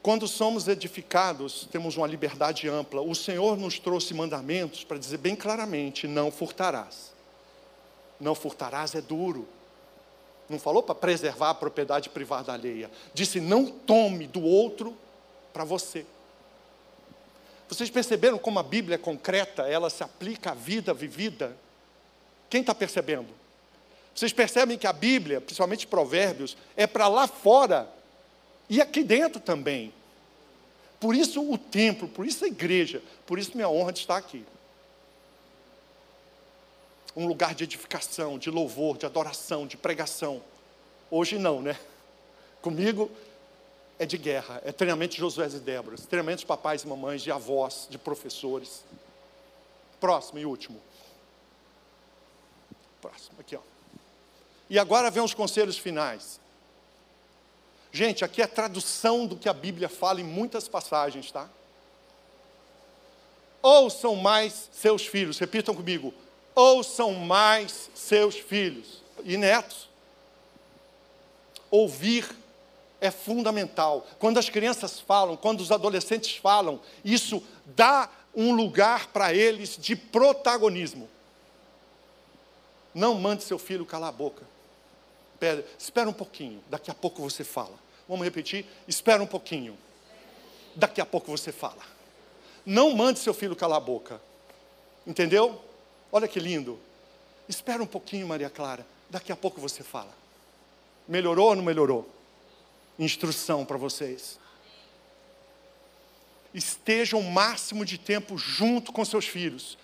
Quando 0.00 0.28
somos 0.28 0.68
edificados, 0.68 1.66
temos 1.72 1.96
uma 1.96 2.06
liberdade 2.06 2.68
ampla. 2.68 3.00
O 3.00 3.16
Senhor 3.16 3.56
nos 3.56 3.80
trouxe 3.80 4.14
mandamentos 4.14 4.84
para 4.84 4.96
dizer 4.96 5.18
bem 5.18 5.34
claramente: 5.34 6.06
não 6.06 6.30
furtarás. 6.30 7.12
Não 8.20 8.36
furtarás 8.36 8.94
é 8.94 9.00
duro. 9.00 9.48
Não 10.48 10.58
falou 10.58 10.84
para 10.84 10.94
preservar 10.94 11.50
a 11.50 11.54
propriedade 11.54 12.10
privada 12.10 12.52
alheia. 12.52 12.88
Disse: 13.12 13.40
não 13.40 13.66
tome 13.66 14.28
do 14.28 14.40
outro 14.40 14.96
para 15.52 15.64
você. 15.64 16.06
Vocês 17.70 17.88
perceberam 17.88 18.36
como 18.36 18.58
a 18.58 18.64
Bíblia 18.64 18.96
é 18.96 18.98
concreta, 18.98 19.62
ela 19.62 19.88
se 19.88 20.02
aplica 20.02 20.50
à 20.50 20.54
vida 20.54 20.92
vivida? 20.92 21.56
Quem 22.50 22.62
está 22.62 22.74
percebendo? 22.74 23.28
Vocês 24.12 24.32
percebem 24.32 24.76
que 24.76 24.88
a 24.88 24.92
Bíblia, 24.92 25.40
principalmente 25.40 25.86
Provérbios, 25.86 26.56
é 26.76 26.84
para 26.84 27.06
lá 27.06 27.28
fora 27.28 27.88
e 28.68 28.80
aqui 28.80 29.04
dentro 29.04 29.40
também. 29.40 29.94
Por 30.98 31.14
isso 31.14 31.40
o 31.48 31.56
templo, 31.56 32.08
por 32.08 32.26
isso 32.26 32.44
a 32.44 32.48
igreja, 32.48 33.00
por 33.24 33.38
isso 33.38 33.52
minha 33.54 33.68
honra 33.68 33.92
de 33.92 34.00
estar 34.00 34.16
aqui. 34.16 34.44
Um 37.14 37.28
lugar 37.28 37.54
de 37.54 37.62
edificação, 37.62 38.36
de 38.36 38.50
louvor, 38.50 38.98
de 38.98 39.06
adoração, 39.06 39.64
de 39.64 39.76
pregação. 39.76 40.42
Hoje 41.08 41.38
não, 41.38 41.62
né? 41.62 41.78
Comigo 42.60 43.08
é 44.00 44.06
de 44.06 44.16
guerra, 44.16 44.62
é 44.64 44.72
treinamento 44.72 45.12
de 45.12 45.20
Josué 45.20 45.46
e 45.48 45.60
Débora, 45.60 45.94
treinamento 45.98 46.40
de 46.40 46.46
papais 46.46 46.84
e 46.84 46.88
mamães, 46.88 47.20
de 47.20 47.30
avós, 47.30 47.86
de 47.90 47.98
professores. 47.98 48.82
Próximo 50.00 50.38
e 50.38 50.46
último. 50.46 50.80
Próximo, 52.98 53.38
aqui 53.38 53.54
ó. 53.54 53.60
E 54.70 54.78
agora 54.78 55.10
vem 55.10 55.22
os 55.22 55.34
conselhos 55.34 55.76
finais. 55.76 56.40
Gente, 57.92 58.24
aqui 58.24 58.40
é 58.40 58.46
a 58.46 58.48
tradução 58.48 59.26
do 59.26 59.36
que 59.36 59.50
a 59.50 59.52
Bíblia 59.52 59.90
fala 59.90 60.18
em 60.22 60.24
muitas 60.24 60.66
passagens, 60.66 61.30
tá? 61.30 61.46
Ouçam 63.60 64.16
mais 64.16 64.70
seus 64.72 65.06
filhos, 65.06 65.38
repitam 65.38 65.74
comigo. 65.74 66.14
Ouçam 66.54 67.12
mais 67.12 67.90
seus 67.94 68.34
filhos 68.34 69.02
e 69.24 69.36
netos. 69.36 69.90
Ouvir 71.70 72.39
é 73.00 73.10
fundamental. 73.10 74.06
Quando 74.18 74.38
as 74.38 74.48
crianças 74.48 75.00
falam, 75.00 75.36
quando 75.36 75.60
os 75.60 75.72
adolescentes 75.72 76.36
falam, 76.36 76.80
isso 77.04 77.42
dá 77.64 78.10
um 78.34 78.54
lugar 78.54 79.08
para 79.08 79.34
eles 79.34 79.76
de 79.76 79.96
protagonismo. 79.96 81.08
Não 82.94 83.14
mande 83.14 83.42
seu 83.42 83.58
filho 83.58 83.86
calar 83.86 84.10
a 84.10 84.12
boca. 84.12 84.44
Espera, 85.34 85.66
espera 85.78 86.10
um 86.10 86.12
pouquinho, 86.12 86.62
daqui 86.68 86.90
a 86.90 86.94
pouco 86.94 87.22
você 87.22 87.42
fala. 87.42 87.74
Vamos 88.08 88.24
repetir? 88.24 88.66
Espera 88.86 89.22
um 89.22 89.26
pouquinho. 89.26 89.78
Daqui 90.74 91.00
a 91.00 91.06
pouco 91.06 91.30
você 91.30 91.52
fala. 91.52 91.82
Não 92.66 92.94
mande 92.94 93.18
seu 93.18 93.32
filho 93.32 93.56
calar 93.56 93.78
a 93.78 93.80
boca. 93.80 94.20
Entendeu? 95.06 95.60
Olha 96.12 96.28
que 96.28 96.38
lindo. 96.38 96.78
Espera 97.48 97.82
um 97.82 97.86
pouquinho, 97.86 98.26
Maria 98.26 98.50
Clara. 98.50 98.86
Daqui 99.08 99.32
a 99.32 99.36
pouco 99.36 99.60
você 99.60 99.82
fala. 99.82 100.12
Melhorou 101.08 101.48
ou 101.48 101.56
não 101.56 101.62
melhorou? 101.62 102.08
Instrução 103.00 103.64
para 103.64 103.78
vocês. 103.78 104.38
Esteja 106.52 107.16
o 107.16 107.22
máximo 107.22 107.82
de 107.82 107.96
tempo 107.96 108.36
junto 108.36 108.92
com 108.92 109.02
seus 109.06 109.24
filhos. 109.24 109.78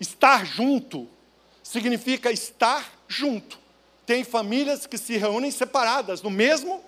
Estar 0.00 0.46
junto 0.46 1.06
significa 1.62 2.32
estar 2.32 2.90
junto. 3.06 3.58
Tem 4.06 4.24
famílias 4.24 4.86
que 4.86 4.96
se 4.96 5.18
reúnem 5.18 5.50
separadas, 5.50 6.22
no 6.22 6.30
mesmo 6.30 6.82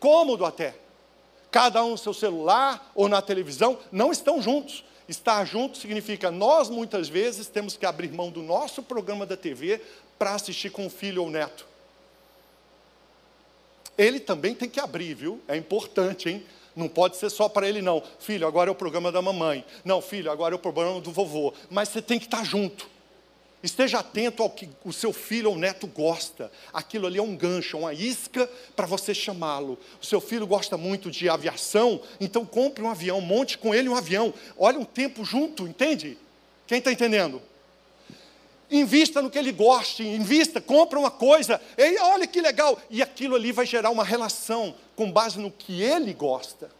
cômodo 0.00 0.44
até. 0.44 0.74
Cada 1.52 1.84
um 1.84 1.90
no 1.90 1.98
seu 1.98 2.12
celular 2.12 2.90
ou 2.92 3.08
na 3.08 3.22
televisão, 3.22 3.78
não 3.92 4.10
estão 4.10 4.42
juntos. 4.42 4.84
Estar 5.08 5.44
junto 5.44 5.78
significa 5.78 6.32
nós 6.32 6.68
muitas 6.68 7.08
vezes 7.08 7.46
temos 7.46 7.76
que 7.76 7.86
abrir 7.86 8.10
mão 8.10 8.28
do 8.28 8.42
nosso 8.42 8.82
programa 8.82 9.24
da 9.24 9.36
TV 9.36 9.80
para 10.18 10.34
assistir 10.34 10.70
com 10.70 10.86
o 10.86 10.90
filho 10.90 11.22
ou 11.22 11.30
neto. 11.30 11.75
Ele 13.96 14.20
também 14.20 14.54
tem 14.54 14.68
que 14.68 14.80
abrir, 14.80 15.14
viu? 15.14 15.40
É 15.48 15.56
importante, 15.56 16.28
hein? 16.28 16.44
Não 16.74 16.88
pode 16.88 17.16
ser 17.16 17.30
só 17.30 17.48
para 17.48 17.66
ele, 17.66 17.80
não. 17.80 18.02
Filho, 18.18 18.46
agora 18.46 18.68
é 18.68 18.72
o 18.72 18.74
programa 18.74 19.10
da 19.10 19.22
mamãe. 19.22 19.64
Não, 19.84 20.02
filho, 20.02 20.30
agora 20.30 20.54
é 20.54 20.56
o 20.56 20.58
programa 20.58 21.00
do 21.00 21.10
vovô. 21.10 21.54
Mas 21.70 21.88
você 21.88 22.02
tem 22.02 22.18
que 22.18 22.26
estar 22.26 22.44
junto. 22.44 22.86
Esteja 23.62 23.98
atento 23.98 24.42
ao 24.42 24.50
que 24.50 24.68
o 24.84 24.92
seu 24.92 25.12
filho 25.12 25.50
ou 25.50 25.56
neto 25.56 25.86
gosta. 25.86 26.52
Aquilo 26.72 27.06
ali 27.06 27.18
é 27.18 27.22
um 27.22 27.34
gancho, 27.34 27.78
uma 27.78 27.94
isca 27.94 28.48
para 28.76 28.86
você 28.86 29.14
chamá-lo. 29.14 29.78
O 30.00 30.04
seu 30.04 30.20
filho 30.20 30.46
gosta 30.46 30.76
muito 30.76 31.10
de 31.10 31.28
aviação, 31.28 32.00
então 32.20 32.44
compre 32.44 32.84
um 32.84 32.90
avião, 32.90 33.20
monte 33.20 33.56
com 33.56 33.74
ele 33.74 33.88
um 33.88 33.96
avião. 33.96 34.32
Olha 34.58 34.78
um 34.78 34.84
tempo 34.84 35.24
junto, 35.24 35.66
entende? 35.66 36.18
Quem 36.66 36.78
está 36.78 36.92
entendendo? 36.92 37.40
Invista 38.70 39.22
no 39.22 39.30
que 39.30 39.38
ele 39.38 39.52
goste, 39.52 40.02
invista, 40.02 40.60
compra 40.60 40.98
uma 40.98 41.10
coisa, 41.10 41.60
e 41.78 41.98
olha 42.00 42.26
que 42.26 42.40
legal, 42.40 42.80
e 42.90 43.00
aquilo 43.00 43.36
ali 43.36 43.52
vai 43.52 43.64
gerar 43.64 43.90
uma 43.90 44.02
relação 44.02 44.74
com 44.96 45.10
base 45.10 45.38
no 45.38 45.50
que 45.50 45.82
ele 45.82 46.12
gosta. 46.12 46.70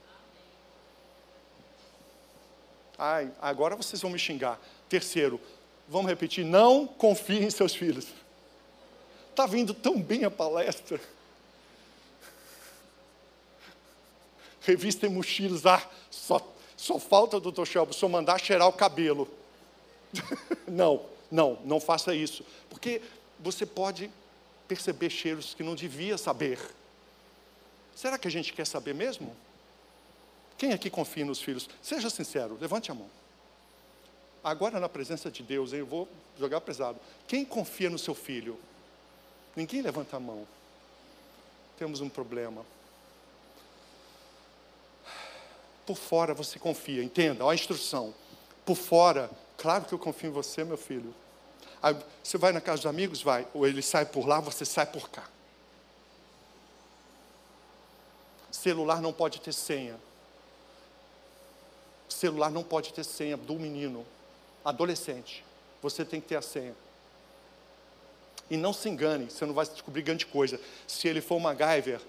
Ai, 2.98 3.30
agora 3.40 3.76
vocês 3.76 4.00
vão 4.02 4.10
me 4.10 4.18
xingar. 4.18 4.58
Terceiro, 4.88 5.40
Vamos 5.88 6.08
repetir: 6.08 6.44
não 6.44 6.86
confie 6.86 7.44
em 7.44 7.50
seus 7.50 7.74
filhos. 7.74 8.06
Está 9.30 9.46
vindo 9.46 9.74
tão 9.74 10.00
bem 10.00 10.24
a 10.24 10.30
palestra. 10.30 11.00
Revista 14.62 15.06
e 15.06 15.08
mochilas, 15.08 15.64
ah, 15.64 15.80
só, 16.10 16.40
só 16.76 16.98
falta, 16.98 17.38
doutor 17.38 17.66
Shelby, 17.66 17.94
só 17.94 18.08
mandar 18.08 18.40
cheirar 18.40 18.66
o 18.66 18.72
cabelo. 18.72 19.28
não, 20.66 21.04
não, 21.30 21.58
não 21.64 21.80
faça 21.80 22.14
isso. 22.14 22.44
Porque 22.70 23.00
você 23.38 23.66
pode 23.66 24.10
perceber 24.68 25.10
cheiros 25.10 25.54
que 25.54 25.62
não 25.62 25.74
devia 25.74 26.18
saber. 26.18 26.58
Será 27.94 28.18
que 28.18 28.28
a 28.28 28.30
gente 28.30 28.52
quer 28.52 28.66
saber 28.66 28.94
mesmo? 28.94 29.34
Quem 30.58 30.72
aqui 30.72 30.90
confia 30.90 31.24
nos 31.24 31.40
filhos? 31.40 31.68
Seja 31.82 32.10
sincero, 32.10 32.58
levante 32.60 32.90
a 32.90 32.94
mão. 32.94 33.08
Agora, 34.42 34.78
na 34.78 34.88
presença 34.88 35.30
de 35.30 35.42
Deus, 35.42 35.72
eu 35.72 35.84
vou 35.84 36.08
jogar 36.38 36.60
pesado. 36.60 36.98
Quem 37.26 37.44
confia 37.44 37.90
no 37.90 37.98
seu 37.98 38.14
filho? 38.14 38.58
Ninguém 39.54 39.82
levanta 39.82 40.16
a 40.16 40.20
mão. 40.20 40.46
Temos 41.78 42.00
um 42.00 42.08
problema. 42.08 42.64
Por 45.84 45.96
fora 45.96 46.34
você 46.34 46.58
confia, 46.58 47.02
entenda, 47.02 47.44
olha 47.44 47.52
a 47.52 47.54
instrução. 47.54 48.14
Por 48.64 48.76
fora, 48.76 49.30
claro 49.56 49.84
que 49.84 49.92
eu 49.92 49.98
confio 49.98 50.28
em 50.28 50.32
você, 50.32 50.64
meu 50.64 50.76
filho. 50.76 51.14
Aí, 51.82 51.96
você 52.22 52.38
vai 52.38 52.52
na 52.52 52.60
casa 52.60 52.82
dos 52.82 52.86
amigos? 52.86 53.22
Vai. 53.22 53.46
Ou 53.54 53.66
ele 53.66 53.82
sai 53.82 54.06
por 54.06 54.26
lá, 54.26 54.40
você 54.40 54.64
sai 54.64 54.86
por 54.86 55.08
cá. 55.10 55.28
Celular 58.50 59.00
não 59.00 59.12
pode 59.12 59.40
ter 59.40 59.52
senha. 59.52 59.98
Celular 62.08 62.50
não 62.50 62.62
pode 62.62 62.92
ter 62.92 63.04
senha 63.04 63.36
do 63.36 63.54
menino 63.54 64.06
adolescente, 64.64 65.44
você 65.80 66.04
tem 66.04 66.20
que 66.20 66.28
ter 66.28 66.36
a 66.36 66.42
senha. 66.42 66.74
E 68.50 68.56
não 68.56 68.72
se 68.72 68.88
engane, 68.88 69.30
você 69.30 69.44
não 69.44 69.54
vai 69.54 69.66
descobrir 69.66 70.02
grande 70.02 70.26
coisa. 70.26 70.60
Se 70.86 71.06
ele 71.06 71.20
for 71.20 71.36
uma 71.36 71.50
MacGyver, 71.52 72.00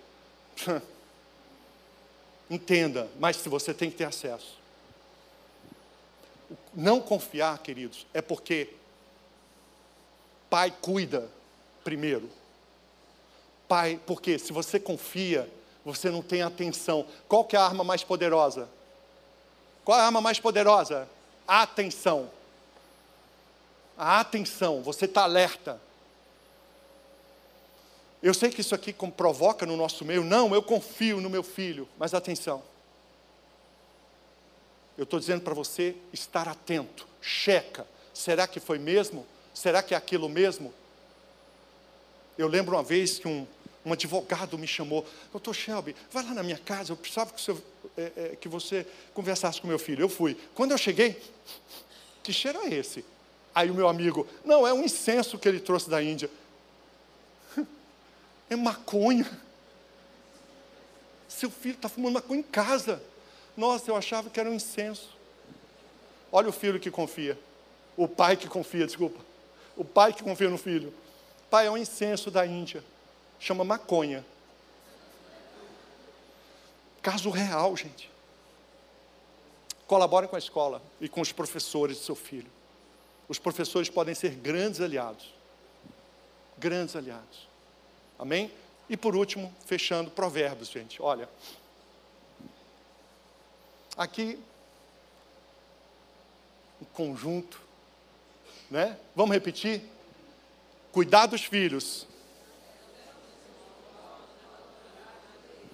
entenda, 2.49 3.09
mas 3.19 3.37
se 3.37 3.49
você 3.49 3.73
tem 3.73 3.91
que 3.91 3.97
ter 3.97 4.05
acesso. 4.05 4.57
Não 6.73 7.01
confiar, 7.01 7.57
queridos, 7.59 8.05
é 8.13 8.21
porque 8.21 8.73
pai 10.49 10.73
cuida 10.81 11.29
primeiro. 11.83 12.29
Pai, 13.67 13.99
porque 14.05 14.39
se 14.39 14.53
você 14.53 14.79
confia, 14.79 15.49
você 15.83 16.09
não 16.09 16.21
tem 16.21 16.41
atenção. 16.41 17.05
Qual 17.27 17.43
que 17.43 17.55
é 17.55 17.59
a 17.59 17.65
arma 17.65 17.83
mais 17.83 18.03
poderosa? 18.03 18.69
Qual 19.83 19.97
é 19.97 20.01
a 20.01 20.05
arma 20.05 20.21
mais 20.21 20.39
poderosa? 20.39 21.07
A 21.47 21.63
atenção 21.63 22.29
a 23.97 24.19
atenção, 24.19 24.83
você 24.83 25.05
está 25.05 25.23
alerta. 25.23 25.81
Eu 28.21 28.33
sei 28.33 28.51
que 28.51 28.61
isso 28.61 28.75
aqui 28.75 28.93
provoca 28.93 29.65
no 29.65 29.75
nosso 29.75 30.05
meio, 30.05 30.23
não, 30.23 30.53
eu 30.53 30.61
confio 30.61 31.19
no 31.19 31.29
meu 31.29 31.41
filho, 31.41 31.89
mas 31.97 32.13
atenção. 32.13 32.61
Eu 34.97 35.03
estou 35.03 35.19
dizendo 35.19 35.41
para 35.41 35.53
você 35.53 35.95
estar 36.11 36.47
atento, 36.47 37.07
checa, 37.21 37.85
será 38.13 38.47
que 38.47 38.59
foi 38.59 38.79
mesmo? 38.79 39.25
Será 39.53 39.83
que 39.83 39.93
é 39.93 39.97
aquilo 39.97 40.27
mesmo? 40.27 40.73
Eu 42.37 42.47
lembro 42.47 42.75
uma 42.75 42.83
vez 42.83 43.19
que 43.19 43.27
um, 43.27 43.47
um 43.85 43.93
advogado 43.93 44.57
me 44.57 44.67
chamou, 44.67 45.05
doutor 45.31 45.53
Shelby, 45.53 45.95
vai 46.11 46.23
lá 46.23 46.33
na 46.33 46.43
minha 46.43 46.57
casa, 46.57 46.91
eu 46.91 46.97
precisava 46.97 47.31
que, 47.31 47.41
você, 47.41 47.55
é, 47.97 48.11
é, 48.15 48.35
que 48.35 48.49
você 48.49 48.85
conversasse 49.13 49.61
com 49.61 49.67
meu 49.67 49.79
filho. 49.79 50.03
Eu 50.03 50.09
fui. 50.09 50.37
Quando 50.53 50.71
eu 50.71 50.77
cheguei, 50.77 51.21
que 52.21 52.33
cheiro 52.33 52.59
é 52.63 52.73
esse? 52.73 53.05
Aí 53.55 53.71
o 53.71 53.73
meu 53.73 53.87
amigo, 53.87 54.27
não, 54.43 54.67
é 54.67 54.73
um 54.73 54.83
incenso 54.83 55.39
que 55.39 55.47
ele 55.47 55.59
trouxe 55.59 55.89
da 55.89 56.01
Índia. 56.01 56.29
É 58.49 58.55
maconha. 58.55 59.29
Seu 61.27 61.49
filho 61.49 61.75
está 61.75 61.89
fumando 61.89 62.13
maconha 62.13 62.39
em 62.39 62.43
casa. 62.43 63.01
Nossa, 63.57 63.89
eu 63.89 63.95
achava 63.95 64.29
que 64.29 64.39
era 64.39 64.47
um 64.47 64.53
incenso. 64.53 65.09
Olha 66.31 66.47
o 66.47 66.53
filho 66.53 66.79
que 66.79 66.91
confia. 66.91 67.37
O 67.97 68.07
pai 68.07 68.37
que 68.37 68.47
confia, 68.47 68.85
desculpa. 68.85 69.19
O 69.75 69.83
pai 69.83 70.13
que 70.13 70.23
confia 70.23 70.47
no 70.47 70.59
filho. 70.59 70.93
Pai, 71.49 71.65
é 71.65 71.71
um 71.71 71.77
incenso 71.77 72.29
da 72.29 72.45
Índia. 72.45 72.83
chama 73.39 73.63
maconha. 73.63 74.23
Caso 77.01 77.31
real, 77.31 77.75
gente. 77.75 78.11
Colaborem 79.87 80.29
com 80.29 80.35
a 80.35 80.39
escola 80.39 80.81
e 81.01 81.09
com 81.09 81.21
os 81.21 81.31
professores 81.31 81.97
do 81.97 82.03
seu 82.03 82.15
filho. 82.15 82.49
Os 83.27 83.39
professores 83.39 83.89
podem 83.89 84.13
ser 84.13 84.35
grandes 84.35 84.81
aliados. 84.81 85.33
Grandes 86.57 86.95
aliados. 86.95 87.47
Amém? 88.19 88.51
E 88.89 88.95
por 88.95 89.15
último, 89.15 89.53
fechando, 89.65 90.11
provérbios, 90.11 90.69
gente. 90.69 91.01
Olha. 91.01 91.27
Aqui, 93.97 94.37
um 96.79 96.85
conjunto, 96.85 97.59
né? 98.69 98.95
Vamos 99.15 99.33
repetir? 99.33 99.81
Cuidar 100.91 101.25
dos 101.25 101.43
filhos. 101.43 102.05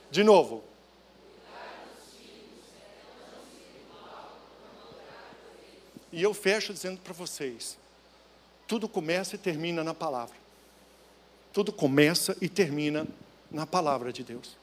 De 0.09 0.23
novo. 0.23 0.63
E 6.09 6.23
eu 6.23 6.33
fecho 6.33 6.71
dizendo 6.71 7.01
para 7.01 7.11
vocês: 7.11 7.77
tudo 8.65 8.87
começa 8.87 9.35
e 9.35 9.39
termina 9.39 9.83
na 9.83 9.93
palavra. 9.93 10.37
Tudo 11.51 11.73
começa 11.73 12.37
e 12.39 12.47
termina 12.47 13.05
na 13.51 13.67
palavra 13.67 14.13
de 14.13 14.23
Deus. 14.23 14.55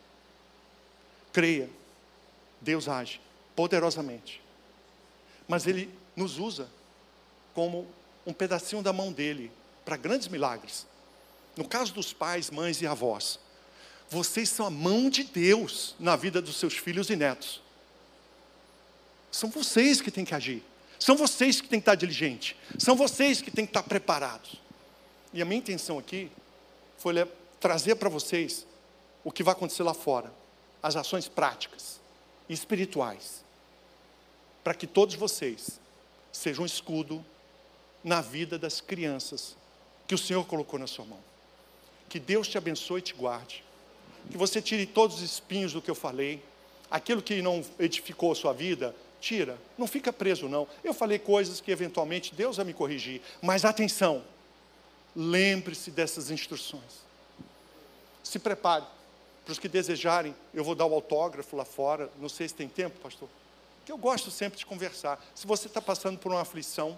Creia, 1.31 1.69
Deus 2.63 2.89
age 2.89 3.21
poderosamente. 3.61 4.41
Mas 5.47 5.67
Ele 5.67 5.91
nos 6.17 6.39
usa 6.39 6.67
como 7.53 7.87
um 8.25 8.33
pedacinho 8.33 8.83
da 8.83 8.91
mão 8.91 9.13
dele 9.13 9.53
para 9.85 9.99
grandes 9.99 10.29
milagres. 10.29 10.87
No 11.55 11.69
caso 11.69 11.93
dos 11.93 12.11
pais, 12.11 12.49
mães 12.49 12.81
e 12.81 12.87
avós, 12.87 13.39
vocês 14.09 14.49
são 14.49 14.65
a 14.65 14.71
mão 14.71 15.11
de 15.11 15.25
Deus 15.25 15.95
na 16.01 16.17
vida 16.17 16.41
dos 16.41 16.57
seus 16.57 16.73
filhos 16.73 17.11
e 17.11 17.17
netos. 17.17 17.61
São 19.31 19.51
vocês 19.51 20.01
que 20.01 20.11
têm 20.11 20.25
que 20.25 20.35
agir. 20.35 20.63
São 20.99 21.15
vocês 21.15 21.61
que 21.61 21.69
têm 21.69 21.81
que 21.81 21.83
estar 21.83 21.97
diligentes. 21.97 22.57
São 22.79 22.97
vocês 22.97 23.43
que 23.43 23.51
têm 23.51 23.67
que 23.67 23.73
estar 23.73 23.83
preparados. 23.83 24.55
E 25.35 25.43
a 25.43 25.45
minha 25.45 25.59
intenção 25.59 25.99
aqui 25.99 26.33
foi 26.97 27.13
trazer 27.61 27.97
para 27.97 28.09
vocês 28.09 28.67
o 29.23 29.31
que 29.31 29.43
vai 29.43 29.53
acontecer 29.53 29.83
lá 29.83 29.93
fora. 29.93 30.33
As 30.83 30.97
ações 30.97 31.29
práticas 31.29 32.01
e 32.49 32.55
espirituais. 32.55 33.45
Para 34.63 34.75
que 34.75 34.87
todos 34.87 35.15
vocês 35.15 35.81
sejam 36.33 36.63
um 36.63 36.67
escudo 36.67 37.25
na 38.03 38.21
vida 38.21 38.59
das 38.59 38.81
crianças 38.81 39.57
que 40.07 40.15
o 40.15 40.19
Senhor 40.19 40.45
colocou 40.47 40.79
na 40.79 40.87
sua 40.87 41.05
mão. 41.05 41.21
Que 42.09 42.19
Deus 42.19 42.49
te 42.49 42.59
abençoe 42.59 42.99
e 42.99 43.03
te 43.03 43.15
guarde. 43.15 43.65
Que 44.31 44.37
você 44.37 44.61
tire 44.61 44.87
todos 44.87 45.17
os 45.17 45.23
espinhos 45.23 45.73
do 45.73 45.81
que 45.81 45.91
eu 45.91 45.95
falei. 45.95 46.43
Aquilo 46.91 47.23
que 47.23 47.41
não 47.41 47.65
edificou 47.79 48.33
a 48.33 48.35
sua 48.35 48.53
vida, 48.53 48.95
Tira, 49.21 49.59
não 49.77 49.87
fica 49.87 50.13
preso 50.13 50.49
não. 50.49 50.67
Eu 50.83 50.95
falei 50.95 51.19
coisas 51.19 51.61
que 51.61 51.71
eventualmente 51.71 52.35
Deus 52.35 52.57
vai 52.57 52.65
me 52.65 52.73
corrigir, 52.73 53.21
mas 53.43 53.65
atenção, 53.65 54.25
lembre-se 55.15 55.91
dessas 55.91 56.31
instruções. 56.31 57.05
Se 58.25 58.39
prepare. 58.39 58.85
Para 59.45 59.53
os 59.53 59.59
que 59.59 59.69
desejarem, 59.69 60.35
eu 60.55 60.63
vou 60.63 60.75
dar 60.75 60.87
o 60.87 60.95
autógrafo 60.95 61.57
lá 61.57 61.65
fora. 61.65 62.11
Não 62.19 62.29
sei 62.29 62.47
se 62.47 62.55
tem 62.55 62.69
tempo, 62.69 62.99
pastor. 63.01 63.29
Que 63.91 63.93
eu 63.93 63.99
gosto 63.99 64.31
sempre 64.31 64.57
de 64.57 64.65
conversar. 64.65 65.21
Se 65.35 65.49
você 65.49 65.67
está 65.67 65.81
passando 65.81 66.17
por 66.17 66.31
uma 66.31 66.43
aflição, 66.43 66.97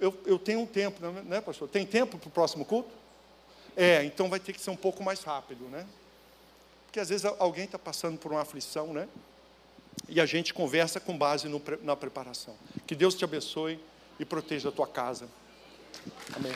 eu, 0.00 0.18
eu 0.24 0.38
tenho 0.38 0.60
um 0.60 0.66
tempo, 0.66 1.06
né, 1.06 1.38
pastor? 1.42 1.68
Tem 1.68 1.84
tempo 1.84 2.16
para 2.16 2.28
o 2.28 2.30
próximo 2.30 2.64
culto? 2.64 2.88
É, 3.76 4.02
então 4.02 4.30
vai 4.30 4.40
ter 4.40 4.54
que 4.54 4.60
ser 4.62 4.70
um 4.70 4.76
pouco 4.76 5.04
mais 5.04 5.22
rápido, 5.22 5.66
né? 5.66 5.86
Porque 6.86 6.98
às 6.98 7.10
vezes 7.10 7.26
alguém 7.38 7.66
está 7.66 7.78
passando 7.78 8.16
por 8.16 8.32
uma 8.32 8.40
aflição, 8.40 8.94
né? 8.94 9.06
e 10.08 10.18
a 10.18 10.24
gente 10.24 10.54
conversa 10.54 10.98
com 10.98 11.16
base 11.16 11.46
no, 11.46 11.60
na 11.82 11.94
preparação. 11.94 12.54
Que 12.86 12.94
Deus 12.94 13.14
te 13.14 13.24
abençoe 13.24 13.78
e 14.18 14.24
proteja 14.24 14.70
a 14.70 14.72
tua 14.72 14.86
casa. 14.86 15.28
Amém. 16.34 16.54